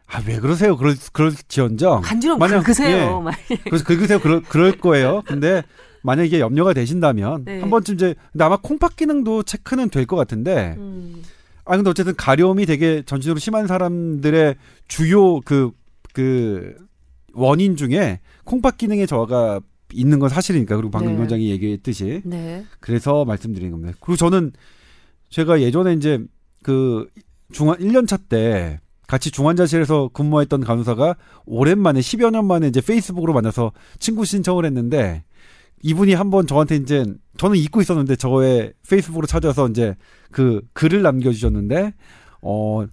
아, 0.09 0.23
왜 0.27 0.39
그러세요? 0.41 0.77
그럴, 0.77 0.95
그럴지언정. 1.13 2.01
간지럼 2.03 2.39
만약- 2.39 2.63
긁으세요. 2.63 3.25
예. 3.51 3.57
그래서 3.65 3.85
긁으세요. 3.85 4.19
그럴, 4.21 4.41
그럴 4.43 4.73
거예요. 4.79 5.23
근데 5.27 5.63
만약 6.03 6.25
이게 6.25 6.39
염려가 6.41 6.73
되신다면 6.73 7.45
네. 7.45 7.61
한 7.61 7.69
번쯤 7.69 7.97
이제 7.97 8.15
근데 8.33 8.45
아마 8.45 8.57
콩팥 8.57 8.97
기능도 8.97 9.43
체크는 9.43 9.91
될 9.91 10.07
것 10.07 10.17
같은데 10.17 10.75
음. 10.79 11.23
아 11.67 11.77
근데 11.77 11.91
어쨌든 11.91 12.15
가려움이 12.15 12.65
되게 12.67 13.03
전체적으로 13.05 13.39
심한 13.39 13.67
사람들의 13.67 14.57
주요 14.89 15.41
그그 15.41 16.77
원인 17.35 17.77
중에 17.77 18.21
콩팥 18.45 18.79
기능의 18.79 19.07
저하가 19.07 19.61
있는 19.93 20.19
건 20.19 20.29
사실이니까 20.29 20.77
그리고 20.77 20.91
방금 20.91 21.13
네. 21.13 21.17
위원장이 21.17 21.51
얘기했듯이 21.51 22.23
네. 22.25 22.65
그래서 22.81 23.25
말씀드리는 23.25 23.71
겁니다. 23.71 23.93
그리고 24.01 24.17
저는 24.17 24.53
제가 25.29 25.61
예전에 25.61 25.93
이제 25.95 26.25
그 26.63 27.09
중환 27.53 27.79
1년 27.79 28.09
차 28.09 28.17
때 28.17 28.81
같이 29.07 29.31
중환자실에서 29.31 30.11
근무했던 30.13 30.63
간호사가 30.63 31.17
오랜만에 31.45 32.01
10여 32.01 32.31
년 32.31 32.47
만에 32.47 32.69
이제 32.69 32.81
페이스북으로 32.81 33.33
만나서 33.33 33.73
친구 33.99 34.25
신청을 34.25 34.65
했는데 34.65 35.23
이분이 35.83 36.15
한번 36.15 36.47
저한테 36.47 36.77
이제 36.77 37.05
저는 37.37 37.57
잊고 37.57 37.81
있었는데 37.81 38.17
저의 38.17 38.73
페이스북으로 38.89 39.27
찾아서 39.27 39.69
이제 39.69 39.95
그 40.31 40.61
글을 40.73 41.03
남겨주셨는데 41.03 41.95
어 42.43 42.87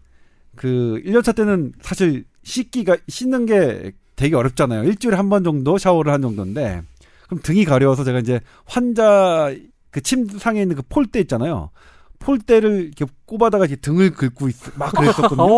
그 0.56 1.02
1년 1.04 1.24
차 1.24 1.32
때는 1.32 1.74
사실 1.82 2.26
씻기가 2.44 2.98
씻는 3.08 3.48
게 3.48 3.91
되게 4.16 4.36
어렵잖아요. 4.36 4.84
일주일에 4.84 5.18
한 5.18 5.28
번 5.30 5.44
정도 5.44 5.80
샤워를 5.80 6.14
한 6.14 6.22
정도인데 6.22 6.84
그럼 7.26 7.39
등이 7.41 7.66
가려워서 7.66 8.04
제가 8.04 8.20
이제 8.20 8.39
환자 8.66 9.52
그 9.89 10.02
침상에 10.02 10.62
있는 10.62 10.76
그 10.76 10.84
폴대 10.88 11.20
있잖아요. 11.22 11.72
폴대를 12.20 12.82
이렇게 12.96 13.06
꼽아다가 13.26 13.66
이렇게 13.66 13.82
등을 13.82 14.12
긁고 14.12 14.48
있, 14.50 14.56
막 14.76 14.91
그랬었거든요. 14.94 15.41
어, 15.56 15.58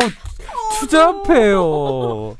추잡해요. 0.79 2.37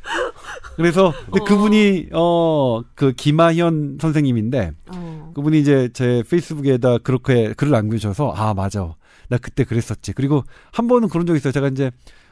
그래서 0.78 1.14
근데 1.26 1.40
그분이 1.46 2.08
어 2.14 2.84
그 2.96 3.12
김하현 3.14 3.98
선생님인데 4.00 4.72
어. 4.88 5.25
그분이 5.36 5.60
이제 5.60 5.90
제 5.94 6.24
페이스북에다 6.28 6.98
그렇게 7.00 7.54
글을 7.54 7.72
남겨주셔서 7.72 8.32
아 8.32 8.54
맞아 8.56 8.96
나 9.30 9.38
그때 9.38 9.64
그랬었지. 9.64 10.14
그리고 10.14 10.44
한 10.72 10.88
번은 10.88 11.10
그런 11.10 11.28
적 11.28 11.36
있어요. 11.36 11.54
제가 11.54 11.68
이제 11.68 11.92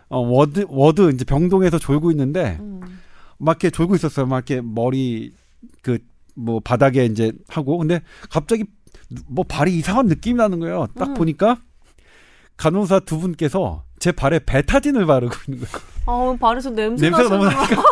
어 0.09 0.19
워드 0.19 0.65
워드 0.69 1.11
이제 1.13 1.25
병동에서 1.25 1.77
졸고 1.77 2.09
있는데 2.11 2.57
음. 2.59 2.81
막 3.37 3.51
이렇게 3.63 3.69
졸고 3.69 3.93
있었어요. 3.95 4.25
막 4.25 4.37
이렇게 4.49 4.61
머리 4.61 5.33
그 5.83 5.99
뭐 6.35 6.59
바닥에 6.59 7.05
이제 7.05 7.31
하고 7.47 7.77
근데 7.77 8.01
갑자기 8.29 8.65
뭐 9.27 9.43
발이 9.47 9.75
이상한 9.77 10.07
느낌이 10.07 10.35
나는 10.37 10.59
거예요. 10.59 10.87
딱 10.97 11.09
음. 11.09 11.13
보니까 11.13 11.57
간호사 12.57 13.01
두 13.01 13.19
분께서 13.19 13.83
제 13.99 14.11
발에 14.11 14.39
베타딘을 14.39 15.05
바르고 15.05 15.35
있는 15.47 15.65
거예요. 15.65 15.83
아, 16.05 16.35
발에서 16.39 16.69
냄새 16.71 17.09
냄새가 17.09 17.29
너무. 17.29 17.45
나니까 17.45 17.83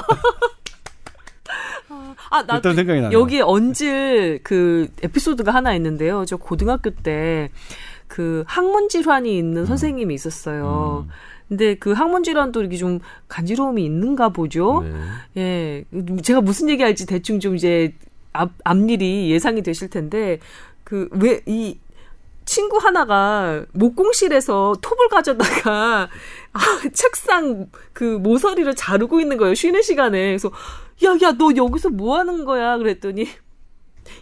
아, 2.30 2.46
나 2.46 2.60
그랬던 2.60 2.76
생각이 2.76 3.02
나요. 3.02 3.12
여기 3.14 3.42
얹을 3.42 4.40
그 4.44 4.90
에피소드가 5.02 5.54
하나 5.54 5.74
있는데요. 5.76 6.26
저 6.26 6.38
고등학교 6.38 6.92
때그 6.92 8.44
학문 8.48 8.90
질환이 8.90 9.38
있는 9.38 9.66
선생님이 9.66 10.14
있었어요. 10.14 11.06
음. 11.08 11.12
근데 11.52 11.76
그 11.76 11.92
학문 11.92 12.24
질환도 12.24 12.62
이렇게 12.62 12.78
좀 12.78 13.00
간지러움이 13.28 13.84
있는가 13.84 14.30
보죠. 14.30 14.86
네. 15.34 15.84
예. 15.92 16.22
제가 16.22 16.40
무슨 16.40 16.70
얘기 16.70 16.82
할지 16.82 17.06
대충 17.06 17.42
좀 17.42 17.58
이제 17.58 17.94
앞, 18.34 18.52
앞일이 18.64 19.30
예상이 19.32 19.62
되실 19.62 19.90
텐데, 19.90 20.40
그, 20.86 21.10
왜, 21.12 21.42
이, 21.46 21.78
친구 22.44 22.78
하나가 22.78 23.66
목공실에서 23.74 24.76
톱을 24.82 25.10
가져다가, 25.10 26.10
아, 26.54 26.60
책상 26.94 27.68
그 27.94 28.04
모서리를 28.04 28.74
자르고 28.76 29.20
있는 29.20 29.38
거예요. 29.38 29.54
쉬는 29.54 29.82
시간에. 29.82 30.28
그래서, 30.28 30.52
야, 31.04 31.18
야, 31.22 31.32
너 31.38 31.52
여기서 31.56 31.90
뭐 31.90 32.18
하는 32.18 32.46
거야? 32.46 32.78
그랬더니, 32.78 33.28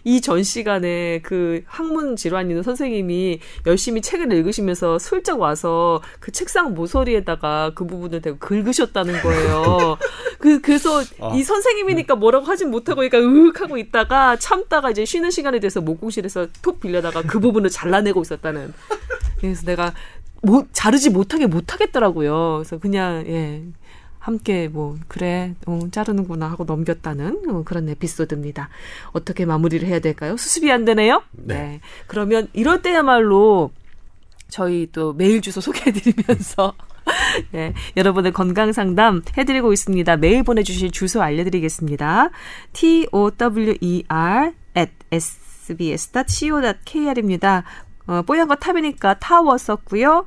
이 0.04 0.20
전 0.20 0.42
시간에 0.42 1.20
그 1.22 1.62
학문 1.66 2.16
질환 2.16 2.48
있는 2.48 2.62
선생님이 2.62 3.40
열심히 3.66 4.00
책을 4.00 4.32
읽으시면서 4.32 4.98
슬쩍 4.98 5.40
와서 5.40 6.00
그 6.20 6.30
책상 6.32 6.74
모서리에다가 6.74 7.72
그 7.74 7.86
부분을 7.86 8.20
대고 8.22 8.38
긁으셨다는 8.38 9.20
거예요. 9.20 9.96
그, 10.38 10.60
그래서 10.60 11.02
아. 11.20 11.32
이 11.34 11.42
선생님이니까 11.42 12.16
뭐라고 12.16 12.46
하진 12.46 12.70
못하고 12.70 13.00
그러니까 13.00 13.18
으윽 13.18 13.60
하고 13.60 13.76
있다가 13.78 14.36
참다가 14.36 14.90
이제 14.90 15.04
쉬는 15.04 15.30
시간에 15.30 15.58
대해서 15.60 15.80
목공실에서 15.80 16.48
톡 16.62 16.80
빌려다가 16.80 17.22
그 17.22 17.40
부분을 17.40 17.70
잘라내고 17.70 18.22
있었다는. 18.22 18.72
그래서 19.40 19.64
내가 19.64 19.92
못, 20.42 20.68
자르지 20.72 21.10
못하게 21.10 21.46
못하겠더라고요. 21.46 22.58
그래서 22.58 22.78
그냥, 22.78 23.24
예. 23.26 23.62
함께 24.20 24.68
뭐 24.68 24.96
그래 25.08 25.56
어, 25.66 25.80
자르는구나 25.90 26.48
하고 26.48 26.62
넘겼다는 26.64 27.42
어, 27.48 27.64
그런 27.64 27.88
에피소드입니다. 27.88 28.68
어떻게 29.12 29.46
마무리를 29.46 29.88
해야 29.88 29.98
될까요? 29.98 30.36
수습이 30.36 30.70
안 30.70 30.84
되네요. 30.84 31.24
네. 31.32 31.54
네. 31.54 31.80
그러면 32.06 32.46
이럴 32.52 32.82
때야말로 32.82 33.72
저희 34.48 34.88
또 34.92 35.14
메일 35.14 35.40
주소 35.40 35.60
소개해드리면서 35.60 36.74
네, 37.50 37.74
여러분의 37.96 38.32
건강 38.32 38.72
상담 38.72 39.22
해드리고 39.36 39.72
있습니다. 39.72 40.16
메일 40.18 40.44
보내주실 40.44 40.90
주소 40.90 41.22
알려드리겠습니다. 41.22 42.30
t 42.72 43.06
o 43.10 43.30
w 43.30 43.76
e 43.80 44.04
r 44.06 44.52
at 44.76 44.92
sbs.co.kr입니다. 45.10 47.64
어, 48.06 48.22
뽀얀 48.22 48.48
거 48.48 48.56
탑이니까 48.56 49.18
타워 49.18 49.56
썼고요. 49.56 50.26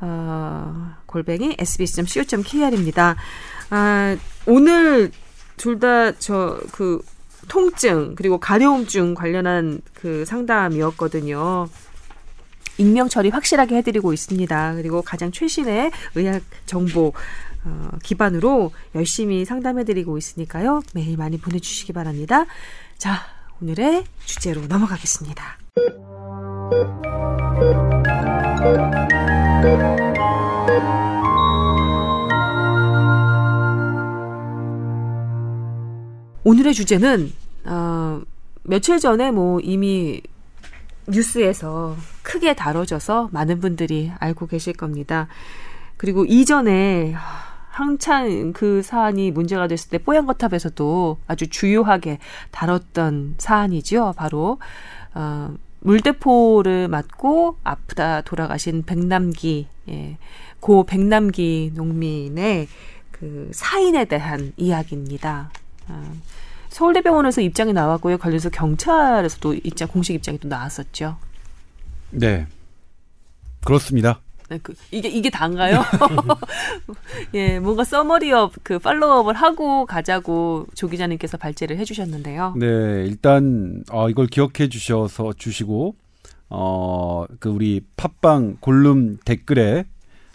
어, 0.00 0.94
골뱅이 1.06 1.56
sbs.co.kr입니다. 1.58 3.16
아, 3.70 4.16
오늘 4.46 5.10
둘 5.56 5.78
다 5.80 6.12
저 6.12 6.60
그 6.72 7.00
통증 7.48 8.14
그리고 8.16 8.38
가려움증 8.38 9.14
관련한 9.14 9.80
그 9.94 10.24
상담이었거든요. 10.24 11.68
익명 12.78 13.08
처리 13.08 13.30
확실하게 13.30 13.76
해드리고 13.78 14.12
있습니다. 14.12 14.74
그리고 14.74 15.00
가장 15.02 15.32
최신의 15.32 15.90
의학 16.14 16.42
정보 16.66 17.12
어, 17.64 17.90
기반으로 18.02 18.72
열심히 18.94 19.44
상담해드리고 19.44 20.18
있으니까요. 20.18 20.82
매일 20.94 21.16
많이 21.16 21.38
보내주시기 21.38 21.92
바랍니다. 21.92 22.44
자, 22.98 23.22
오늘의 23.62 24.04
주제로 24.24 24.60
넘어가겠습니다. 24.66 25.56
오늘의 36.44 36.74
주제는 36.74 37.32
어, 37.64 38.22
며칠 38.62 39.00
전에 39.00 39.32
뭐 39.32 39.58
이미 39.60 40.22
뉴스에서 41.08 41.96
크게 42.22 42.54
다뤄져서 42.54 43.30
많은 43.32 43.58
분들이 43.58 44.12
알고 44.20 44.46
계실 44.46 44.72
겁니다. 44.72 45.26
그리고 45.96 46.24
이전에 46.24 47.14
한창 47.68 48.52
그 48.52 48.80
사안이 48.82 49.32
문제가 49.32 49.66
됐을 49.66 49.90
때 49.90 49.98
뽀얀거탑에서도 49.98 51.18
아주 51.26 51.48
주요하게 51.48 52.20
다뤘던 52.52 53.34
사안이죠. 53.38 54.14
바로 54.16 54.58
어, 55.14 55.52
물대포를 55.86 56.88
맞고 56.88 57.58
아프다 57.62 58.22
돌아가신 58.22 58.82
백남기 58.82 59.68
예, 59.88 60.18
고 60.58 60.84
백남기 60.84 61.70
농민의 61.74 62.66
그 63.12 63.50
사인에 63.54 64.04
대한 64.06 64.52
이야기입니다. 64.56 65.50
어, 65.88 66.12
서울대병원에서 66.70 67.40
입장이 67.40 67.72
나왔고요. 67.72 68.18
관련해서 68.18 68.50
경찰에서도 68.50 69.54
입장 69.62 69.86
공식 69.86 70.14
입장이 70.14 70.38
또 70.38 70.48
나왔었죠. 70.48 71.16
네, 72.10 72.48
그렇습니다. 73.64 74.20
네, 74.48 74.58
그, 74.62 74.74
이게 74.90 75.08
이게 75.08 75.30
단가요? 75.30 75.82
예, 77.34 77.58
뭔가 77.58 77.84
서머리업 77.84 78.52
그 78.62 78.78
팔로우업을 78.78 79.34
하고 79.34 79.86
가자고 79.86 80.66
조 80.74 80.88
기자님께서 80.88 81.36
발제를 81.36 81.78
해주셨는데요. 81.78 82.54
네, 82.56 82.66
일단 83.06 83.82
어, 83.90 84.08
이걸 84.08 84.26
기억해 84.26 84.68
주셔서 84.68 85.32
주시고 85.32 85.96
어 86.48 87.06
그 87.40 87.48
우리 87.48 87.80
팟빵 87.96 88.58
골룸 88.60 89.18
댓글에 89.24 89.84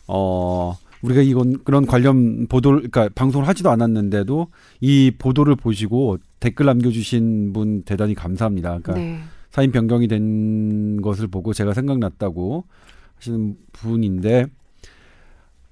어 0.07 0.75
우리가 1.01 1.21
이건 1.21 1.63
그런 1.63 1.85
관련 1.85 2.47
보도를 2.47 2.89
그러니까 2.89 3.09
방송을 3.15 3.47
하지도 3.47 3.69
않았는데도 3.71 4.47
이 4.81 5.11
보도를 5.17 5.55
보시고 5.55 6.17
댓글 6.39 6.65
남겨주신 6.67 7.53
분 7.53 7.83
대단히 7.83 8.13
감사합니다. 8.13 8.79
그러니까 8.79 8.93
네. 8.95 9.19
사인 9.49 9.71
변경이 9.71 10.07
된 10.07 11.01
것을 11.01 11.27
보고 11.27 11.53
제가 11.53 11.73
생각났다고 11.73 12.65
하시는 13.21 13.55
분인데 13.71 14.47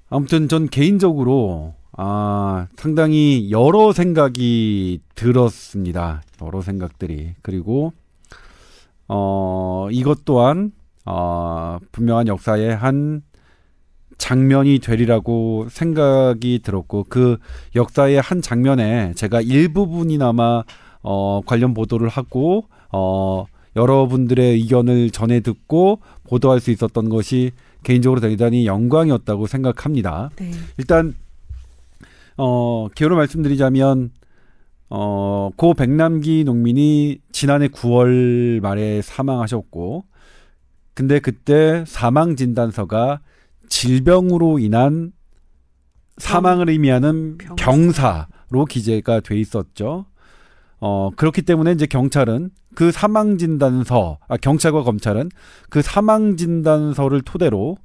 아무튼 0.09 0.47
전 0.47 0.67
개인적으로 0.67 1.73
아 1.97 2.67
상당히 2.77 3.49
여러 3.51 3.91
생각이 3.91 5.01
들었습니다. 5.15 6.21
여러 6.41 6.61
생각들이 6.61 7.33
그리고 7.41 7.91
어 9.07 9.87
이것 9.91 10.23
또한 10.23 10.71
어 11.05 11.79
분명한 11.91 12.27
역사의 12.27 12.75
한 12.75 13.23
장면이 14.17 14.79
되리라고 14.79 15.67
생각이 15.69 16.59
들었고 16.63 17.05
그 17.09 17.37
역사의 17.75 18.21
한 18.21 18.41
장면에 18.41 19.13
제가 19.15 19.41
일부분이나마 19.41 20.63
어 21.01 21.41
관련 21.45 21.73
보도를 21.73 22.09
하고 22.09 22.67
어 22.91 23.45
여러분들의 23.75 24.53
의견을 24.53 25.11
전해 25.11 25.41
듣고 25.41 25.99
보도할 26.23 26.59
수 26.59 26.71
있었던 26.71 27.09
것이 27.09 27.51
개인적으로 27.83 28.19
대단히 28.19 28.65
영광이었다고 28.65 29.47
생각합니다. 29.47 30.31
네. 30.37 30.51
일단 30.77 31.15
어 32.37 32.87
기호로 32.95 33.15
말씀드리자면 33.15 34.11
어, 34.89 35.51
고 35.55 35.73
백남기 35.73 36.43
농민이 36.43 37.19
지난해 37.31 37.67
9월 37.67 38.59
말에 38.61 39.01
사망하셨고, 39.01 40.05
근데 40.95 41.19
그때 41.19 41.83
사망 41.85 42.35
진단서가 42.35 43.21
질병으로 43.69 44.59
인한 44.59 45.11
사망을 46.17 46.69
의미하는 46.69 47.37
병사로 47.37 48.65
기재가 48.67 49.21
돼 49.21 49.39
있었죠. 49.39 50.05
어, 50.81 51.09
그렇기 51.15 51.41
때문에 51.41 51.71
이제 51.73 51.85
경찰은 51.85 52.51
그 52.75 52.91
사망 52.91 53.37
진단서, 53.37 54.19
아, 54.27 54.37
경찰과 54.37 54.83
검찰은 54.83 55.29
그 55.69 55.81
사망 55.81 56.37
진단서를 56.37 57.21
토대로 57.21 57.77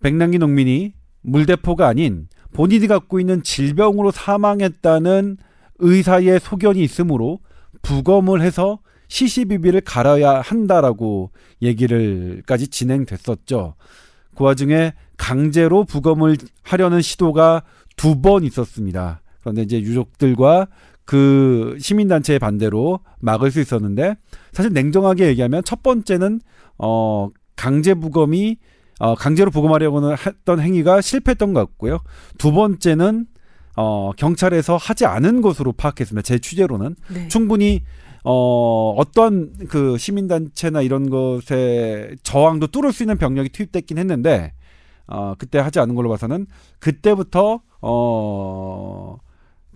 백남기 0.00 0.38
농민이 0.38 0.92
물대포가 1.22 1.88
아닌 1.88 2.28
본인이 2.52 2.86
갖고 2.86 3.18
있는 3.18 3.42
질병으로 3.42 4.10
사망했다는 4.10 5.38
의사의 5.78 6.38
소견이 6.40 6.82
있으므로 6.82 7.40
부검을 7.82 8.42
해서 8.42 8.78
시시비비를 9.08 9.80
갈아야 9.80 10.40
한다라고 10.40 11.30
얘기를까지 11.62 12.68
진행됐었죠. 12.68 13.74
그 14.36 14.44
와중에 14.44 14.92
강제로 15.16 15.84
부검을 15.84 16.36
하려는 16.62 17.02
시도가 17.02 17.62
두 17.96 18.20
번 18.20 18.44
있었습니다. 18.44 19.20
그런데 19.40 19.62
이제 19.62 19.80
유족들과 19.80 20.66
그 21.04 21.76
시민단체의 21.80 22.38
반대로 22.38 23.00
막을 23.20 23.50
수 23.50 23.60
있었는데 23.60 24.16
사실 24.52 24.72
냉정하게 24.72 25.28
얘기하면 25.28 25.62
첫 25.64 25.82
번째는 25.82 26.40
어 26.78 27.28
강제 27.56 27.94
부검이 27.94 28.56
어 29.00 29.14
강제로 29.14 29.50
부검하려고는 29.50 30.16
했던 30.26 30.60
행위가 30.60 31.00
실패했던 31.00 31.52
것 31.52 31.60
같고요. 31.60 31.98
두 32.38 32.52
번째는 32.52 33.26
어 33.76 34.12
경찰에서 34.16 34.76
하지 34.76 35.04
않은 35.04 35.42
것으로 35.42 35.72
파악했습니다. 35.72 36.22
제 36.22 36.38
취재로는 36.38 36.94
네. 37.12 37.28
충분히 37.28 37.82
어 38.24 38.94
어떤 38.96 39.52
그 39.68 39.98
시민단체나 39.98 40.80
이런 40.80 41.10
것에 41.10 42.14
저항도 42.22 42.68
뚫을 42.68 42.92
수 42.92 43.02
있는 43.02 43.18
병력이 43.18 43.50
투입됐긴 43.50 43.98
했는데 43.98 44.52
어 45.06 45.34
그때 45.36 45.58
하지 45.58 45.80
않은 45.80 45.94
걸로 45.94 46.08
봐서는 46.08 46.46
그때부터 46.78 47.60
어 47.82 49.18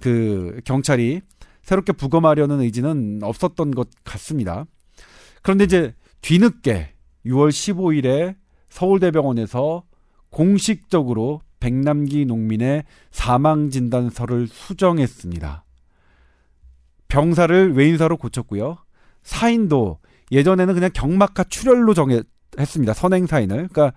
그 0.01 0.61
경찰이 0.65 1.21
새롭게 1.63 1.93
부검하려는 1.93 2.61
의지는 2.61 3.21
없었던 3.23 3.73
것 3.73 3.89
같습니다. 4.05 4.65
그런데 5.43 5.65
이제 5.65 5.95
뒤늦게 6.23 6.95
6월 7.27 7.51
15일에 7.51 8.37
서울대병원에서 8.69 9.85
공식적으로 10.31 11.41
백남기 11.61 12.25
농민의 12.25 12.85
사망 13.11 13.71
진단서를 13.71 14.47
수정했습니다. 14.47 15.65
병사를 17.09 17.75
외인사로 17.75 18.17
고쳤고요. 18.17 18.79
사인도 19.23 19.99
예전에는 20.31 20.75
그냥 20.75 20.91
경막하 20.93 21.45
출혈로 21.49 21.95
정했습니다. 21.95 22.93
선행 22.95 23.27
사인을. 23.27 23.69
그러니까 23.69 23.93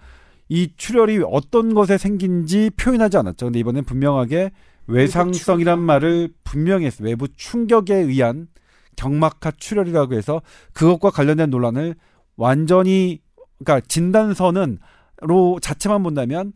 이 0.49 0.73
출혈이 0.75 1.19
어떤 1.29 1.73
것에 1.73 1.97
생긴지 1.97 2.71
표현하지 2.77 3.17
않았죠. 3.17 3.47
근데 3.47 3.59
이번엔 3.59 3.85
분명하게 3.85 4.51
외상성이란 4.91 5.79
말을 5.79 6.33
분명히 6.43 6.85
했어요. 6.85 7.07
외부 7.07 7.27
충격에 7.29 7.95
의한 7.95 8.47
경막하 8.95 9.51
출혈이라고 9.57 10.13
해서 10.15 10.41
그것과 10.73 11.09
관련된 11.11 11.49
논란을 11.49 11.95
완전히 12.35 13.21
그러니까 13.63 13.85
진단서는로 13.87 15.59
자체만 15.61 16.03
본다면 16.03 16.53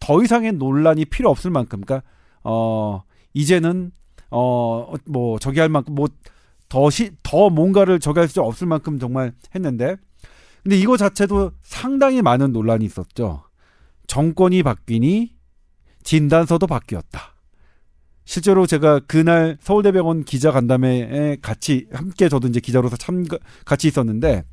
더 0.00 0.22
이상의 0.22 0.52
논란이 0.52 1.06
필요 1.06 1.30
없을 1.30 1.50
만큼 1.50 1.80
그러니까 1.80 2.06
어 2.44 3.02
이제는 3.34 3.92
어 4.30 4.94
뭐 5.06 5.38
저기 5.38 5.60
할 5.60 5.68
만큼 5.68 5.94
뭐더시더 5.94 7.50
뭔가를 7.50 8.00
저기 8.00 8.18
할 8.20 8.28
수 8.28 8.42
없을 8.42 8.66
만큼 8.66 8.98
정말 8.98 9.32
했는데 9.54 9.96
근데 10.62 10.76
이거 10.76 10.96
자체도 10.96 11.52
상당히 11.62 12.22
많은 12.22 12.52
논란이 12.52 12.84
있었죠. 12.84 13.44
정권이 14.08 14.62
바뀌니 14.64 15.32
진단서도 16.02 16.66
바뀌었다. 16.66 17.35
실제로 18.26 18.66
제가 18.66 19.00
그날 19.06 19.56
서울대병원 19.60 20.24
기자 20.24 20.50
간담회에 20.50 21.38
같이 21.40 21.86
함께 21.92 22.28
저도 22.28 22.48
이제 22.48 22.60
기자로서 22.60 22.96
참가 22.96 23.38
같이 23.64 23.88
있었는데 23.88 24.44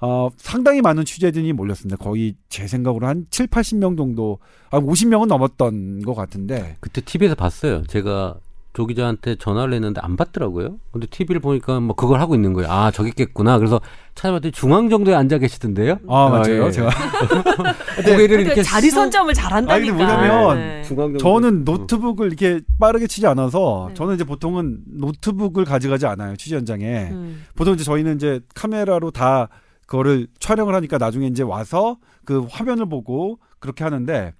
어, 0.00 0.30
상당히 0.36 0.80
많은 0.80 1.04
취재진이 1.04 1.52
몰렸습니다. 1.52 1.96
거의 1.96 2.36
제 2.48 2.68
생각으로 2.68 3.08
한 3.08 3.26
7, 3.30 3.48
80명 3.48 3.96
정도, 3.96 4.38
아, 4.70 4.78
50명은 4.78 5.26
넘었던 5.26 6.02
것 6.02 6.14
같은데. 6.14 6.76
그때 6.78 7.00
TV에서 7.00 7.34
봤어요. 7.34 7.82
제가 7.88 8.36
조 8.78 8.86
기자한테 8.86 9.34
전화를 9.34 9.74
했는데 9.74 10.00
안 10.04 10.14
받더라고요. 10.16 10.78
근데 10.92 11.08
TV를 11.08 11.40
보니까 11.40 11.80
뭐 11.80 11.96
그걸 11.96 12.20
하고 12.20 12.36
있는 12.36 12.52
거예요. 12.52 12.70
아, 12.70 12.92
저기 12.92 13.08
있겠구나. 13.08 13.58
그래서 13.58 13.80
찾아봤더니 14.14 14.52
중앙 14.52 14.88
정도에 14.88 15.16
앉아 15.16 15.38
계시던데요. 15.38 15.98
아, 16.08 16.28
맞아요. 16.28 16.66
예. 16.66 16.70
제가. 16.70 16.88
고개를 18.06 18.42
이렇게 18.42 18.62
자리 18.62 18.88
쑥- 18.88 18.94
선점을 19.00 19.34
잘한다니까. 19.34 19.74
아니, 19.74 19.88
근데 19.88 20.04
뭐냐면 20.04 20.56
네. 20.58 21.18
저는 21.18 21.64
노트북을 21.64 22.28
이렇게 22.28 22.60
빠르게 22.78 23.08
치지 23.08 23.26
않아서 23.26 23.86
네. 23.88 23.94
저는 23.94 24.14
이제 24.14 24.22
보통은 24.22 24.82
노트북을 24.86 25.64
가져가지 25.64 26.06
않아요. 26.06 26.36
취재 26.36 26.54
현장에. 26.54 27.08
음. 27.10 27.44
보통 27.56 27.74
이제 27.74 27.82
저희는 27.82 28.14
이제 28.14 28.38
카메라로 28.54 29.10
다 29.10 29.48
그거를 29.88 30.28
촬영을 30.38 30.76
하니까 30.76 30.98
나중에 30.98 31.26
이제 31.26 31.42
와서 31.42 31.96
그 32.24 32.46
화면을 32.48 32.88
보고 32.88 33.40
그렇게 33.58 33.82
하는데 33.82 34.34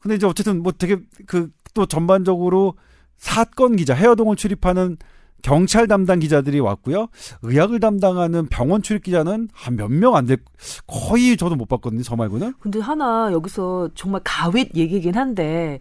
근데 0.00 0.16
이제 0.16 0.26
어쨌든 0.26 0.60
뭐 0.60 0.72
되게 0.72 0.96
그 1.26 1.50
또 1.74 1.86
전반적으로 1.86 2.74
사건 3.18 3.76
기자 3.76 3.94
해어동을 3.94 4.36
출입하는 4.36 4.96
경찰 5.42 5.86
담당 5.86 6.20
기자들이 6.20 6.58
왔고요. 6.60 7.08
의학을 7.42 7.78
담당하는 7.80 8.46
병원 8.46 8.80
출입 8.82 9.02
기자는 9.02 9.48
한 9.52 9.76
몇 9.76 9.90
명 9.90 10.14
안 10.16 10.24
될 10.26 10.38
거의 10.86 11.36
저도 11.36 11.54
못 11.56 11.68
봤거든요. 11.68 12.02
저 12.02 12.16
말고는. 12.16 12.54
근데 12.60 12.80
하나 12.80 13.28
여기서 13.30 13.90
정말 13.94 14.22
가윗 14.24 14.74
얘기긴 14.74 15.16
한데 15.16 15.80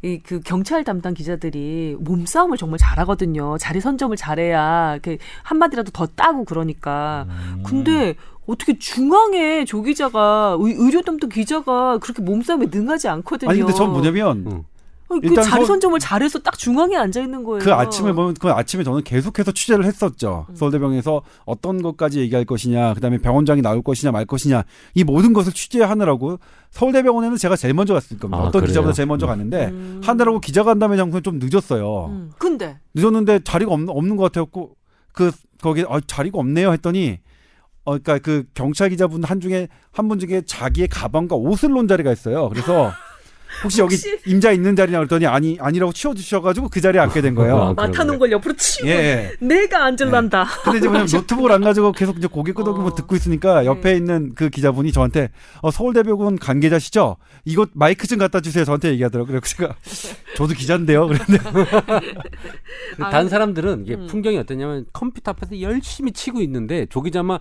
이그 0.00 0.40
경찰 0.40 0.82
담당 0.82 1.12
기자들이 1.14 1.96
몸싸움을 2.00 2.56
정말 2.56 2.78
잘하거든요. 2.78 3.58
자리 3.58 3.80
선점을 3.82 4.16
잘해야 4.16 4.92
이렇게 4.94 5.18
한마디라도 5.42 5.90
더 5.92 6.06
따고 6.06 6.44
그러니까. 6.46 7.26
음. 7.28 7.62
근데 7.66 8.14
어떻게 8.46 8.78
중앙에 8.78 9.64
조 9.66 9.82
기자가 9.82 10.56
의, 10.58 10.74
의료 10.78 11.02
담당 11.02 11.28
기자가 11.28 11.98
그렇게 11.98 12.22
몸싸움에 12.22 12.66
능하지 12.70 13.08
않거든요. 13.08 13.50
아니 13.50 13.60
근데 13.60 13.74
전 13.74 13.92
뭐냐면 13.92 14.44
응. 14.50 14.64
아니, 15.12 15.20
그 15.20 15.26
일단 15.28 15.44
자리 15.44 15.60
서- 15.62 15.66
선점을 15.68 15.98
잘해서 16.00 16.38
딱 16.40 16.56
중앙에 16.58 16.96
앉아 16.96 17.20
있는 17.20 17.44
거예요. 17.44 17.62
그 17.64 17.72
아침에 17.72 18.12
보면 18.12 18.34
그 18.34 18.50
아침에 18.50 18.82
저는 18.84 19.02
계속해서 19.04 19.52
취재를 19.52 19.84
했었죠. 19.84 20.46
음. 20.50 20.56
서울대병에서 20.56 21.22
어떤 21.44 21.82
것까지 21.82 22.20
얘기할 22.20 22.44
것이냐, 22.44 22.94
그다음에 22.94 23.18
병원장이 23.18 23.62
나올 23.62 23.82
것이냐 23.82 24.10
말 24.12 24.24
것이냐 24.24 24.64
이 24.94 25.04
모든 25.04 25.32
것을 25.32 25.52
취재하느라고 25.52 26.38
서울대병원에는 26.70 27.36
제가 27.36 27.56
제일 27.56 27.74
먼저 27.74 27.94
갔을 27.94 28.18
겁니다. 28.18 28.38
아, 28.42 28.46
어떤 28.46 28.60
그래요? 28.60 28.68
기자보다 28.68 28.92
제일 28.92 29.06
먼저 29.06 29.26
갔는데 29.26 29.66
음. 29.66 30.00
하느라고 30.04 30.40
기자간담회 30.40 30.96
장소에 30.96 31.20
좀 31.20 31.38
늦었어요. 31.40 32.06
음. 32.06 32.30
근데 32.38 32.78
늦었는데 32.94 33.40
자리가 33.44 33.70
없는, 33.72 33.88
없는 33.90 34.16
것 34.16 34.32
같았고 34.32 34.74
그 35.12 35.30
거기 35.60 35.84
아, 35.88 36.00
자리가 36.06 36.38
없네요 36.38 36.72
했더니 36.72 37.18
어 37.84 37.98
그러니까 37.98 38.18
그 38.20 38.44
경찰 38.54 38.90
기자분 38.90 39.24
한 39.24 39.40
중에 39.40 39.66
한 39.90 40.08
분 40.08 40.18
중에 40.20 40.42
자기의 40.46 40.86
가방과 40.88 41.34
옷을 41.36 41.70
놓은 41.70 41.88
자리가 41.88 42.12
있어요. 42.12 42.48
그래서 42.48 42.92
혹시 43.64 43.80
여기 43.80 43.94
혹시- 43.94 44.18
임자 44.26 44.52
있는 44.52 44.74
자리냐 44.76 44.98
그랬더니 44.98 45.26
아니 45.26 45.56
아니라고 45.60 45.92
치워 45.92 46.14
주셔가지고 46.14 46.68
그 46.68 46.80
자리에 46.80 47.00
앉게 47.00 47.20
된 47.20 47.34
거예요. 47.34 47.56
아, 47.58 47.74
맡아놓은 47.74 48.18
걸 48.18 48.32
옆으로 48.32 48.54
치우고 48.56 48.90
예. 48.90 49.32
내가 49.40 49.84
앉을란다. 49.84 50.46
근데 50.64 50.78
이제 50.78 50.88
뭐냐면 50.88 51.08
노트북을 51.12 51.52
안 51.52 51.60
가지고 51.62 51.92
계속 51.92 52.16
이제 52.18 52.26
고개 52.26 52.52
끄덕이고 52.52 52.86
어. 52.86 52.94
듣고 52.94 53.14
있으니까 53.16 53.64
옆에 53.66 53.94
있는 53.96 54.32
그 54.34 54.48
기자분이 54.48 54.92
저한테 54.92 55.30
어, 55.60 55.70
서울대병원 55.70 56.38
관계자시죠? 56.38 57.16
이거 57.44 57.66
마이크 57.74 58.06
좀 58.06 58.18
갖다 58.18 58.40
주세요. 58.40 58.64
저한테 58.64 58.90
얘기하더라고요. 58.92 59.38
그래서 59.40 59.56
제가 59.56 59.74
저도 60.36 60.54
기자인데요. 60.54 61.06
그런데 61.08 61.38
그 62.96 63.04
아, 63.04 63.10
다른 63.10 63.28
사람들은 63.28 63.84
이게 63.86 63.94
음. 63.94 64.06
풍경이 64.06 64.38
어떠냐면 64.38 64.86
컴퓨터 64.92 65.30
앞에서 65.32 65.60
열심히 65.60 66.12
치고 66.12 66.40
있는데 66.42 66.86
조 66.86 67.02
기자만 67.02 67.38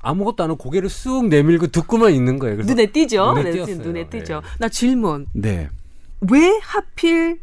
아무것도 0.00 0.42
안 0.44 0.50
하고 0.50 0.58
고개를 0.58 0.88
쑥 0.88 1.28
내밀고 1.28 1.68
듣고만 1.68 2.12
있는 2.12 2.38
거예요. 2.38 2.56
그래서 2.56 2.72
눈에 2.72 2.86
띄죠. 2.86 3.32
눈에 3.32 3.42
네, 3.44 3.50
띄었어요. 3.52 3.76
눈에 3.76 4.08
띄죠. 4.08 4.40
네. 4.40 4.48
나 4.58 4.68
질문. 4.68 5.26
네. 5.32 5.68
왜 6.30 6.58
하필 6.62 7.40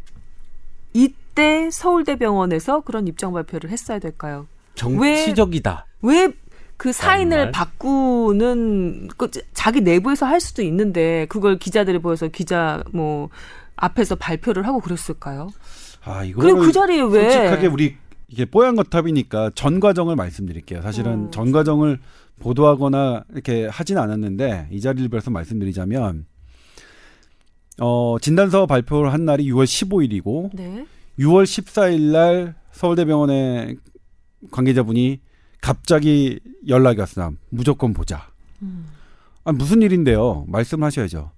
이때 0.92 1.70
서울대병원에서 1.70 2.80
그런 2.80 3.06
입장 3.06 3.32
발표를 3.32 3.70
했어야 3.70 3.98
될까요? 3.98 4.46
정치적이다. 4.74 5.86
왜그 6.02 6.92
사인을 6.92 7.36
정말? 7.36 7.52
바꾸는 7.52 9.08
그 9.16 9.30
자기 9.52 9.80
내부에서 9.82 10.26
할 10.26 10.40
수도 10.40 10.62
있는데 10.62 11.26
그걸 11.28 11.58
기자들이 11.58 11.98
보여서 11.98 12.28
기자 12.28 12.82
뭐 12.92 13.28
앞에서 13.76 14.16
발표를 14.16 14.66
하고 14.66 14.80
그랬을까요? 14.80 15.50
아 16.04 16.20
그리고 16.20 16.42
이거는 16.48 16.66
그 16.66 16.72
자리에 16.72 17.02
왜 17.02 17.30
솔직하게 17.30 17.66
우리 17.66 17.96
이게 18.28 18.44
뽀얀 18.44 18.76
거탑이니까 18.76 19.50
전 19.54 19.80
과정을 19.80 20.16
말씀드릴게요. 20.16 20.82
사실은 20.82 21.12
음. 21.12 21.30
전 21.30 21.52
과정을 21.52 21.98
보도하거나 22.40 23.24
이렇게 23.32 23.66
하진 23.66 23.98
않았는데 23.98 24.68
이 24.72 24.80
자리를 24.80 25.08
빌어서 25.08 25.30
말씀드리자면 25.30 26.26
어 27.80 28.16
진단서 28.20 28.66
발표를 28.66 29.12
한 29.12 29.24
날이 29.24 29.44
6월 29.50 29.64
15일이고 29.64 30.50
네. 30.54 30.86
6월 31.18 31.44
14일 31.44 32.12
날 32.12 32.54
서울대병원의 32.72 33.76
관계자분이 34.50 35.20
갑자기 35.60 36.40
연락이 36.66 37.00
왔어요. 37.00 37.34
무조건 37.50 37.92
보자. 37.92 38.30
음. 38.62 38.88
아, 39.44 39.52
무슨 39.52 39.82
일인데요? 39.82 40.44
말씀하셔야죠. 40.48 41.30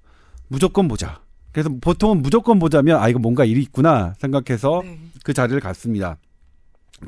무조건 0.48 0.88
보자. 0.88 1.20
그래서 1.50 1.68
보통은 1.80 2.22
무조건 2.22 2.58
보자면 2.58 3.00
아 3.00 3.08
이거 3.08 3.18
뭔가 3.18 3.44
일이 3.44 3.60
있구나 3.62 4.14
생각해서 4.18 4.82
네. 4.84 4.98
그 5.24 5.34
자리를 5.34 5.60
갔습니다. 5.60 6.16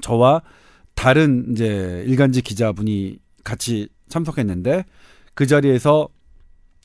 저와 0.01 0.43
다른 0.95 1.53
이제 1.53 2.05
일간지 2.07 2.43
기자분이 2.43 3.19
같이 3.45 3.89
참석했는데 4.09 4.85
그 5.35 5.47
자리에서 5.47 6.09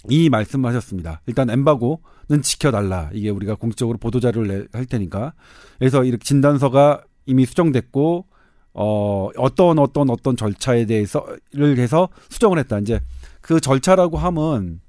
이 0.09 0.29
말씀하셨습니다. 0.29 1.21
일단 1.27 1.49
엠바고는 1.49 2.41
지켜달라. 2.41 3.09
이게 3.13 3.29
우리가 3.29 3.55
공식적으로 3.55 3.97
보도 3.97 4.19
자료를 4.19 4.47
내- 4.71 4.77
할 4.77 4.85
테니까. 4.85 5.33
그래서 5.77 6.03
이렇게 6.03 6.23
진단서가 6.23 7.03
이미 7.25 7.45
수정됐고 7.45 8.25
어 8.73 9.29
어떤 9.35 9.77
어떤 9.79 10.09
어떤 10.09 10.37
절차에 10.37 10.85
대해서를 10.85 11.77
해서 11.79 12.07
수정을 12.29 12.59
했다. 12.59 12.79
이제 12.79 13.01
그 13.41 13.59
절차라고 13.59 14.17
함은 14.17 14.79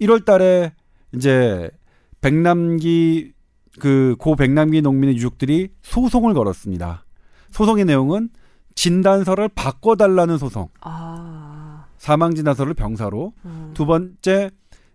1월 0.00 0.24
달에 0.24 0.72
이제 1.14 1.70
백남기 2.20 3.32
그 3.80 4.14
고 4.18 4.36
백남기 4.36 4.80
농민의 4.82 5.16
유족들이 5.16 5.68
소송을 5.82 6.34
걸었습니다. 6.34 7.04
소송의 7.50 7.84
내용은 7.86 8.28
진단서를 8.74 9.48
바꿔달라는 9.48 10.38
소송. 10.38 10.68
아. 10.80 11.86
사망 11.98 12.34
진단서를 12.34 12.74
병사로. 12.74 13.32
음. 13.44 13.70
두 13.74 13.86
번째 13.86 14.50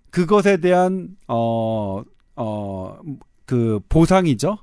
그것에 0.09 0.57
대한 0.57 1.15
어, 1.27 2.03
어어 2.35 2.99
그 3.45 3.79
보상이죠. 3.89 4.57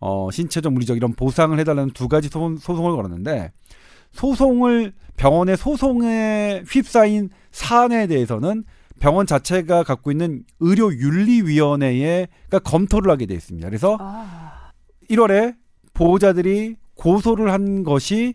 어 0.00 0.30
신체적 0.30 0.72
물리적 0.72 0.96
이런 0.96 1.14
보상을 1.14 1.58
해달라는 1.58 1.92
두 1.92 2.08
가지 2.08 2.28
소송, 2.28 2.56
소송을 2.56 2.94
걸었는데 2.94 3.52
소송을 4.12 4.92
병원의 5.16 5.56
소송에 5.56 6.62
휩싸인 6.68 7.30
사안에 7.52 8.06
대해서는 8.06 8.64
병원 9.00 9.26
자체가 9.26 9.82
갖고 9.82 10.10
있는 10.10 10.44
의료윤리위원회가 10.60 12.58
검토를 12.64 13.10
하게 13.10 13.26
돼 13.26 13.34
있습니다. 13.34 13.68
그래서 13.68 13.96
아. 14.00 14.70
1월에 15.10 15.54
보호자들이 15.92 16.76
고소를 16.94 17.52
한 17.52 17.82
것이 17.82 18.34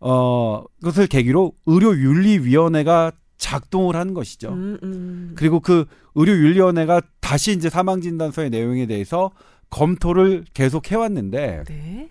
어 0.00 0.64
그것을 0.80 1.06
계기로 1.06 1.52
의료윤리위원회가 1.66 3.12
작동을 3.36 3.96
한 3.96 4.12
것이죠. 4.14 4.50
음, 4.50 4.78
음. 4.82 5.32
그리고 5.34 5.60
그 5.60 5.84
의료윤리위원회가 6.14 7.00
다시 7.20 7.52
이제 7.52 7.70
사망진단서의 7.70 8.50
내용에 8.50 8.86
대해서 8.86 9.30
검토를 9.70 10.44
계속 10.52 10.90
해왔는데 10.90 11.64
네. 11.66 12.08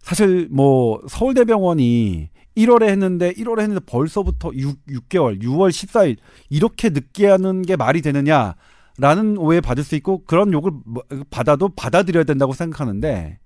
사실 0.00 0.48
뭐 0.50 1.00
서울대병원이 1.08 2.30
1월에 2.56 2.84
했는데 2.88 3.32
1월에 3.34 3.60
했는데 3.60 3.80
벌써부터 3.84 4.50
6, 4.54 4.78
6개월 4.86 5.42
6월 5.42 5.68
14일 5.70 6.16
이렇게 6.48 6.88
늦게 6.90 7.26
하는 7.28 7.62
게 7.62 7.76
말이 7.76 8.00
되느냐라는 8.02 9.36
오해 9.38 9.60
받을 9.60 9.84
수 9.84 9.94
있고 9.96 10.24
그런 10.24 10.52
욕을 10.52 10.72
뭐- 10.84 11.04
받아도 11.30 11.68
받아들여야 11.68 12.24
된다고 12.24 12.52
생각하는데 12.54 13.38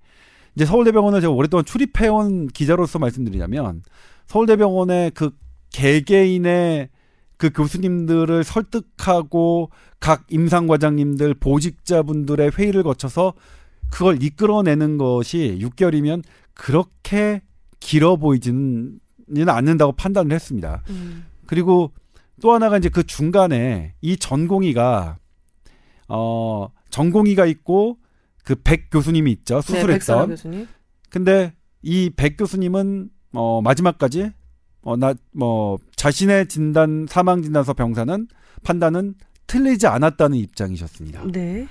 이제 0.55 0.65
서울대병원을 0.65 1.21
제가 1.21 1.33
오랫동안 1.33 1.65
출입해온 1.65 2.47
기자로서 2.47 2.99
말씀드리자면 2.99 3.83
서울대병원의 4.27 5.11
그 5.11 5.31
개개인의 5.71 6.89
그 7.37 7.49
교수님들을 7.51 8.43
설득하고 8.43 9.69
각 9.99 10.25
임상과장님들 10.29 11.33
보직자분들의 11.35 12.51
회의를 12.51 12.83
거쳐서 12.83 13.33
그걸 13.89 14.21
이끌어내는 14.23 14.97
것이 14.97 15.57
6개월이면 15.61 16.23
그렇게 16.53 17.41
길어 17.79 18.15
보이지는 18.15 18.99
않는다고 19.47 19.91
판단을 19.93 20.31
했습니다. 20.31 20.83
음. 20.89 21.25
그리고 21.45 21.91
또 22.41 22.51
하나가 22.53 22.77
이제 22.77 22.89
그 22.89 23.03
중간에 23.03 23.93
이 24.01 24.17
전공의가 24.17 25.17
어 26.07 26.69
전공의가 26.89 27.45
있고 27.45 27.97
그 28.43 28.55
백 28.55 28.89
교수님이 28.91 29.31
있죠 29.31 29.61
네, 29.61 29.61
수술했던 29.61 30.29
교수님. 30.29 30.67
근데 31.09 31.53
이 31.81 32.09
백 32.15 32.37
교수님은 32.37 33.09
어 33.33 33.61
마지막까지 33.61 34.31
어 34.83 34.95
나 34.97 35.13
뭐 35.33 35.77
자신의 35.95 36.47
진단 36.47 37.05
사망 37.09 37.41
진단서 37.41 37.73
병사는 37.73 38.27
판단은 38.63 39.15
틀리지 39.47 39.87
않았다는 39.87 40.37
입장이셨습니다. 40.37 41.23
네. 41.31 41.67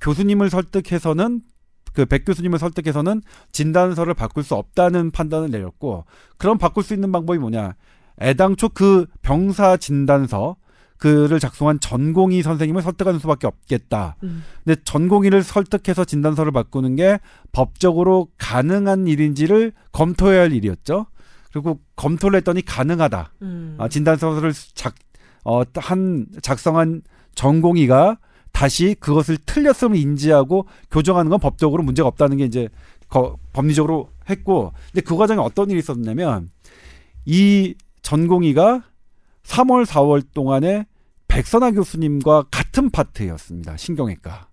교수님을 0.00 0.50
설득해서는 0.50 1.42
그 1.94 2.04
백 2.06 2.24
교수님을 2.24 2.58
설득해서는 2.58 3.22
진단서를 3.52 4.14
바꿀 4.14 4.42
수 4.42 4.54
없다는 4.56 5.10
판단을 5.12 5.50
내렸고 5.50 6.04
그럼 6.38 6.58
바꿀 6.58 6.82
수 6.84 6.92
있는 6.92 7.12
방법이 7.12 7.38
뭐냐? 7.38 7.74
애당초 8.20 8.68
그 8.68 9.06
병사 9.22 9.76
진단서 9.76 10.56
그를 10.98 11.38
작성한 11.40 11.80
전공의 11.80 12.42
선생님을 12.42 12.80
설득하는 12.82 13.18
수밖에 13.20 13.46
없겠다. 13.46 14.16
음. 14.22 14.42
근데 14.64 14.80
전공의를 14.84 15.42
설득해서 15.42 16.04
진단서를 16.04 16.52
바꾸는 16.52 16.96
게 16.96 17.18
법적으로 17.52 18.28
가능한 18.38 19.06
일인지를 19.08 19.72
검토해야 19.92 20.42
할 20.42 20.52
일이었죠. 20.52 21.06
그리고 21.52 21.80
검토를 21.96 22.38
했더니 22.38 22.64
가능하다. 22.64 23.32
음. 23.42 23.76
아, 23.78 23.88
진단서를 23.88 24.52
작, 24.74 24.94
어, 25.44 25.62
한, 25.76 26.26
작성한 26.42 27.02
전공의가 27.34 28.18
다시 28.52 28.94
그것을 28.98 29.36
틀렸음을 29.44 29.96
인지하고 29.96 30.66
교정하는 30.90 31.28
건 31.30 31.40
법적으로 31.40 31.82
문제가 31.82 32.08
없다는 32.08 32.36
게 32.38 32.44
이제 32.44 32.68
거- 33.08 33.36
법리적으로 33.52 34.08
했고, 34.30 34.72
근데 34.92 35.02
그 35.02 35.16
과정에 35.16 35.40
어떤 35.40 35.70
일이 35.70 35.80
있었냐면, 35.80 36.50
이 37.26 37.74
전공의가 38.02 38.82
3월, 39.44 39.86
4월 39.86 40.22
동안에 40.34 40.86
백선아 41.28 41.72
교수님과 41.72 42.44
같은 42.50 42.90
파트였습니다. 42.90 43.76
신경외과. 43.76 44.48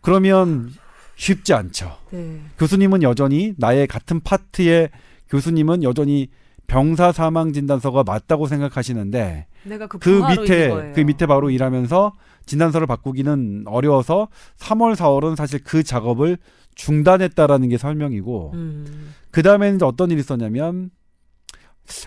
그러면 0.00 0.70
쉽지 1.16 1.52
않죠. 1.52 1.96
네. 2.10 2.40
교수님은 2.58 3.02
여전히 3.02 3.54
나의 3.58 3.86
같은 3.86 4.20
파트의 4.20 4.90
교수님은 5.28 5.82
여전히 5.82 6.28
병사 6.66 7.12
사망 7.12 7.52
진단서가 7.52 8.04
맞다고 8.04 8.46
생각하시는데 8.46 9.46
내가 9.64 9.86
그, 9.86 9.98
그 9.98 10.22
밑에. 10.30 10.92
그 10.94 11.00
밑에 11.00 11.26
바로 11.26 11.50
일하면서 11.50 12.12
진단서를 12.46 12.86
바꾸기는 12.86 13.64
어려워서 13.66 14.28
3월 14.58 14.94
4월은 14.94 15.34
사실 15.36 15.60
그 15.64 15.82
작업을 15.82 16.38
중단했다라는 16.74 17.68
게 17.70 17.78
설명이고 17.78 18.52
음. 18.54 19.14
그 19.30 19.42
다음에는 19.42 19.82
어떤 19.82 20.10
일이 20.10 20.20
있었냐면 20.20 20.90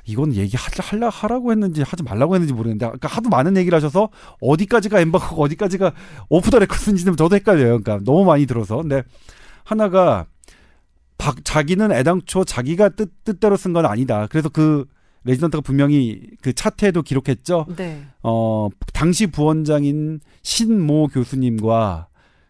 이건 0.06 0.34
얘기하려 0.36 0.76
하려 0.82 1.10
하라고 1.10 1.52
했는지 1.52 1.82
하지 1.82 2.04
말라고 2.04 2.36
했는지 2.36 2.54
모르겠는데 2.54 2.86
그러니까 2.86 3.08
하도 3.08 3.30
많은 3.30 3.58
얘기를 3.58 3.76
하셔서 3.76 4.10
어디까지가 4.42 5.00
엠바고고 5.00 5.44
어디까지가 5.44 5.94
오프 6.30 6.50
더 6.52 6.60
레코드인지는 6.60 7.16
저도 7.18 7.36
헷갈려요. 7.36 7.80
그러니까 7.82 8.00
너무 8.04 8.26
많이 8.26 8.46
들어서 8.46 8.78
근데 8.78 9.04
하나가 9.64 10.26
박- 11.18 11.44
자기는 11.44 11.92
애당초 11.92 12.44
자기가 12.44 12.90
뜻, 12.90 13.12
뜻대로 13.24 13.56
쓴 13.58 13.74
건 13.74 13.86
아니다. 13.86 14.28
그래서 14.28 14.50
그 14.50 14.86
레지던트가 15.24 15.62
분명히 15.62 16.20
그 16.42 16.52
차트에도 16.54 17.04
기록했죠. 17.04 17.68
네. 17.76 18.04
어, 18.24 18.70
당시 18.92 19.28
부원장인 19.28 20.20
신모 20.42 21.10
교수님과 21.10 22.08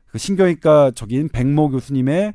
그 0.08 0.18
신경외과 0.18 0.92
적인 0.96 1.28
백모 1.28 1.70
교수님의 1.70 2.34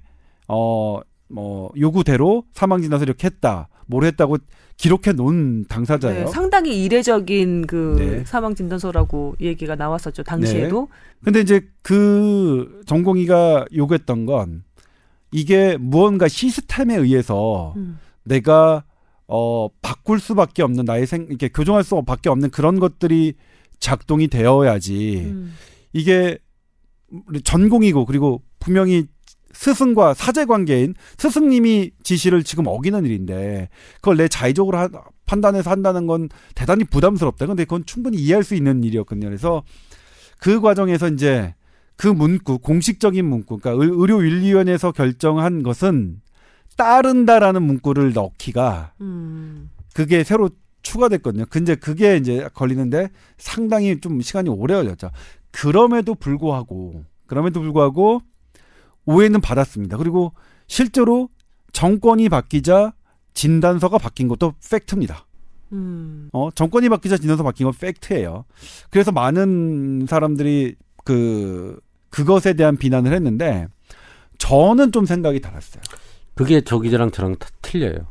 어, 0.49 1.01
뭐 1.29 1.71
요구대로 1.79 2.45
사망 2.53 2.83
진단서 2.83 3.05
이렇게 3.05 3.27
했다. 3.29 3.69
뭘 3.87 4.05
했다고 4.05 4.37
기록해 4.77 5.13
놓은 5.15 5.65
당사자예요. 5.69 6.27
네, 6.27 6.31
상당히 6.31 6.85
이례적인 6.85 7.67
그 7.67 7.97
네. 7.99 8.25
사망 8.25 8.55
진단서라고 8.55 9.37
얘기가 9.41 9.75
나왔었죠. 9.75 10.23
당시에도. 10.23 10.89
근데 11.25 11.41
이제 11.41 11.67
그 11.83 12.83
전공의가 12.87 13.65
요구했던 13.75 14.27
건 14.27 14.65
이게 15.33 15.77
무언가 15.79 16.29
시스템에 16.29 16.95
의해서 16.97 17.73
음. 17.77 17.99
내가 18.25 18.85
어 19.27 19.69
바꿀 19.83 20.21
수밖에 20.21 20.63
없는 20.63 20.85
나의 20.85 21.07
생 21.07 21.27
이렇게 21.29 21.49
교정할 21.49 21.83
수밖에 21.83 22.29
없는 22.29 22.51
그런 22.51 22.79
것들이 22.79 23.35
작동이 23.81 24.29
되어야지 24.29 25.23
음. 25.25 25.55
이게 25.93 26.39
전공이고 27.45 28.05
그리고 28.05 28.43
분명히 28.59 29.07
스승과 29.53 30.15
사제 30.15 30.45
관계인 30.45 30.95
스승님이 31.19 31.93
지시를 32.03 32.45
지금 32.45 32.67
어기는 32.67 33.05
일인데 33.07 33.69
그걸 33.97 34.17
내 34.19 34.29
자의적으로 34.29 34.79
하- 34.79 34.89
판단해서 35.27 35.71
한다는 35.71 36.07
건 36.07 36.29
대단히 36.55 36.85
부담스럽다. 36.85 37.47
근데 37.47 37.65
그건 37.65 37.85
충분히 37.87 38.19
이해할 38.19 38.45
수 38.45 38.55
있는 38.55 38.85
일이었거든요. 38.85 39.27
그래서 39.29 39.63
그 40.39 40.61
과정에서 40.61 41.09
이제 41.09 41.55
그 41.97 42.07
문구 42.09 42.59
공식적인 42.59 43.25
문구 43.25 43.59
그러니까 43.59 43.83
의- 43.85 43.91
의료윤리위원회에서 43.91 44.93
결정한 44.93 45.63
것은 45.63 46.21
따른다라는 46.77 47.63
문구를 47.63 48.13
넣기가 48.13 48.93
음. 49.01 49.71
그게 49.95 50.23
새로 50.25 50.51
추가됐거든요. 50.83 51.47
근데 51.49 51.75
그게 51.75 52.17
이제 52.17 52.49
걸리는데 52.55 53.09
상당히 53.39 53.99
좀 54.01 54.21
시간이 54.21 54.49
오래 54.51 54.75
걸렸죠. 54.75 55.11
그럼에도 55.51 56.15
불구하고 56.15 57.05
그럼에도 57.27 57.61
불구하고 57.61 58.21
오해는 59.07 59.41
받았습니다. 59.41 59.97
그리고 59.97 60.33
실제로 60.67 61.29
정권이 61.73 62.29
바뀌자 62.29 62.93
진단서가 63.35 63.99
바뀐 63.99 64.29
것도 64.29 64.55
팩트입니다. 64.71 65.27
음. 65.73 66.29
어, 66.33 66.51
정권이 66.55 66.89
바뀌자 66.89 67.17
진단서 67.19 67.43
바뀐 67.43 67.65
건 67.65 67.75
팩트예요. 67.79 68.45
그래서 68.91 69.13
많은 69.13 70.07
사람들이 70.09 70.77
그 71.05 71.79
그것에 72.11 72.55
대한 72.55 72.77
비난을 72.77 73.13
했는데 73.13 73.69
저는 74.39 74.93
좀 74.93 75.07
생각이 75.07 75.41
달랐어요. 75.41 75.83
그게 76.35 76.61
조 76.61 76.81
기자랑 76.81 77.11
저랑 77.11 77.37
다 77.37 77.49
틀려요. 77.63 78.07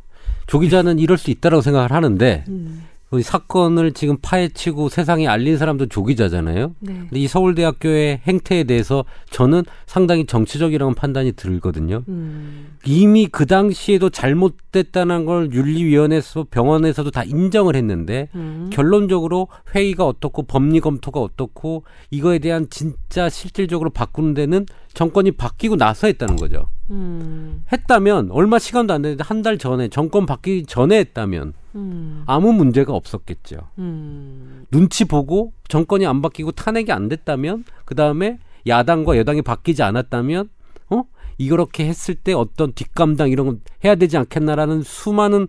조 0.47 0.59
기자는 0.59 0.99
이럴 0.99 1.17
수 1.17 1.31
있다라고 1.31 1.61
생각을 1.61 1.91
하는데 1.91 2.43
음. 2.47 2.83
이 3.19 3.23
사건을 3.23 3.93
지금 3.93 4.17
파헤치고 4.21 4.89
세상에 4.89 5.27
알린 5.27 5.57
사람도 5.57 5.87
조 5.87 6.03
기자잖아요. 6.03 6.75
네. 6.79 6.93
근데 6.93 7.19
이 7.19 7.27
서울대학교의 7.27 8.21
행태에 8.27 8.63
대해서 8.63 9.05
저는 9.29 9.63
상당히 9.85 10.25
정치적이라는 10.25 10.95
판단이 10.95 11.33
들거든요. 11.33 12.03
음. 12.07 12.77
이미 12.85 13.27
그 13.27 13.45
당시에도 13.45 14.09
잘못됐다는 14.09 15.25
걸 15.25 15.51
윤리위원회에서 15.51 16.47
병원에서도 16.49 17.11
다 17.11 17.23
인정을 17.23 17.75
했는데 17.75 18.29
음. 18.35 18.69
결론적으로 18.71 19.47
회의가 19.73 20.05
어떻고 20.05 20.43
법리 20.43 20.79
검토가 20.79 21.19
어떻고 21.19 21.83
이거에 22.11 22.39
대한 22.39 22.67
진짜 22.69 23.29
실질적으로 23.29 23.89
바꾸는 23.89 24.33
데는 24.33 24.65
정권이 24.93 25.31
바뀌고 25.31 25.75
나서 25.75 26.07
했다는 26.07 26.35
거죠. 26.37 26.67
음. 26.91 27.63
했다면 27.71 28.29
얼마 28.31 28.59
시간도 28.59 28.93
안 28.93 29.01
됐는데 29.01 29.23
한 29.23 29.41
달 29.41 29.57
전에 29.57 29.89
정권 29.89 30.25
바뀌기 30.25 30.65
전에 30.65 30.97
했다면 30.99 31.53
음. 31.75 32.23
아무 32.25 32.51
문제가 32.53 32.93
없었겠죠. 32.93 33.57
음. 33.77 34.65
눈치 34.71 35.05
보고 35.05 35.53
정권이 35.67 36.05
안 36.07 36.21
바뀌고 36.21 36.51
탄핵이 36.53 36.91
안 36.91 37.07
됐다면 37.09 37.63
그 37.85 37.95
다음에 37.95 38.39
야당과 38.67 39.17
여당이 39.17 39.41
바뀌지 39.43 39.83
않았다면 39.83 40.49
어 40.89 41.03
이렇게 41.37 41.85
했을 41.87 42.15
때 42.15 42.33
어떤 42.33 42.73
뒷감당 42.73 43.29
이런 43.29 43.45
건 43.47 43.61
해야 43.83 43.95
되지 43.95 44.17
않겠나라는 44.17 44.81
수많은 44.83 45.47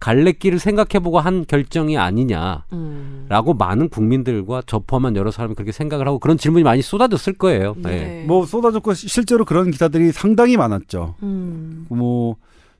갈래길을 0.00 0.58
생각해보고 0.58 1.18
한 1.18 1.44
결정이 1.44 1.98
아니냐라고 1.98 2.62
음. 2.72 3.26
많은 3.58 3.88
국민들과 3.88 4.62
저 4.66 4.78
포함한 4.78 5.16
여러 5.16 5.30
사람이 5.30 5.54
그렇게 5.54 5.72
생각을 5.72 6.06
하고 6.06 6.18
그런 6.18 6.38
질문이 6.38 6.62
많이 6.62 6.82
쏟아졌을 6.82 7.32
거예요. 7.32 7.74
네. 7.78 7.90
네. 7.90 8.24
뭐 8.26 8.46
쏟아졌고 8.46 8.94
실제로 8.94 9.44
그런 9.44 9.70
기사들이 9.70 10.12
상당히 10.12 10.56
많았죠. 10.56 11.16
음. 11.22 11.86
뭐 11.88 12.36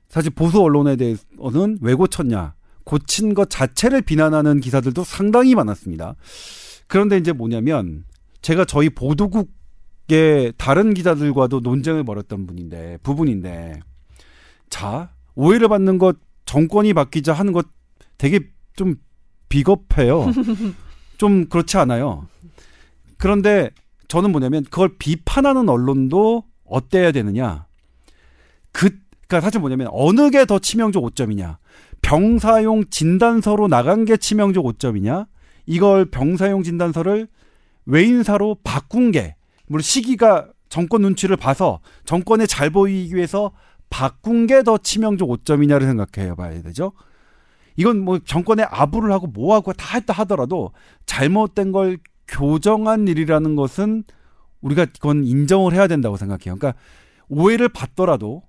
사실 0.07 0.31
보수 0.31 0.61
언론에 0.61 0.95
대해서는 0.95 1.79
왜 1.81 1.93
고쳤냐 1.93 2.53
고친 2.85 3.33
것 3.33 3.49
자체를 3.49 4.01
비난하는 4.01 4.59
기사들도 4.61 5.03
상당히 5.03 5.55
많았습니다. 5.55 6.15
그런데 6.87 7.17
이제 7.17 7.33
뭐냐면 7.33 8.05
제가 8.41 8.65
저희 8.65 8.89
보도국의 8.89 10.53
다른 10.57 10.93
기자들과도 10.93 11.59
논쟁을 11.59 12.03
벌였던 12.03 12.47
분인데 12.47 12.97
부분인데 13.03 13.81
자 14.69 15.11
오해를 15.35 15.67
받는 15.67 15.97
것 15.99 16.17
정권이 16.49 16.95
바뀌자 16.95 17.31
하는 17.31 17.53
것 17.53 17.67
되게 18.17 18.39
좀 18.75 18.95
비겁해요. 19.49 20.25
좀 21.19 21.45
그렇지 21.47 21.77
않아요. 21.77 22.25
그런데 23.19 23.69
저는 24.07 24.31
뭐냐면 24.31 24.63
그걸 24.63 24.97
비판하는 24.97 25.69
언론도 25.69 26.43
어때야 26.65 27.11
되느냐? 27.11 27.67
그, 28.71 28.89
그니까 29.27 29.41
사실 29.41 29.59
뭐냐면 29.59 29.89
어느 29.91 30.31
게 30.31 30.43
더 30.45 30.57
치명적 30.57 31.03
오점이냐. 31.03 31.59
병사용 32.01 32.85
진단서로 32.89 33.67
나간 33.67 34.03
게 34.05 34.17
치명적 34.17 34.65
오점이냐. 34.65 35.27
이걸 35.67 36.05
병사용 36.05 36.63
진단서를 36.63 37.27
외인사로 37.85 38.57
바꾼 38.63 39.11
게, 39.11 39.35
물론 39.67 39.83
시기가 39.83 40.47
정권 40.67 41.03
눈치를 41.03 41.37
봐서 41.37 41.79
정권에 42.05 42.47
잘 42.47 42.71
보이기 42.71 43.15
위해서 43.15 43.51
바꾼 43.89 44.47
게 44.47 44.63
더 44.63 44.77
치명적 44.77 45.29
오점이냐를 45.29 45.87
생각해 45.87 46.35
봐야 46.35 46.61
되죠. 46.61 46.91
이건 47.75 47.99
뭐 47.99 48.19
정권에 48.19 48.63
아부를 48.63 49.11
하고 49.11 49.27
뭐하고 49.27 49.73
다 49.73 49.97
했다 49.97 50.13
하더라도 50.13 50.71
잘못된 51.05 51.71
걸 51.71 51.97
교정한 52.27 53.07
일이라는 53.07 53.55
것은 53.55 54.03
우리가 54.61 54.85
그건 54.85 55.23
인정을 55.23 55.73
해야 55.73 55.87
된다고 55.87 56.17
생각해요. 56.17 56.57
그러니까 56.57 56.73
오해를 57.29 57.69
받더라도 57.69 58.43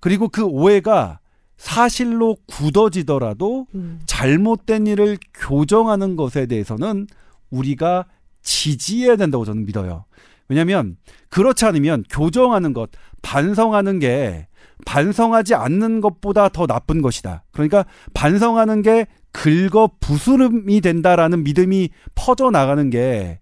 그리고 0.00 0.28
그 0.28 0.42
오해가 0.42 1.18
사실로 1.56 2.36
굳어지더라도 2.46 3.66
음. 3.74 4.00
잘못된 4.06 4.86
일을 4.86 5.18
교정하는 5.32 6.16
것에 6.16 6.46
대해서는 6.46 7.06
우리가 7.50 8.04
지지해야 8.42 9.16
된다고 9.16 9.44
저는 9.44 9.64
믿어요. 9.64 10.04
왜냐하면 10.48 10.98
그렇지 11.30 11.64
않으면 11.64 12.04
교정하는 12.10 12.74
것, 12.74 12.90
반성하는 13.22 13.98
게 13.98 14.46
반성하지 14.84 15.54
않는 15.54 16.00
것보다 16.00 16.48
더 16.48 16.66
나쁜 16.66 17.02
것이다. 17.02 17.44
그러니까 17.52 17.84
반성하는 18.12 18.82
게 18.82 19.06
긁어 19.32 19.90
부스름이 20.00 20.80
된다라는 20.80 21.42
믿음이 21.42 21.90
퍼져 22.14 22.50
나가는 22.50 22.88
게 22.90 23.40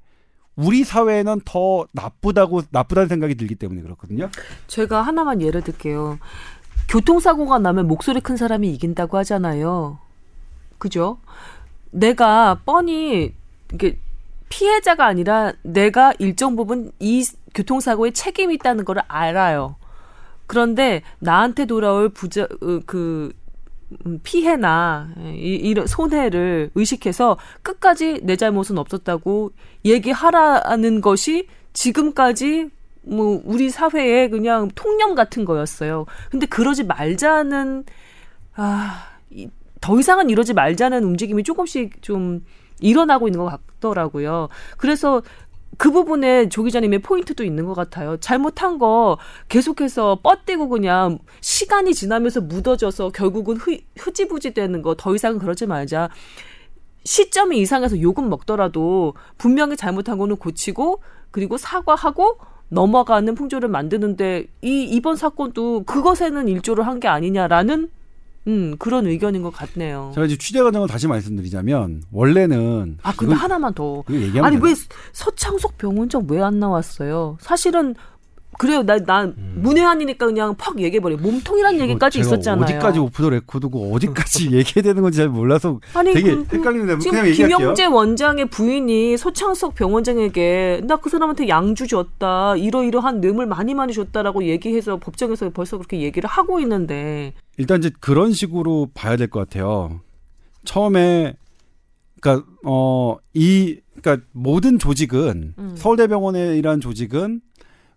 우리 0.56 0.84
사회에는 0.84 1.40
더 1.44 1.86
나쁘다고 1.92 2.62
나쁘다는 2.70 3.08
생각이 3.08 3.34
들기 3.34 3.54
때문에 3.54 3.82
그렇거든요. 3.82 4.30
제가 4.66 5.02
하나만 5.02 5.40
예를 5.40 5.62
들게요. 5.62 6.18
교통사고가 6.88 7.58
나면 7.58 7.88
목소리 7.88 8.20
큰 8.20 8.36
사람이 8.36 8.72
이긴다고 8.74 9.16
하잖아요. 9.18 9.98
그죠? 10.78 11.18
내가 11.90 12.60
뻔히 12.64 13.34
이게 13.72 13.98
피해자가 14.48 15.06
아니라 15.06 15.52
내가 15.62 16.12
일정 16.18 16.56
부분 16.56 16.92
이 16.98 17.24
교통사고에 17.54 18.10
책임이 18.10 18.54
있다는 18.54 18.84
걸 18.84 18.98
알아요. 19.08 19.76
그런데 20.52 21.00
나한테 21.18 21.64
돌아올 21.64 22.10
부자 22.10 22.42
어, 22.42 22.80
그 22.84 23.32
음, 24.04 24.20
피해나 24.22 25.08
이, 25.34 25.54
이런 25.54 25.86
손해를 25.86 26.70
의식해서 26.74 27.38
끝까지 27.62 28.20
내 28.22 28.36
잘못은 28.36 28.76
없었다고 28.76 29.52
얘기하라는 29.86 31.00
것이 31.00 31.46
지금까지 31.72 32.68
뭐 33.00 33.40
우리 33.46 33.70
사회에 33.70 34.28
그냥 34.28 34.68
통념 34.74 35.14
같은 35.14 35.46
거였어요. 35.46 36.04
근데 36.30 36.44
그러지 36.44 36.84
말자는 36.84 37.84
아 38.54 39.12
더 39.82 39.98
이상은 39.98 40.30
이러지 40.30 40.54
말자는 40.54 41.04
움직임이 41.04 41.42
조금씩 41.42 42.02
좀 42.02 42.44
일어나고 42.80 43.28
있는 43.28 43.40
것 43.40 43.46
같더라고요. 43.80 44.48
그래서 44.78 45.22
그 45.82 45.90
부분에 45.90 46.48
조 46.48 46.62
기자님의 46.62 47.00
포인트도 47.00 47.42
있는 47.42 47.66
것 47.66 47.74
같아요. 47.74 48.16
잘못한 48.18 48.78
거 48.78 49.18
계속해서 49.48 50.20
뻗대고 50.22 50.68
그냥 50.68 51.18
시간이 51.40 51.92
지나면서 51.92 52.40
묻어져서 52.40 53.10
결국은 53.10 53.56
흐, 53.56 53.78
흐지부지 53.98 54.54
되는 54.54 54.80
거 54.80 54.94
더 54.94 55.12
이상은 55.12 55.40
그러지 55.40 55.66
말자. 55.66 56.08
시점이 57.02 57.58
이상해서 57.58 58.00
욕은 58.00 58.28
먹더라도 58.28 59.14
분명히 59.38 59.76
잘못한 59.76 60.18
거는 60.18 60.36
고치고 60.36 61.00
그리고 61.32 61.56
사과하고 61.56 62.38
넘어가는 62.68 63.34
풍조를 63.34 63.68
만드는데 63.68 64.46
이 64.62 64.84
이번 64.84 65.16
사건도 65.16 65.82
그것에는 65.82 66.46
일조를 66.46 66.86
한 66.86 67.00
게 67.00 67.08
아니냐라는 67.08 67.90
음, 68.48 68.74
그런 68.78 69.06
의견인 69.06 69.42
것 69.42 69.50
같네요. 69.50 70.10
제가 70.14 70.26
이제 70.26 70.36
취재 70.36 70.62
과정을 70.62 70.88
다시 70.88 71.06
말씀드리자면 71.06 72.02
원래는 72.10 72.98
아, 73.02 73.12
근데 73.16 73.34
하나만 73.34 73.72
더. 73.74 74.02
아니 74.42 74.56
왜 74.56 74.74
서창석 75.12 75.78
병원장 75.78 76.26
왜 76.28 76.42
안 76.42 76.58
나왔어요? 76.58 77.36
사실은 77.40 77.94
그래요. 78.58 78.82
나, 78.82 78.98
나 78.98 79.24
음. 79.24 79.60
문외한이니까 79.62 80.26
그냥 80.26 80.54
퍽 80.56 80.78
얘기해버려. 80.78 81.16
몸통이란 81.16 81.80
얘기까지 81.80 82.20
있었잖아요. 82.20 82.64
어디까지 82.64 82.98
오프 82.98 83.22
더 83.22 83.30
레코드고 83.30 83.94
어디까지 83.94 84.52
얘기해야 84.56 84.82
되는 84.82 85.02
건지 85.02 85.18
잘 85.18 85.28
몰라서 85.28 85.80
아니, 85.94 86.12
되게 86.12 86.34
그, 86.34 86.46
헷갈리는데 86.56 86.98
지금 86.98 87.10
그냥 87.12 87.26
얘기할게요. 87.28 87.56
김영재 87.58 87.84
원장의 87.86 88.46
부인이 88.50 89.16
소창석 89.16 89.74
병원장에게 89.74 90.82
나 90.84 90.96
그 90.96 91.10
사람한테 91.10 91.48
양주 91.48 91.86
줬다. 91.88 92.56
이러이러한 92.56 93.20
뇌물 93.20 93.46
많이 93.46 93.74
많이 93.74 93.92
줬다라고 93.92 94.44
얘기해서 94.44 94.98
법정에서 94.98 95.50
벌써 95.50 95.78
그렇게 95.78 96.00
얘기를 96.00 96.28
하고 96.28 96.60
있는데 96.60 97.32
일단 97.56 97.78
이제 97.78 97.90
그런 98.00 98.32
식으로 98.32 98.88
봐야 98.94 99.16
될 99.16 99.28
것 99.28 99.40
같아요. 99.40 100.00
처음에 100.64 101.34
그러니까 102.20 102.46
어 102.64 103.16
이 103.34 103.78
그러니까 104.00 104.26
모든 104.32 104.78
조직은 104.78 105.54
음. 105.58 105.74
서울대병원에 105.76 106.56
이란 106.58 106.80
조직은 106.80 107.40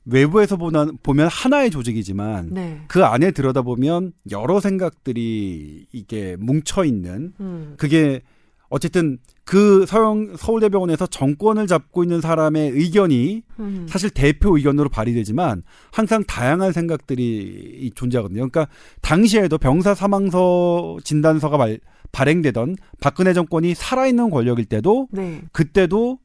외부에서 0.05 0.55
보면, 0.57 0.97
보면 1.01 1.27
하나의 1.27 1.71
조직이지만 1.71 2.49
네. 2.51 2.81
그 2.87 3.03
안에 3.03 3.31
들여다보면 3.31 4.13
여러 4.31 4.59
생각들이 4.59 5.87
이게 5.91 6.35
뭉쳐 6.39 6.85
있는 6.85 7.33
음. 7.39 7.73
그게 7.77 8.21
어쨌든 8.69 9.19
그 9.43 9.85
서영 9.85 10.35
서울대병원에서 10.37 11.05
정권을 11.07 11.67
잡고 11.67 12.03
있는 12.03 12.19
사람의 12.19 12.71
의견이 12.71 13.43
음. 13.59 13.85
사실 13.87 14.09
대표 14.09 14.57
의견으로 14.57 14.89
발휘되지만 14.89 15.61
항상 15.91 16.23
다양한 16.23 16.71
생각들이 16.71 17.91
존재하거든요. 17.95 18.49
그러니까 18.49 18.67
당시에도 19.01 19.57
병사 19.57 19.93
사망서 19.93 20.97
진단서가 21.03 21.57
발, 21.57 21.79
발행되던 22.11 22.75
박근혜 22.99 23.33
정권이 23.33 23.75
살아있는 23.75 24.29
권력일 24.31 24.65
때도 24.65 25.09
네. 25.11 25.41
그때도 25.51 26.19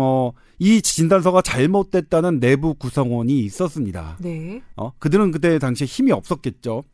어, 0.00 0.32
이 0.58 0.82
진단서가 0.82 1.42
잘못됐다는 1.42 2.40
내부 2.40 2.74
구성원이 2.74 3.38
있었습니다. 3.40 4.16
네. 4.20 4.62
어, 4.76 4.92
그들은 4.98 5.30
그때 5.30 5.58
당시에 5.58 5.86
힘이 5.86 6.12
없었겠죠. 6.12 6.84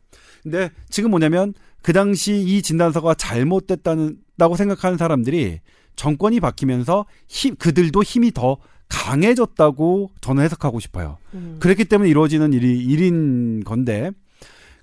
근데 0.43 0.69
지금 0.89 1.09
뭐냐면 1.09 1.53
그 1.81 1.93
당시 1.93 2.35
이 2.35 2.61
진단서가 2.61 3.15
잘못됐다고 3.15 4.55
생각하는 4.55 4.97
사람들이 4.97 5.59
정권이 5.95 6.39
바뀌면서 6.39 7.05
힘, 7.27 7.55
그들도 7.55 8.03
힘이 8.03 8.31
더 8.31 8.57
강해졌다고 8.89 10.11
저는 10.21 10.43
해석하고 10.43 10.79
싶어요. 10.79 11.17
음. 11.33 11.57
그랬기 11.59 11.85
때문에 11.85 12.09
이루어지는 12.09 12.53
일이 12.53 12.77
일인 12.77 13.63
건데. 13.63 14.11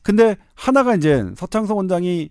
근데 0.03 0.37
하나가 0.55 0.97
이제 0.97 1.25
서창석 1.37 1.77
원장이 1.77 2.31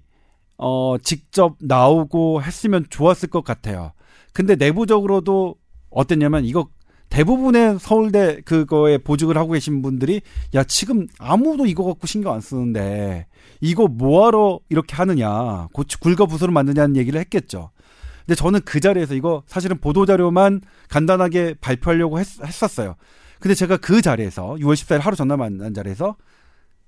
어, 0.58 0.98
직접 1.02 1.56
나오고 1.60 2.44
했으면 2.44 2.86
좋았을 2.90 3.30
것 3.30 3.44
같아요. 3.44 3.94
근데 4.34 4.56
내부적으로도 4.56 5.56
어땠냐면 5.92 6.46
이거 6.46 6.68
대부분의 7.10 7.78
서울대 7.80 8.40
그거에 8.46 8.98
보직을 8.98 9.38
하고 9.38 9.52
계신 9.52 9.82
분들이 9.82 10.22
야 10.56 10.64
지금 10.64 11.08
아무도 11.20 11.66
이거 11.66 11.84
갖고 11.84 12.08
신경 12.08 12.34
안 12.34 12.40
쓰는데 12.40 13.28
이거 13.60 13.88
뭐하러 13.88 14.62
이렇게 14.70 14.96
하느냐 14.96 15.68
고치 15.74 16.00
굴거부스로 16.00 16.52
만드냐는 16.52 16.96
얘기를 16.96 17.20
했겠죠. 17.20 17.72
근데 18.26 18.36
저는 18.36 18.62
그 18.64 18.80
자리에서 18.80 19.14
이거 19.14 19.44
사실은 19.46 19.78
보도 19.80 20.06
자료만 20.06 20.62
간단하게 20.88 21.56
발표하려고 21.60 22.20
했, 22.20 22.42
했었어요. 22.42 22.96
근데 23.40 23.56
제가 23.56 23.78
그 23.78 24.02
자리에서 24.02 24.56
6월 24.60 24.74
14일 24.74 25.00
하루 25.00 25.16
전날 25.16 25.38
만난 25.38 25.74
자리에서 25.74 26.16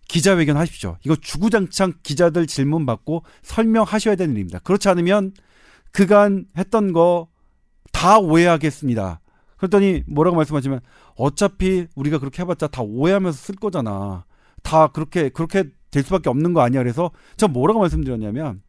기자회견 0.07 0.55
하십시오. 0.55 0.97
이거 1.03 1.15
주구장창 1.15 1.93
기자들 2.03 2.47
질문 2.47 2.85
받고 2.85 3.23
설명하셔야 3.41 4.15
되는 4.15 4.35
일입니다. 4.35 4.59
그렇지 4.59 4.87
않으면 4.87 5.33
그간 5.91 6.45
했던 6.57 6.93
거 6.93 7.27
다 7.93 8.19
오해하겠습니다. 8.19 9.21
그랬더니 9.55 10.03
뭐라고 10.07 10.35
말씀하시면 10.35 10.81
어차피 11.15 11.87
우리가 11.95 12.19
그렇게 12.19 12.41
해봤자 12.41 12.67
다 12.67 12.81
오해하면서 12.81 13.37
쓸 13.37 13.55
거잖아. 13.55 14.25
다 14.61 14.87
그렇게 14.87 15.29
그렇게 15.29 15.63
될 15.89 16.03
수밖에 16.03 16.29
없는 16.29 16.51
거 16.51 16.59
아니야. 16.59 16.81
그래서 16.81 17.11
저 17.37 17.47
뭐라고 17.47 17.79
말씀드렸냐면 17.79 18.61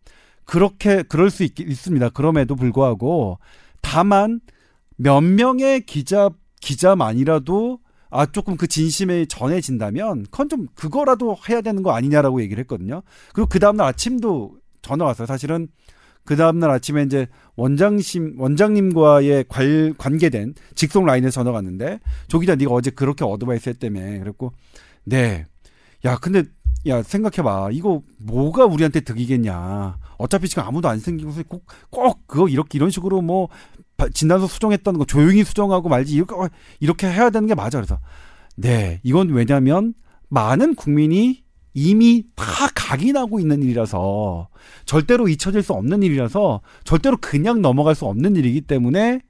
그렇게 0.45 1.03
그럴 1.03 1.31
수 1.31 1.43
있, 1.43 1.59
있습니다. 1.59 2.11
그럼에도 2.11 2.55
불구하고 2.55 3.39
다만 3.81 4.41
몇 4.97 5.21
명의 5.21 5.81
기자 5.85 6.31
기자만이라도 6.61 7.81
아 8.11 8.27
조금 8.27 8.57
그 8.57 8.69
진심에 8.69 9.27
전해진다면 9.27 10.27
그건 10.31 10.49
좀 10.49 10.67
그거라도 10.77 11.37
해야 11.49 11.61
되는 11.61 11.83
거 11.83 11.93
아니냐라고 11.93 12.41
얘기를 12.43 12.61
했거든요. 12.63 13.03
그리고 13.33 13.49
그 13.49 13.59
다음날 13.59 13.89
아침도 13.89 14.57
전화 14.83 15.07
왔어요. 15.07 15.27
사실은 15.27 15.67
그 16.25 16.37
다음날 16.37 16.71
아침에 16.71 17.03
이제 17.03 17.27
원장심 17.57 18.41
원장님과의 18.41 19.45
관, 19.49 19.95
관계된 19.97 20.55
직송 20.75 21.05
라인에 21.05 21.31
전화가 21.31 21.57
왔는데 21.57 22.01
조 22.29 22.39
기자 22.39 22.55
네가 22.55 22.73
어제 22.73 22.91
그렇게 22.91 23.25
어드바이스 23.25 23.69
했다며. 23.69 24.01
그랬고 24.21 24.53
네. 25.05 25.47
야 26.05 26.17
근데 26.17 26.45
야 26.87 27.03
생각해봐. 27.03 27.71
이거 27.73 28.03
뭐가 28.19 28.65
우리한테 28.65 29.01
득이겠냐. 29.01 29.99
어차피 30.19 30.49
지금 30.49 30.65
아무도 30.65 30.89
안 30.89 30.99
생기고서 30.99 31.43
꼭, 31.45 31.67
꼭 31.91 32.27
그거 32.27 32.49
이렇게 32.49 32.79
이런 32.79 32.91
식으로 32.91 33.21
뭐 33.23 33.49
진단서 34.13 34.47
수정했다는 34.47 34.99
거 34.99 35.05
조용히 35.05 35.45
수정하고 35.45 35.89
말지. 35.89 36.15
이렇게 36.15 36.35
이렇게 36.81 37.07
해야 37.07 37.31
되는 37.31 37.47
게 37.47 37.55
맞아. 37.55 37.79
그래서 37.79 37.99
네. 38.57 39.01
이건 39.03 39.29
왜냐면 39.31 39.95
많은 40.29 40.75
국민이 40.75 41.44
이미 41.75 42.25
다 42.37 42.45
각인하고 42.75 43.41
있는 43.41 43.63
일이라서 43.63 44.49
절대로 44.87 45.29
잊혀질 45.29 45.63
수 45.63 45.73
없는 45.73 46.03
일이라서 46.03 46.61
절대로 46.85 47.17
그냥 47.21 47.61
넘어갈 47.61 47.95
수 47.95 48.07
없는 48.07 48.37
일이기 48.37 48.61
때문에 48.63 49.21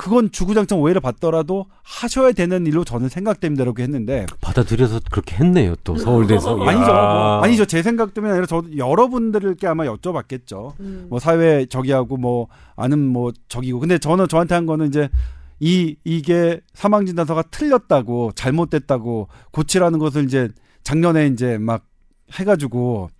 그건 0.00 0.30
주구장창 0.32 0.80
오해를 0.80 1.02
받더라도 1.02 1.66
하셔야 1.82 2.32
되는 2.32 2.66
일로 2.66 2.84
저는 2.84 3.10
생각됩니다. 3.10 3.64
이렇게 3.64 3.82
했는데. 3.82 4.24
받아들여서 4.40 5.00
그렇게 5.10 5.36
했네요. 5.36 5.74
또 5.84 5.94
서울대에서. 5.94 6.56
아니죠. 6.64 6.86
뭐, 6.86 7.42
아니죠. 7.42 7.66
제 7.66 7.82
생각 7.82 8.14
때문에 8.14 8.32
아니라 8.32 8.46
저 8.46 8.62
여러분들께 8.74 9.66
아마 9.66 9.84
여쭤봤겠죠. 9.84 10.72
음. 10.80 11.06
뭐 11.10 11.18
사회 11.18 11.66
저기하고 11.66 12.16
뭐 12.16 12.48
아는 12.76 12.98
뭐 12.98 13.30
저기고. 13.48 13.80
근데 13.80 13.98
저는 13.98 14.26
저한테 14.28 14.54
한 14.54 14.64
거는 14.64 14.86
이제 14.86 15.10
이 15.58 15.96
이게 16.04 16.62
사망 16.72 17.04
진단서가 17.04 17.42
틀렸다고 17.50 18.32
잘못됐다고 18.34 19.28
고치라는 19.50 19.98
것을 19.98 20.24
이제 20.24 20.48
작년에 20.90 21.28
이제 21.28 21.56
막 21.56 21.86
해가지고 22.32 23.10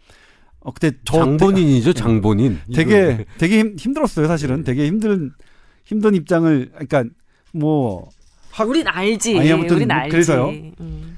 어 0.60 0.72
그때 0.72 0.92
저 1.04 1.18
장본인이죠. 1.18 1.92
장본인. 1.92 2.58
되게 2.74 3.24
되게 3.38 3.60
힘, 3.60 3.76
힘들었어요. 3.78 4.26
사실은 4.26 4.64
되게 4.64 4.86
힘든 4.86 5.30
힘든 5.84 6.14
입장을 6.16 6.70
그러니까 6.72 7.04
뭐 7.52 8.08
학... 8.50 8.68
우린 8.68 8.86
알지. 8.88 9.38
아니, 9.38 9.52
아무튼 9.52 9.76
우린 9.76 9.90
알지. 9.90 10.10
그래서요. 10.10 10.48
음. 10.80 11.16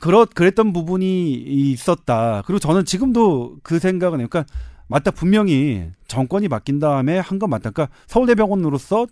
그렇 0.00 0.24
그랬던 0.24 0.72
부분이 0.72 1.32
있었다. 1.34 2.42
그리고 2.46 2.58
저는 2.58 2.84
지금도 2.86 3.58
그 3.62 3.78
생각은. 3.78 4.18
그러니까 4.18 4.46
맞다 4.86 5.10
분명히 5.10 5.84
정권이 6.06 6.48
바뀐 6.48 6.78
다음에 6.78 7.18
한 7.18 7.38
건 7.38 7.50
맞다. 7.50 7.70
그러니까 7.70 7.94
서울대병원으로서 8.06 9.06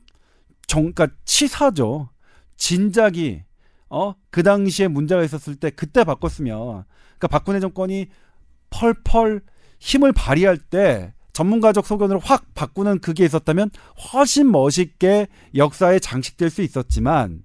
정 0.67 0.93
그러니까 0.93 1.09
치사죠. 1.27 2.09
진작이 2.57 3.43
어 3.97 4.15
그 4.37 4.43
당시에 4.43 4.87
문제가 4.89 5.23
있었을 5.25 5.57
때 5.57 5.71
그때 5.71 6.05
바꿨으면 6.05 6.85
그러니까 7.19 7.29
박근혜 7.31 7.59
정권이 7.59 8.09
펄펄 8.69 9.41
힘을 9.79 10.13
발휘할 10.13 10.59
때 10.59 11.15
전문가적 11.33 11.87
소견으로 11.87 12.19
확 12.19 12.53
바꾸는 12.55 12.99
그게 12.99 13.25
있었다면 13.25 13.71
훨씬 14.13 14.53
멋있게 14.53 15.29
역사에 15.55 16.01
장식될 16.01 16.51
수 16.51 16.61
있었지만 16.61 17.45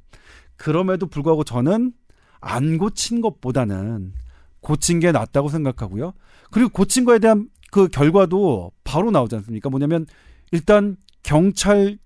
그럼에도 0.58 1.08
불구하고 1.08 1.46
저는 1.46 1.94
안 2.42 2.78
고친 2.78 3.22
것보다는 3.22 4.14
고친 4.60 5.00
게 5.00 5.14
낫다고 5.14 5.48
생각하고요. 5.48 6.14
그리고 6.52 6.70
고친 6.72 7.06
거에 7.06 7.20
대한 7.20 7.48
그 7.72 7.88
결과도 7.88 8.74
바로 8.84 9.12
나오지 9.12 9.36
않습니까? 9.38 9.70
뭐냐면 9.70 10.06
일단 10.52 10.98
경찰청장이 11.24 12.00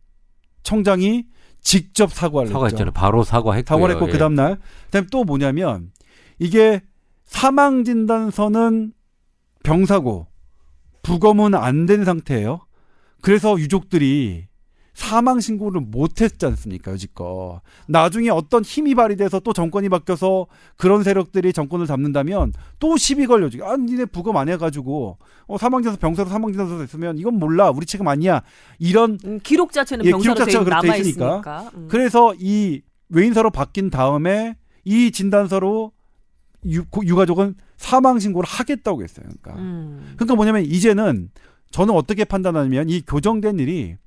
직접 1.65 2.13
사과를 2.13 2.47
사과했잖아요. 2.51 2.91
바로 2.93 3.23
사과했고 3.23 3.67
사과를 3.67 3.95
했고 3.95 4.07
예. 4.07 4.11
그 4.11 4.17
다음 4.19 4.35
날 4.35 4.57
그다음에 4.85 5.07
또 5.11 5.23
뭐냐면 5.23 5.91
이게 6.37 6.81
사망 7.25 7.83
진단서는 7.83 8.93
병사고 9.63 10.27
부검은 11.01 11.55
안 11.55 11.87
된 11.87 12.05
상태예요. 12.05 12.61
그래서 13.21 13.59
유족들이 13.59 14.45
사망 14.95 15.41
신고를 15.41 15.81
못 15.81 16.21
했지 16.21 16.45
않습니까, 16.45 16.91
여지껏. 16.93 17.61
나중에 17.87 18.29
어떤 18.29 18.63
힘이 18.63 18.95
발휘돼서 18.95 19.41
또 19.41 19.51
정권이 19.51 19.89
바뀌어서 19.89 20.47
그런 20.77 21.03
세력들이 21.03 21.51
정권을 21.51 21.85
잡는다면 21.85 22.53
또 22.79 22.95
시비 22.95 23.27
걸려지. 23.27 23.59
아, 23.61 23.75
니네 23.75 24.05
부검 24.05 24.37
안 24.37 24.47
해가지고, 24.47 25.17
어, 25.47 25.57
사망진단서 25.57 25.99
병사로 25.99 26.29
사망진단서 26.29 26.81
있으면 26.85 27.17
이건 27.19 27.37
몰라. 27.39 27.69
우리 27.71 27.85
책임 27.85 28.07
아니야. 28.07 28.41
이런. 28.79 29.19
음, 29.25 29.39
기록 29.43 29.73
자체는 29.73 30.05
예, 30.05 30.11
기록 30.11 30.37
자체가 30.37 30.63
돼 30.63 30.65
그렇게 30.65 30.87
남아 30.87 30.93
돼 30.93 30.99
있으니까. 31.01 31.29
있으니까. 31.29 31.71
음. 31.75 31.87
그래서 31.91 32.33
이 32.39 32.81
외인사로 33.09 33.51
바뀐 33.51 33.89
다음에 33.89 34.55
이 34.85 35.11
진단서로 35.11 35.91
유, 36.67 36.85
고- 36.85 37.05
유가족은 37.05 37.55
사망 37.75 38.17
신고를 38.17 38.47
하겠다고 38.49 39.03
했어요. 39.03 39.25
그러니까. 39.27 39.61
음. 39.61 40.13
그러니까 40.15 40.35
뭐냐면 40.35 40.63
이제는 40.63 41.29
저는 41.71 41.93
어떻게 41.93 42.23
판단하냐면 42.23 42.89
이 42.89 43.01
교정된 43.01 43.59
일이 43.59 43.97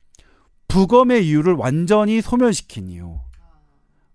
부검의 0.68 1.26
이유를 1.26 1.54
완전히 1.54 2.20
소멸시킨 2.20 2.88
이유. 2.88 3.18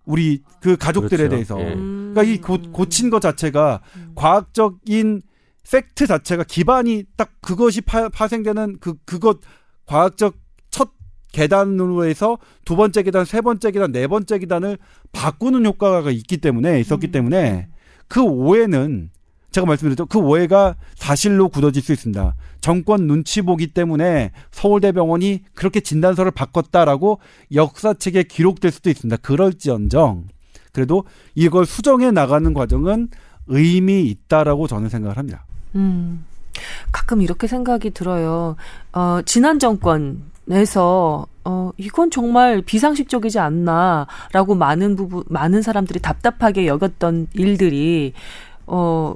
우리 0.06 0.42
그 0.60 0.76
가족들에 0.76 1.28
그렇죠. 1.28 1.30
대해서. 1.30 1.60
예. 1.60 1.74
음. 1.74 2.12
그러니까 2.14 2.22
이 2.22 2.40
고, 2.40 2.58
고친 2.72 3.10
것 3.10 3.20
자체가 3.20 3.80
음. 3.96 4.12
과학적인 4.14 5.22
팩트 5.70 6.06
자체가 6.06 6.44
기반이 6.44 7.04
딱 7.16 7.32
그것이 7.40 7.80
파, 7.80 8.08
파생되는 8.08 8.78
그 8.80 8.94
그것 9.04 9.40
과학적 9.86 10.36
첫 10.70 10.90
계단으로 11.32 12.04
해서 12.04 12.38
두 12.64 12.76
번째 12.76 13.02
계단, 13.02 13.24
세 13.24 13.40
번째 13.40 13.70
계단, 13.70 13.92
네 13.92 14.06
번째 14.06 14.38
계단을 14.38 14.78
바꾸는 15.12 15.64
효과가 15.66 16.10
있기 16.10 16.36
때문에 16.36 16.80
있었기 16.80 17.08
음. 17.08 17.12
때문에 17.12 17.68
그 18.08 18.20
오해는 18.20 19.10
제가 19.54 19.66
말씀드렸죠. 19.66 20.06
그 20.06 20.18
오해가 20.18 20.74
사실로 20.96 21.48
굳어질 21.48 21.80
수 21.80 21.92
있습니다. 21.92 22.34
정권 22.60 23.06
눈치 23.06 23.40
보기 23.40 23.68
때문에 23.68 24.32
서울대병원이 24.50 25.44
그렇게 25.54 25.78
진단서를 25.78 26.32
바꿨다라고 26.32 27.20
역사책에 27.54 28.24
기록될 28.24 28.72
수도 28.72 28.90
있습니다. 28.90 29.16
그럴지언정 29.18 30.24
그래도 30.72 31.04
이걸 31.36 31.66
수정해 31.66 32.10
나가는 32.10 32.52
과정은 32.52 33.10
의미 33.46 34.06
있다라고 34.06 34.66
저는 34.66 34.88
생각을 34.88 35.18
합니다. 35.18 35.46
음. 35.76 36.24
가끔 36.90 37.22
이렇게 37.22 37.46
생각이 37.46 37.90
들어요. 37.90 38.56
어, 38.92 39.20
지난 39.24 39.60
정권에서 39.60 41.26
어, 41.44 41.70
이건 41.76 42.10
정말 42.10 42.60
비상식적이지 42.60 43.38
않나라고 43.38 44.56
많은 44.56 44.96
부분, 44.96 45.22
많은 45.28 45.62
사람들이 45.62 46.00
답답하게 46.00 46.66
여겼던 46.66 47.28
일들이 47.34 48.14
어, 48.66 49.14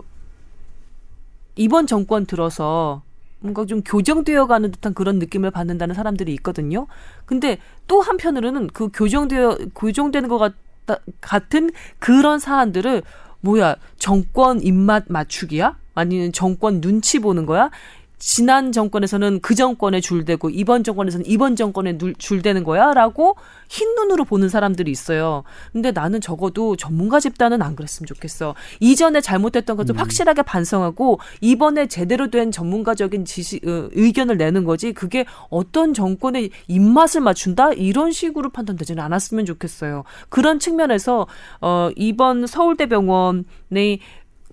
이번 1.59 1.87
정권 1.87 2.25
들어서 2.25 3.03
뭔가 3.41 3.67
좀 3.67 3.83
교정되어 3.83 4.47
가는 4.47 4.71
듯한 4.71 4.95
그런 4.95 5.19
느낌을 5.19 5.51
받는다는 5.51 5.95
사람들이 5.95 6.33
있거든요. 6.35 6.87
근데 7.25 7.59
또 7.87 8.01
한편으로는 8.01 8.69
그 8.69 8.89
교정되어 8.93 9.59
교정되는 9.75 10.29
것 10.29 10.39
같다, 10.39 11.03
같은 11.21 11.71
그런 11.99 12.39
사안들을 12.39 13.03
뭐야 13.41 13.77
정권 13.99 14.61
입맛 14.63 15.05
맞추기야? 15.09 15.77
아니면 15.95 16.33
정권 16.33 16.81
눈치 16.81 17.19
보는 17.19 17.45
거야? 17.45 17.71
지난 18.19 18.73
정권에서는 18.73 19.41
그 19.41 19.55
정권에 19.55 20.01
줄대고 20.01 20.51
이번 20.51 20.83
정권에서는 20.83 21.25
이번 21.27 21.55
정권에 21.57 21.99
눌- 21.99 22.15
줄대는 22.17 22.65
거야라고 22.65 23.37
흰 23.69 23.95
눈으로 23.95 24.25
보는 24.25 24.49
사람들이 24.49 24.91
있어요. 24.91 25.45
근데 25.73 25.93
나는 25.93 26.21
적어도 26.21 26.75
전문가 26.77 27.21
집단은 27.21 27.63
안 27.63 27.77
그랬으면 27.77 28.07
좋겠어. 28.07 28.55
이전에 28.81 29.21
잘못됐던 29.21 29.77
것을 29.77 29.99
확실하게 29.99 30.43
반성하고 30.43 31.21
이번에 31.41 31.87
제대로 31.87 32.29
된 32.31 32.51
전문가적인 32.51 33.25
지시 33.25 33.61
어, 33.65 33.89
의견을 33.93 34.37
내는 34.37 34.65
거지. 34.65 34.93
그게 34.93 35.25
어떤 35.49 35.95
정권의 35.95 36.51
입맛을 36.67 37.21
맞춘다 37.21 37.73
이런 37.73 38.11
식으로 38.11 38.51
판단되지는 38.51 39.03
않았으면 39.03 39.45
좋겠어요. 39.45 40.05
그런 40.29 40.59
측면에서 40.59 41.27
어 41.61 41.91
이번 41.95 42.47
서울대병원의 42.47 44.01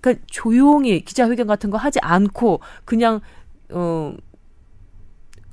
그러니까 0.00 0.24
조용히 0.28 1.04
기자회견 1.04 1.46
같은 1.46 1.70
거 1.70 1.78
하지 1.78 1.98
않고 2.00 2.60
그냥 2.84 3.20
어, 3.70 4.14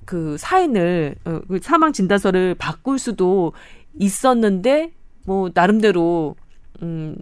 그 0.06 0.38
사인을 0.38 1.16
어, 1.26 1.42
그 1.48 1.60
사망 1.62 1.94
진단서를 1.94 2.56
바꿀 2.56 3.00
수도 3.00 3.54
있었는데 3.98 4.92
뭐 5.26 5.50
나름대로 5.54 6.36
음. 6.82 7.16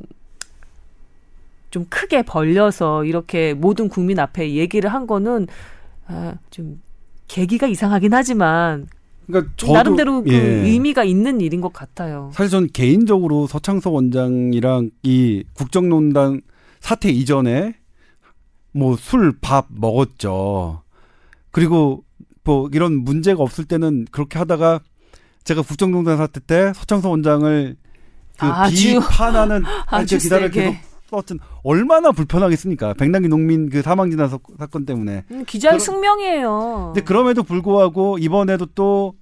좀 1.70 1.86
크게 1.90 2.24
벌려서 2.24 3.06
이렇게 3.06 3.54
모든 3.54 3.88
국민 3.88 4.20
앞에 4.20 4.56
얘기를 4.56 4.94
한 4.94 5.08
거는 5.08 5.48
아, 6.06 6.36
좀 6.50 6.82
계기가 7.28 7.66
이상하긴 7.68 8.14
하지만 8.14 8.88
그러니까 9.26 9.54
저도 9.56 9.74
나름대로 9.74 10.24
그 10.24 10.34
예. 10.34 10.38
의미가 10.38 11.06
있는 11.06 11.40
일인 11.40 11.62
것 11.62 11.72
같아요. 11.72 12.30
사실 12.34 12.52
전 12.52 12.68
개인적으로 12.68 13.48
서창석 13.48 13.94
원장이랑 13.94 14.92
이 15.04 15.46
국정농단 15.54 16.42
사태 16.82 17.10
이전에 17.10 17.76
뭐 18.74 18.94
술 18.94 19.34
밥 19.42 19.68
먹었죠. 19.70 20.82
그리고 21.52 22.04
뭐 22.44 22.70
이런 22.74 23.04
문제가 23.04 23.44
없을 23.44 23.66
때는 23.66 24.06
그렇게 24.12 24.40
하다가 24.40 24.80
제가 25.44 25.62
국정농단 25.62 26.18
사태 26.18 26.40
때 26.40 26.72
서창석 26.76 27.12
원장을 27.12 27.76
그 28.40 28.46
아주- 28.46 29.00
비판하는 29.00 29.64
아주 29.88 30.18
기사를 30.18 30.48
세게. 30.52 30.72
계속 30.72 30.82
썼던 31.10 31.40
얼마나 31.64 32.12
불편하겠습니까? 32.12 32.94
백남기 32.94 33.28
농민 33.28 33.70
그 33.70 33.82
사망 33.82 34.10
진단 34.10 34.30
사- 34.30 34.40
사건 34.58 34.86
때문에. 34.86 35.26
음, 35.32 35.46
기자의 35.46 35.74
그럼- 35.74 35.80
숙명이에요. 35.80 36.92
근데 36.94 37.02
그럼에도 37.06 37.44
불구하고 37.44 38.18
이번에도 38.20 38.66
또 38.74 39.14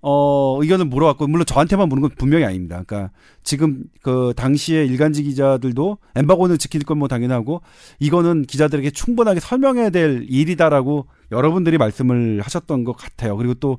어, 0.00 0.58
의견을 0.60 0.84
물어왔고, 0.86 1.26
물론 1.26 1.44
저한테만 1.46 1.88
물은 1.88 2.02
건 2.02 2.10
분명히 2.16 2.44
아닙니다. 2.44 2.82
그러니까 2.86 3.12
지금 3.42 3.84
그 4.02 4.32
당시에 4.36 4.84
일간지 4.84 5.22
기자들도 5.22 5.98
엠바고는 6.16 6.58
지킬 6.58 6.82
건 6.84 6.98
뭐 6.98 7.08
당연하고 7.08 7.62
이거는 7.98 8.42
기자들에게 8.42 8.90
충분하게 8.90 9.40
설명해야 9.40 9.90
될 9.90 10.26
일이다라고 10.28 11.06
여러분들이 11.32 11.78
말씀을 11.78 12.40
하셨던 12.42 12.84
것 12.84 12.92
같아요. 12.96 13.36
그리고 13.36 13.54
또 13.54 13.78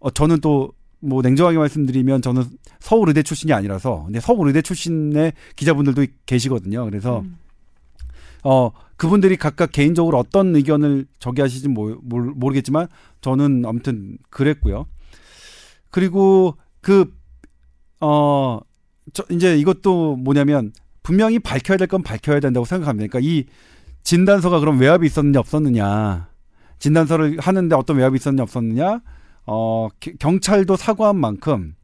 어, 0.00 0.10
저는 0.10 0.40
또 0.40 0.72
뭐 1.00 1.22
냉정하게 1.22 1.58
말씀드리면 1.58 2.22
저는 2.22 2.44
서울의대 2.80 3.22
출신이 3.22 3.52
아니라서 3.52 4.04
근데 4.06 4.20
서울의대 4.20 4.62
출신의 4.62 5.32
기자분들도 5.56 6.06
계시거든요. 6.26 6.84
그래서 6.84 7.20
음. 7.20 7.38
어 8.44 8.70
그분들이 8.96 9.36
각각 9.36 9.70
개인적으로 9.72 10.18
어떤 10.18 10.54
의견을 10.56 11.06
저기 11.18 11.40
하시지 11.40 11.68
모르겠지만 11.68 12.88
저는 13.20 13.64
아무튼 13.64 14.18
그랬고요. 14.30 14.86
그리고 15.90 16.56
그 16.80 17.12
어, 18.00 18.60
저, 19.12 19.24
이제 19.30 19.56
이것도 19.56 20.16
뭐냐면, 20.16 20.72
분명히 21.02 21.38
밝혀야 21.38 21.76
될 21.78 21.86
건 21.88 22.02
밝혀야 22.02 22.40
된다고 22.40 22.64
생각합니다. 22.66 23.08
그러니까 23.10 23.28
이 23.28 23.46
진단서가 24.02 24.60
그럼 24.60 24.78
외압이 24.78 25.06
있었느냐, 25.06 25.40
없었느냐. 25.40 26.28
진단서를 26.78 27.38
하는데 27.40 27.74
어떤 27.74 27.96
외압이 27.96 28.16
있었느냐, 28.16 28.42
없었느냐. 28.42 29.00
어, 29.46 29.88
경찰도 30.20 30.76
사과한 30.76 31.16
만큼, 31.16 31.74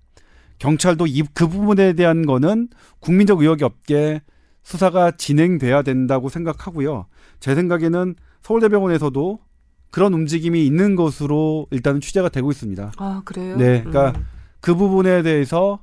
경찰도 0.58 1.06
이, 1.06 1.22
그 1.34 1.48
부분에 1.48 1.94
대한 1.94 2.26
거는 2.26 2.68
국민적 3.00 3.40
의혹이 3.40 3.64
없게 3.64 4.20
수사가 4.62 5.12
진행돼야 5.12 5.82
된다고 5.82 6.28
생각하고요. 6.28 7.06
제 7.40 7.54
생각에는 7.54 8.14
서울대병원에서도 8.42 9.38
그런 9.94 10.12
움직임이 10.12 10.66
있는 10.66 10.96
것으로 10.96 11.68
일단은 11.70 12.00
취재가 12.00 12.28
되고 12.30 12.50
있습니다. 12.50 12.94
아, 12.96 13.22
그래요? 13.24 13.56
네. 13.56 13.84
그러니까 13.84 14.18
음. 14.18 14.26
그 14.60 14.74
부분에 14.74 15.22
대해서 15.22 15.78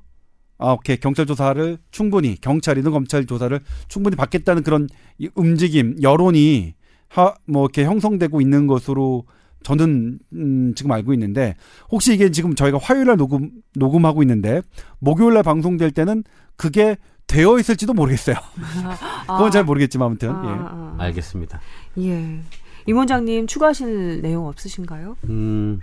아, 0.57 0.73
오케이. 0.73 0.97
경찰 0.97 1.25
조사를 1.25 1.77
충분히, 1.91 2.35
경찰이든 2.35 2.91
검찰 2.91 3.25
조사를 3.25 3.57
충분히 3.87 4.17
받겠다는 4.17 4.63
그런 4.63 4.89
움직임, 5.35 5.95
여론이 6.01 6.73
하, 7.07 7.33
뭐, 7.45 7.63
이렇게 7.63 7.85
형성되고 7.85 8.41
있는 8.41 8.67
것으로 8.67 9.23
저는, 9.63 10.19
음, 10.33 10.73
지금 10.75 10.91
알고 10.91 11.13
있는데, 11.13 11.55
혹시 11.89 12.13
이게 12.13 12.31
지금 12.31 12.53
저희가 12.53 12.79
화요일 12.81 13.05
날 13.05 13.15
녹음, 13.15 13.49
녹음하고 13.75 14.23
있는데, 14.23 14.61
목요일 14.99 15.35
날 15.35 15.43
방송될 15.43 15.91
때는 15.91 16.25
그게 16.57 16.97
되어 17.27 17.57
있을지도 17.59 17.93
모르겠어요. 17.93 18.35
그건 19.21 19.47
아. 19.47 19.49
잘 19.49 19.63
모르겠지만, 19.63 20.07
아무튼. 20.07 20.31
아, 20.31 20.43
예. 20.43 20.49
아, 20.49 20.53
아. 20.53 20.95
알겠습니다. 21.05 21.61
예. 21.99 22.41
임 22.87 22.97
원장님 22.97 23.47
추가하실 23.47 24.21
내용 24.21 24.47
없으신가요? 24.47 25.17
음, 25.25 25.81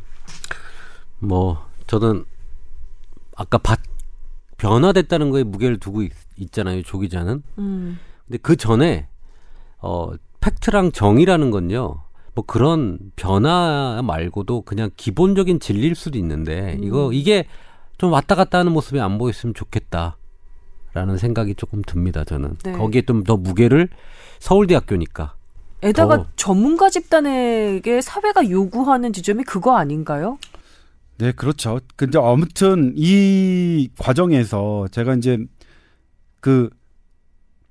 뭐, 1.18 1.66
저는 1.86 2.24
아까 3.36 3.58
받, 3.58 3.80
변화됐다는 4.58 5.30
거에 5.30 5.44
무게를 5.44 5.78
두고 5.78 6.02
있, 6.02 6.12
잖아요 6.52 6.82
조기자는. 6.82 7.42
음. 7.58 7.98
근데 8.26 8.38
그 8.42 8.56
전에 8.56 9.08
어 9.78 10.12
팩트랑 10.40 10.92
정의라는 10.92 11.50
건요. 11.50 12.02
뭐 12.34 12.44
그런 12.46 12.98
변화 13.16 14.00
말고도 14.04 14.62
그냥 14.62 14.90
기본적인 14.96 15.58
진리일 15.58 15.96
수도 15.96 16.18
있는데 16.18 16.74
음. 16.74 16.84
이거 16.84 17.12
이게 17.12 17.46
좀 17.96 18.12
왔다 18.12 18.36
갔다 18.36 18.58
하는 18.58 18.70
모습이 18.72 19.00
안 19.00 19.18
보였으면 19.18 19.54
좋겠다라는 19.54 21.16
생각이 21.18 21.54
조금 21.56 21.82
듭니다. 21.82 22.22
저는 22.22 22.56
네. 22.64 22.72
거기에 22.72 23.02
좀 23.02 23.24
더 23.24 23.36
무게를 23.36 23.88
서울대학교니까 24.38 25.34
에다가 25.82 26.26
전문가 26.36 26.90
집단에게 26.90 28.00
사회가 28.00 28.50
요구하는 28.50 29.12
지점이 29.12 29.44
그거 29.44 29.76
아닌가요? 29.76 30.38
네, 31.18 31.32
그렇죠. 31.32 31.80
근데 31.96 32.18
아무튼 32.18 32.94
이 32.96 33.88
과정에서 33.98 34.86
제가 34.90 35.14
이제 35.14 35.38
그 36.40 36.70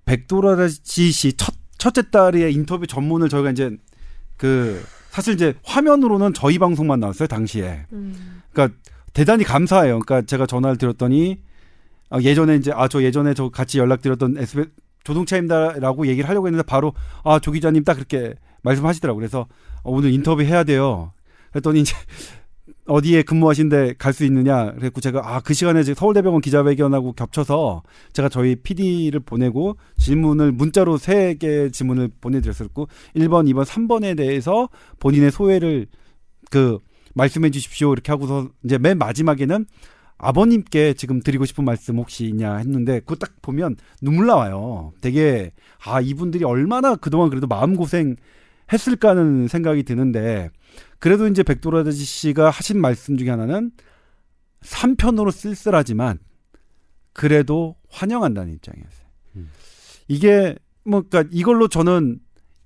백도라지 0.06 1.12
씨 1.12 1.34
첫, 1.34 1.54
첫째 1.78 2.10
딸의 2.10 2.54
인터뷰 2.54 2.88
전문을 2.88 3.30
저희가 3.30 3.52
이제 3.52 3.76
그 4.38 4.82
사실 5.12 5.34
이제 5.34 5.54
화면으로는 5.64 6.34
저희 6.34 6.60
방송만 6.60 7.00
나왔어요, 7.00 7.28
당시에. 7.28 7.86
음. 7.92 8.42
그러니까 8.52 8.78
대단히 9.14 9.44
감사해요. 9.44 10.00
그러니까 10.00 10.26
제가 10.26 10.46
전화를 10.46 10.78
드렸더니 10.78 11.42
아, 12.10 12.22
예전에 12.22 12.56
이제 12.56 12.72
아 12.74 12.88
저 12.88 13.02
예전에 13.04 13.34
저 13.34 13.50
같이 13.50 13.80
연락드렸던 13.80 14.38
SBS 14.38 14.70
조동차입니다라고 15.08 16.08
얘기를 16.08 16.28
하려고 16.30 16.48
했는데 16.48 16.64
바로 16.64 16.94
아 17.24 17.40
조 17.40 17.52
기자님 17.52 17.84
딱 17.84 17.94
그렇게 17.96 18.34
말씀하시더라고요. 18.64 19.20
그래서 19.20 19.48
어, 19.84 19.92
오늘 19.92 20.12
인터뷰 20.12 20.42
해야 20.44 20.64
돼요. 20.64 21.14
그랬더니 21.52 21.82
이제 21.82 21.96
어디에 22.88 23.22
근무하신데 23.24 23.96
갈 23.98 24.14
수 24.14 24.24
있느냐 24.26 24.72
그랬고 24.74 25.02
제가 25.02 25.36
아 25.36 25.42
그 25.42 25.54
시간에 25.54 25.84
서울대병원 25.84 26.42
기자회견하고 26.42 27.14
겹쳐서 27.14 27.84
제가 28.14 28.30
저희 28.30 28.56
PD를 28.56 29.20
보내고 29.22 29.78
질문을 29.98 30.52
문자로 30.54 30.98
세 30.98 31.36
개 31.40 31.70
질문을 31.70 32.10
보내드렸었고 32.22 32.88
1번, 33.16 33.48
2번, 33.52 33.66
3번에 33.66 34.16
대해서 34.18 34.70
본인의 35.00 35.32
소회를 35.32 35.88
그 36.50 36.80
말씀해 37.14 37.50
주십시오 37.52 37.92
이렇게 37.94 38.12
하고서 38.12 38.50
이제 38.64 38.78
맨 38.78 38.98
마지막에는 38.98 39.66
아버님께 40.18 40.94
지금 40.94 41.22
드리고 41.22 41.46
싶은 41.46 41.64
말씀 41.64 41.98
혹시 41.98 42.26
있냐 42.26 42.56
했는데 42.58 43.00
그거 43.00 43.16
딱 43.16 43.34
보면 43.42 43.76
눈물 44.02 44.26
나와요. 44.26 44.94
되게 45.02 45.52
아 45.86 46.02
이분들이 46.02 46.44
얼마나 46.44 46.96
그동안 46.96 47.30
그래도 47.30 47.48
마음 47.48 47.76
고생 47.76 48.16
했을까 48.72 49.10
하는 49.10 49.48
생각이 49.48 49.84
드는데 49.84 50.50
그래도 51.00 51.28
이제 51.28 51.44
백도라지 51.44 52.04
씨가 52.04 52.50
하신 52.50 52.82
말씀 52.82 53.18
중에 53.18 53.30
하나는 53.30 53.72
3편으로 54.62 55.32
쓸쓸하지만 55.32 56.20
그래도 57.14 57.76
환영한다는 57.90 58.54
입장이었어요. 58.56 59.08
음. 59.38 59.50
이게 60.08 60.56
뭐 60.84 61.04
그러니까 61.08 61.30
이걸로 61.34 61.68
저는 61.68 62.20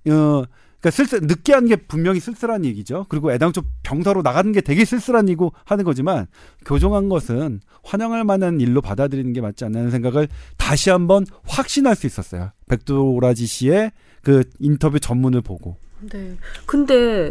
어 0.08 0.44
그러니까 0.82 0.90
쓸쓸 0.90 1.20
늦게 1.22 1.52
한게 1.52 1.76
분명히 1.76 2.18
쓸쓸한 2.18 2.64
얘기죠. 2.64 3.06
그리고 3.08 3.32
애당초 3.32 3.62
병사로 3.84 4.22
나가는 4.22 4.50
게 4.50 4.60
되게 4.60 4.84
쓸쓸한 4.84 5.28
이고 5.28 5.52
하는 5.64 5.84
거지만 5.84 6.26
교정한 6.66 7.08
것은 7.08 7.60
환영할 7.84 8.24
만한 8.24 8.60
일로 8.60 8.80
받아들이는 8.80 9.32
게 9.32 9.40
맞지 9.40 9.64
않나는 9.64 9.92
생각을 9.92 10.28
다시 10.56 10.90
한번 10.90 11.24
확신할 11.46 11.94
수 11.94 12.08
있었어요. 12.08 12.50
백도라지 12.68 13.46
씨의 13.46 13.92
그 14.22 14.42
인터뷰 14.58 14.98
전문을 14.98 15.40
보고. 15.40 15.76
네. 16.12 16.36
근데 16.66 17.30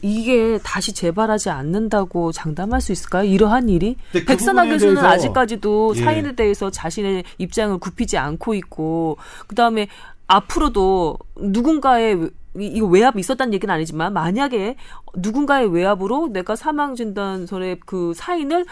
이게 0.00 0.60
다시 0.62 0.92
재발하지 0.92 1.50
않는다고 1.50 2.30
장담할 2.30 2.80
수 2.80 2.92
있을까요? 2.92 3.24
이러한 3.24 3.68
일이? 3.68 3.96
그 4.12 4.24
백선아 4.24 4.64
교수는 4.66 4.94
대해서, 4.94 5.08
아직까지도 5.08 5.94
예. 5.96 6.00
사인에 6.00 6.36
대해서 6.36 6.70
자신의 6.70 7.24
입장을 7.38 7.76
굽히지 7.78 8.16
않고 8.16 8.54
있고 8.54 9.16
그 9.48 9.56
다음에 9.56 9.88
앞으로도 10.28 11.18
누군가의 11.40 12.30
이거 12.58 12.86
외압이 12.86 13.20
있었다는 13.20 13.54
얘기는 13.54 13.72
아니지만 13.72 14.12
만약에 14.12 14.76
누군가의 15.16 15.72
외압으로 15.72 16.28
내가 16.28 16.56
사망 16.56 16.94
진단서의 16.94 17.80
그 17.84 18.12
사인을 18.14 18.66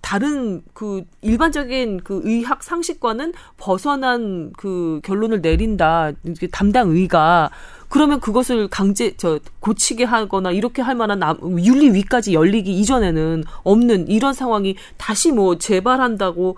다른 0.00 0.62
그 0.72 1.04
일반적인 1.20 2.00
그 2.02 2.20
의학 2.24 2.62
상식과는 2.62 3.32
벗어난 3.56 4.52
그 4.56 5.00
결론을 5.04 5.40
내린다 5.40 6.12
담당 6.50 6.90
의가 6.90 7.50
그러면 7.88 8.20
그것을 8.20 8.68
강제 8.68 9.14
저 9.16 9.38
고치게 9.60 10.04
하거나 10.04 10.50
이렇게 10.50 10.82
할 10.82 10.94
만한 10.94 11.20
윤리위까지 11.42 12.34
열리기 12.34 12.72
이전에는 12.80 13.44
없는 13.62 14.08
이런 14.08 14.32
상황이 14.32 14.76
다시 14.96 15.30
뭐 15.30 15.58
재발한다고 15.58 16.56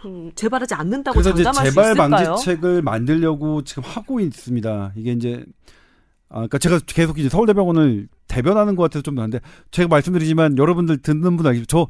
그 0.00 0.30
재발하지 0.34 0.74
않는다고 0.74 1.22
장담할 1.22 1.54
수 1.54 1.80
있을까요? 1.80 1.94
재발 1.94 2.10
방지책을 2.10 2.82
만들려고 2.82 3.62
지금 3.64 3.82
하고 3.86 4.20
있습니다. 4.20 4.92
이게 4.96 5.12
이제 5.12 5.44
아, 6.30 6.34
그러니까 6.36 6.58
제가 6.58 6.80
계속 6.86 7.18
이제 7.18 7.28
서울대병원을 7.28 8.08
대변하는 8.28 8.76
것 8.76 8.82
같아서 8.84 9.02
좀 9.02 9.14
나는데 9.14 9.40
제가 9.70 9.88
말씀드리지만 9.88 10.58
여러분들 10.58 10.98
듣는 10.98 11.22
분들 11.36 11.46
알겠죠? 11.48 11.66
저 11.66 11.86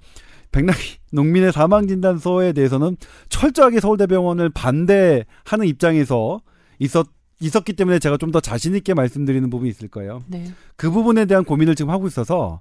백남기 0.52 0.98
농민의 1.12 1.52
사망 1.52 1.86
진단서에 1.88 2.52
대해서는 2.52 2.96
철저하게 3.28 3.80
서울대병원을 3.80 4.50
반대하는 4.50 5.66
입장에서 5.66 6.40
있었 6.78 7.06
있었기 7.40 7.74
때문에 7.74 7.98
제가 8.00 8.16
좀 8.16 8.32
더 8.32 8.40
자신 8.40 8.74
있게 8.74 8.94
말씀드리는 8.94 9.48
부분이 9.48 9.70
있을 9.70 9.88
거예요. 9.88 10.22
네. 10.26 10.52
그 10.76 10.90
부분에 10.90 11.24
대한 11.26 11.44
고민을 11.44 11.74
지금 11.76 11.90
하고 11.90 12.06
있어서 12.08 12.60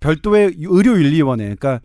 별도의 0.00 0.54
의료윤리위원회, 0.58 1.44
그러니까 1.54 1.80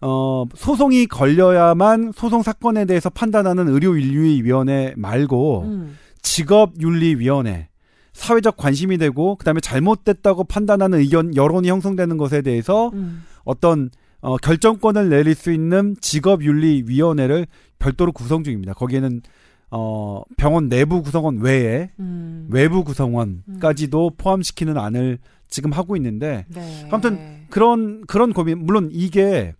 어 0.00 0.44
소송이 0.54 1.06
걸려야만 1.06 2.12
소송 2.14 2.42
사건에 2.42 2.84
대해서 2.86 3.10
판단하는 3.10 3.68
의료윤리위원회 3.68 4.94
말고 4.96 5.62
음. 5.62 5.98
직업윤리위원회, 6.22 7.68
사회적 8.16 8.56
관심이 8.56 8.96
되고 8.96 9.36
그다음에 9.36 9.60
잘못됐다고 9.60 10.44
판단하는 10.44 11.00
의견 11.00 11.36
여론이 11.36 11.68
형성되는 11.68 12.16
것에 12.16 12.40
대해서 12.40 12.88
음. 12.94 13.24
어떤 13.44 13.90
어, 14.20 14.38
결정권을 14.38 15.10
내릴 15.10 15.34
수 15.34 15.52
있는 15.52 15.94
직업윤리위원회를 16.00 17.46
별도로 17.78 18.12
구성 18.12 18.42
중입니다. 18.42 18.72
거기에는 18.72 19.20
어, 19.70 20.22
병원 20.38 20.68
내부 20.68 21.02
구성원 21.02 21.38
외에 21.38 21.90
음. 22.00 22.48
외부 22.50 22.84
구성원까지도 22.84 24.08
음. 24.08 24.16
포함시키는 24.16 24.78
안을 24.78 25.18
지금 25.48 25.72
하고 25.72 25.94
있는데 25.96 26.46
네. 26.48 26.88
아무튼 26.90 27.44
그런 27.50 28.00
그런 28.06 28.32
고민 28.32 28.64
물론 28.64 28.88
이게 28.92 29.54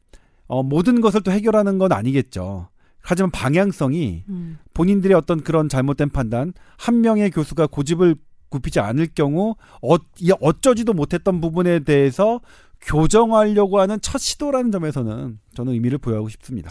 어, 0.47 0.63
모든 0.63 1.03
것을 1.03 1.21
또 1.23 1.31
해결하는 1.31 1.77
건 1.77 1.93
아니겠죠. 1.93 2.69
하지만 3.03 3.31
방향성이 3.31 4.25
음. 4.31 4.59
본인들의 4.73 5.15
어떤 5.15 5.43
그런 5.43 5.69
잘못된 5.69 6.09
판단 6.11 6.55
한 6.79 7.03
명의 7.03 7.31
교수가 7.31 7.67
고집을 7.67 8.17
굽히지 8.49 8.81
않을 8.81 9.09
경우 9.15 9.55
어, 9.83 9.97
어쩌지도 10.41 10.93
못했던 10.93 11.41
부분에 11.41 11.81
대해서 11.81 12.41
교정하려고 12.81 13.81
하는 13.81 14.01
첫 14.01 14.19
시도라는 14.19 14.71
점에서는 14.71 15.39
저는 15.55 15.73
의미를 15.73 15.99
부여하고 15.99 16.29
싶습니다. 16.29 16.71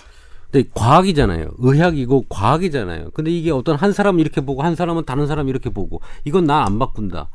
근데 0.51 0.69
과학이잖아요. 0.73 1.51
의학이고 1.57 2.25
과학이잖아요. 2.29 3.09
근데 3.13 3.31
이게 3.31 3.51
어떤 3.51 3.75
한 3.75 3.91
사람은 3.91 4.19
이렇게 4.21 4.41
보고 4.41 4.61
한 4.63 4.75
사람은 4.75 5.03
다른 5.05 5.27
사람 5.27 5.49
이렇게 5.49 5.69
보고 5.69 6.01
이건 6.23 6.45
나 6.45 6.63
안 6.65 6.79
바꾼다. 6.79 7.29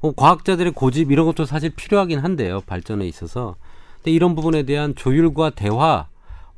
어, 0.00 0.12
과학자들의 0.12 0.72
고집 0.72 1.10
이런 1.10 1.24
것도 1.26 1.46
사실 1.46 1.70
필요하긴 1.70 2.18
한데요. 2.18 2.60
발전에 2.66 3.06
있어서. 3.08 3.56
근데 3.96 4.10
이런 4.10 4.34
부분에 4.34 4.64
대한 4.64 4.94
조율과 4.94 5.50
대화 5.50 6.08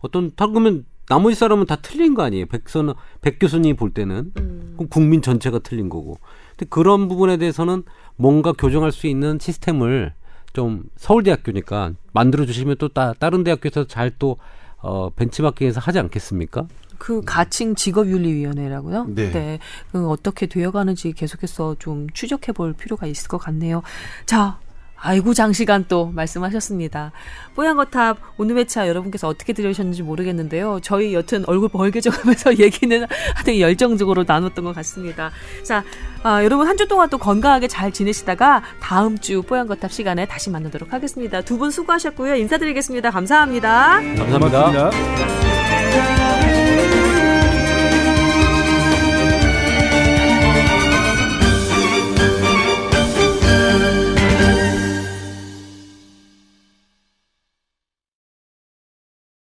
어떤 0.00 0.32
다 0.34 0.46
그러면 0.48 0.84
나머지 1.08 1.36
사람은 1.36 1.66
다 1.66 1.76
틀린 1.76 2.14
거 2.14 2.22
아니에요. 2.22 2.46
백선 2.46 2.94
백 3.22 3.38
교수님이 3.38 3.74
볼 3.74 3.92
때는 3.94 4.32
음. 4.38 4.72
그럼 4.76 4.88
국민 4.88 5.22
전체가 5.22 5.60
틀린 5.60 5.88
거고. 5.88 6.18
근데 6.58 6.68
그런 6.68 7.08
부분에 7.08 7.36
대해서는 7.36 7.84
뭔가 8.16 8.52
교정할 8.52 8.90
수 8.90 9.06
있는 9.06 9.38
시스템을 9.40 10.12
좀 10.52 10.84
서울대학교니까 10.96 11.92
만들어 12.12 12.44
주시면 12.44 12.76
또 12.78 12.88
따, 12.88 13.14
다른 13.14 13.44
대학교에서 13.44 13.86
잘 13.86 14.10
또 14.18 14.38
어, 14.80 15.10
벤치마킹해서 15.10 15.80
하지 15.80 15.98
않겠습니까? 15.98 16.66
그 16.98 17.20
가칭 17.24 17.74
직업윤리위원회라고요. 17.74 19.06
네. 19.14 19.58
그 19.92 20.08
어떻게 20.08 20.46
되어가는지 20.46 21.12
계속해서 21.12 21.76
좀 21.78 22.08
추적해 22.10 22.52
볼 22.52 22.72
필요가 22.72 23.06
있을 23.06 23.28
것 23.28 23.38
같네요. 23.38 23.82
자. 24.26 24.58
아이고 25.00 25.32
장시간 25.34 25.84
또 25.88 26.10
말씀하셨습니다. 26.14 27.12
뽀얀거탑 27.54 28.18
오늘 28.36 28.56
회차 28.56 28.88
여러분께서 28.88 29.28
어떻게 29.28 29.52
들으셨는지 29.52 30.02
모르겠는데요. 30.02 30.80
저희 30.82 31.14
여튼 31.14 31.44
얼굴 31.46 31.68
벌개져가면서 31.68 32.58
얘기는 32.62 33.06
하여튼 33.34 33.58
열정적으로 33.60 34.24
나눴던 34.26 34.64
것 34.64 34.74
같습니다. 34.74 35.30
자, 35.64 35.84
아, 36.22 36.42
여러분 36.44 36.66
한 36.66 36.76
주 36.78 36.86
동안 36.88 37.08
또 37.10 37.18
건강하게 37.18 37.66
잘 37.68 37.90
지내시다가 37.92 38.62
다음 38.80 39.18
주 39.18 39.42
뽀얀거탑 39.42 39.90
시간에 39.92 40.26
다시 40.26 40.48
만나도록 40.50 40.92
하겠습니다. 40.92 41.40
두 41.42 41.58
분 41.58 41.70
수고하셨고요. 41.72 42.36
인사드리겠습니다. 42.36 43.10
감사합니다. 43.10 44.00
감사합니다. 44.16 44.90
고맙습니다. 44.90 47.07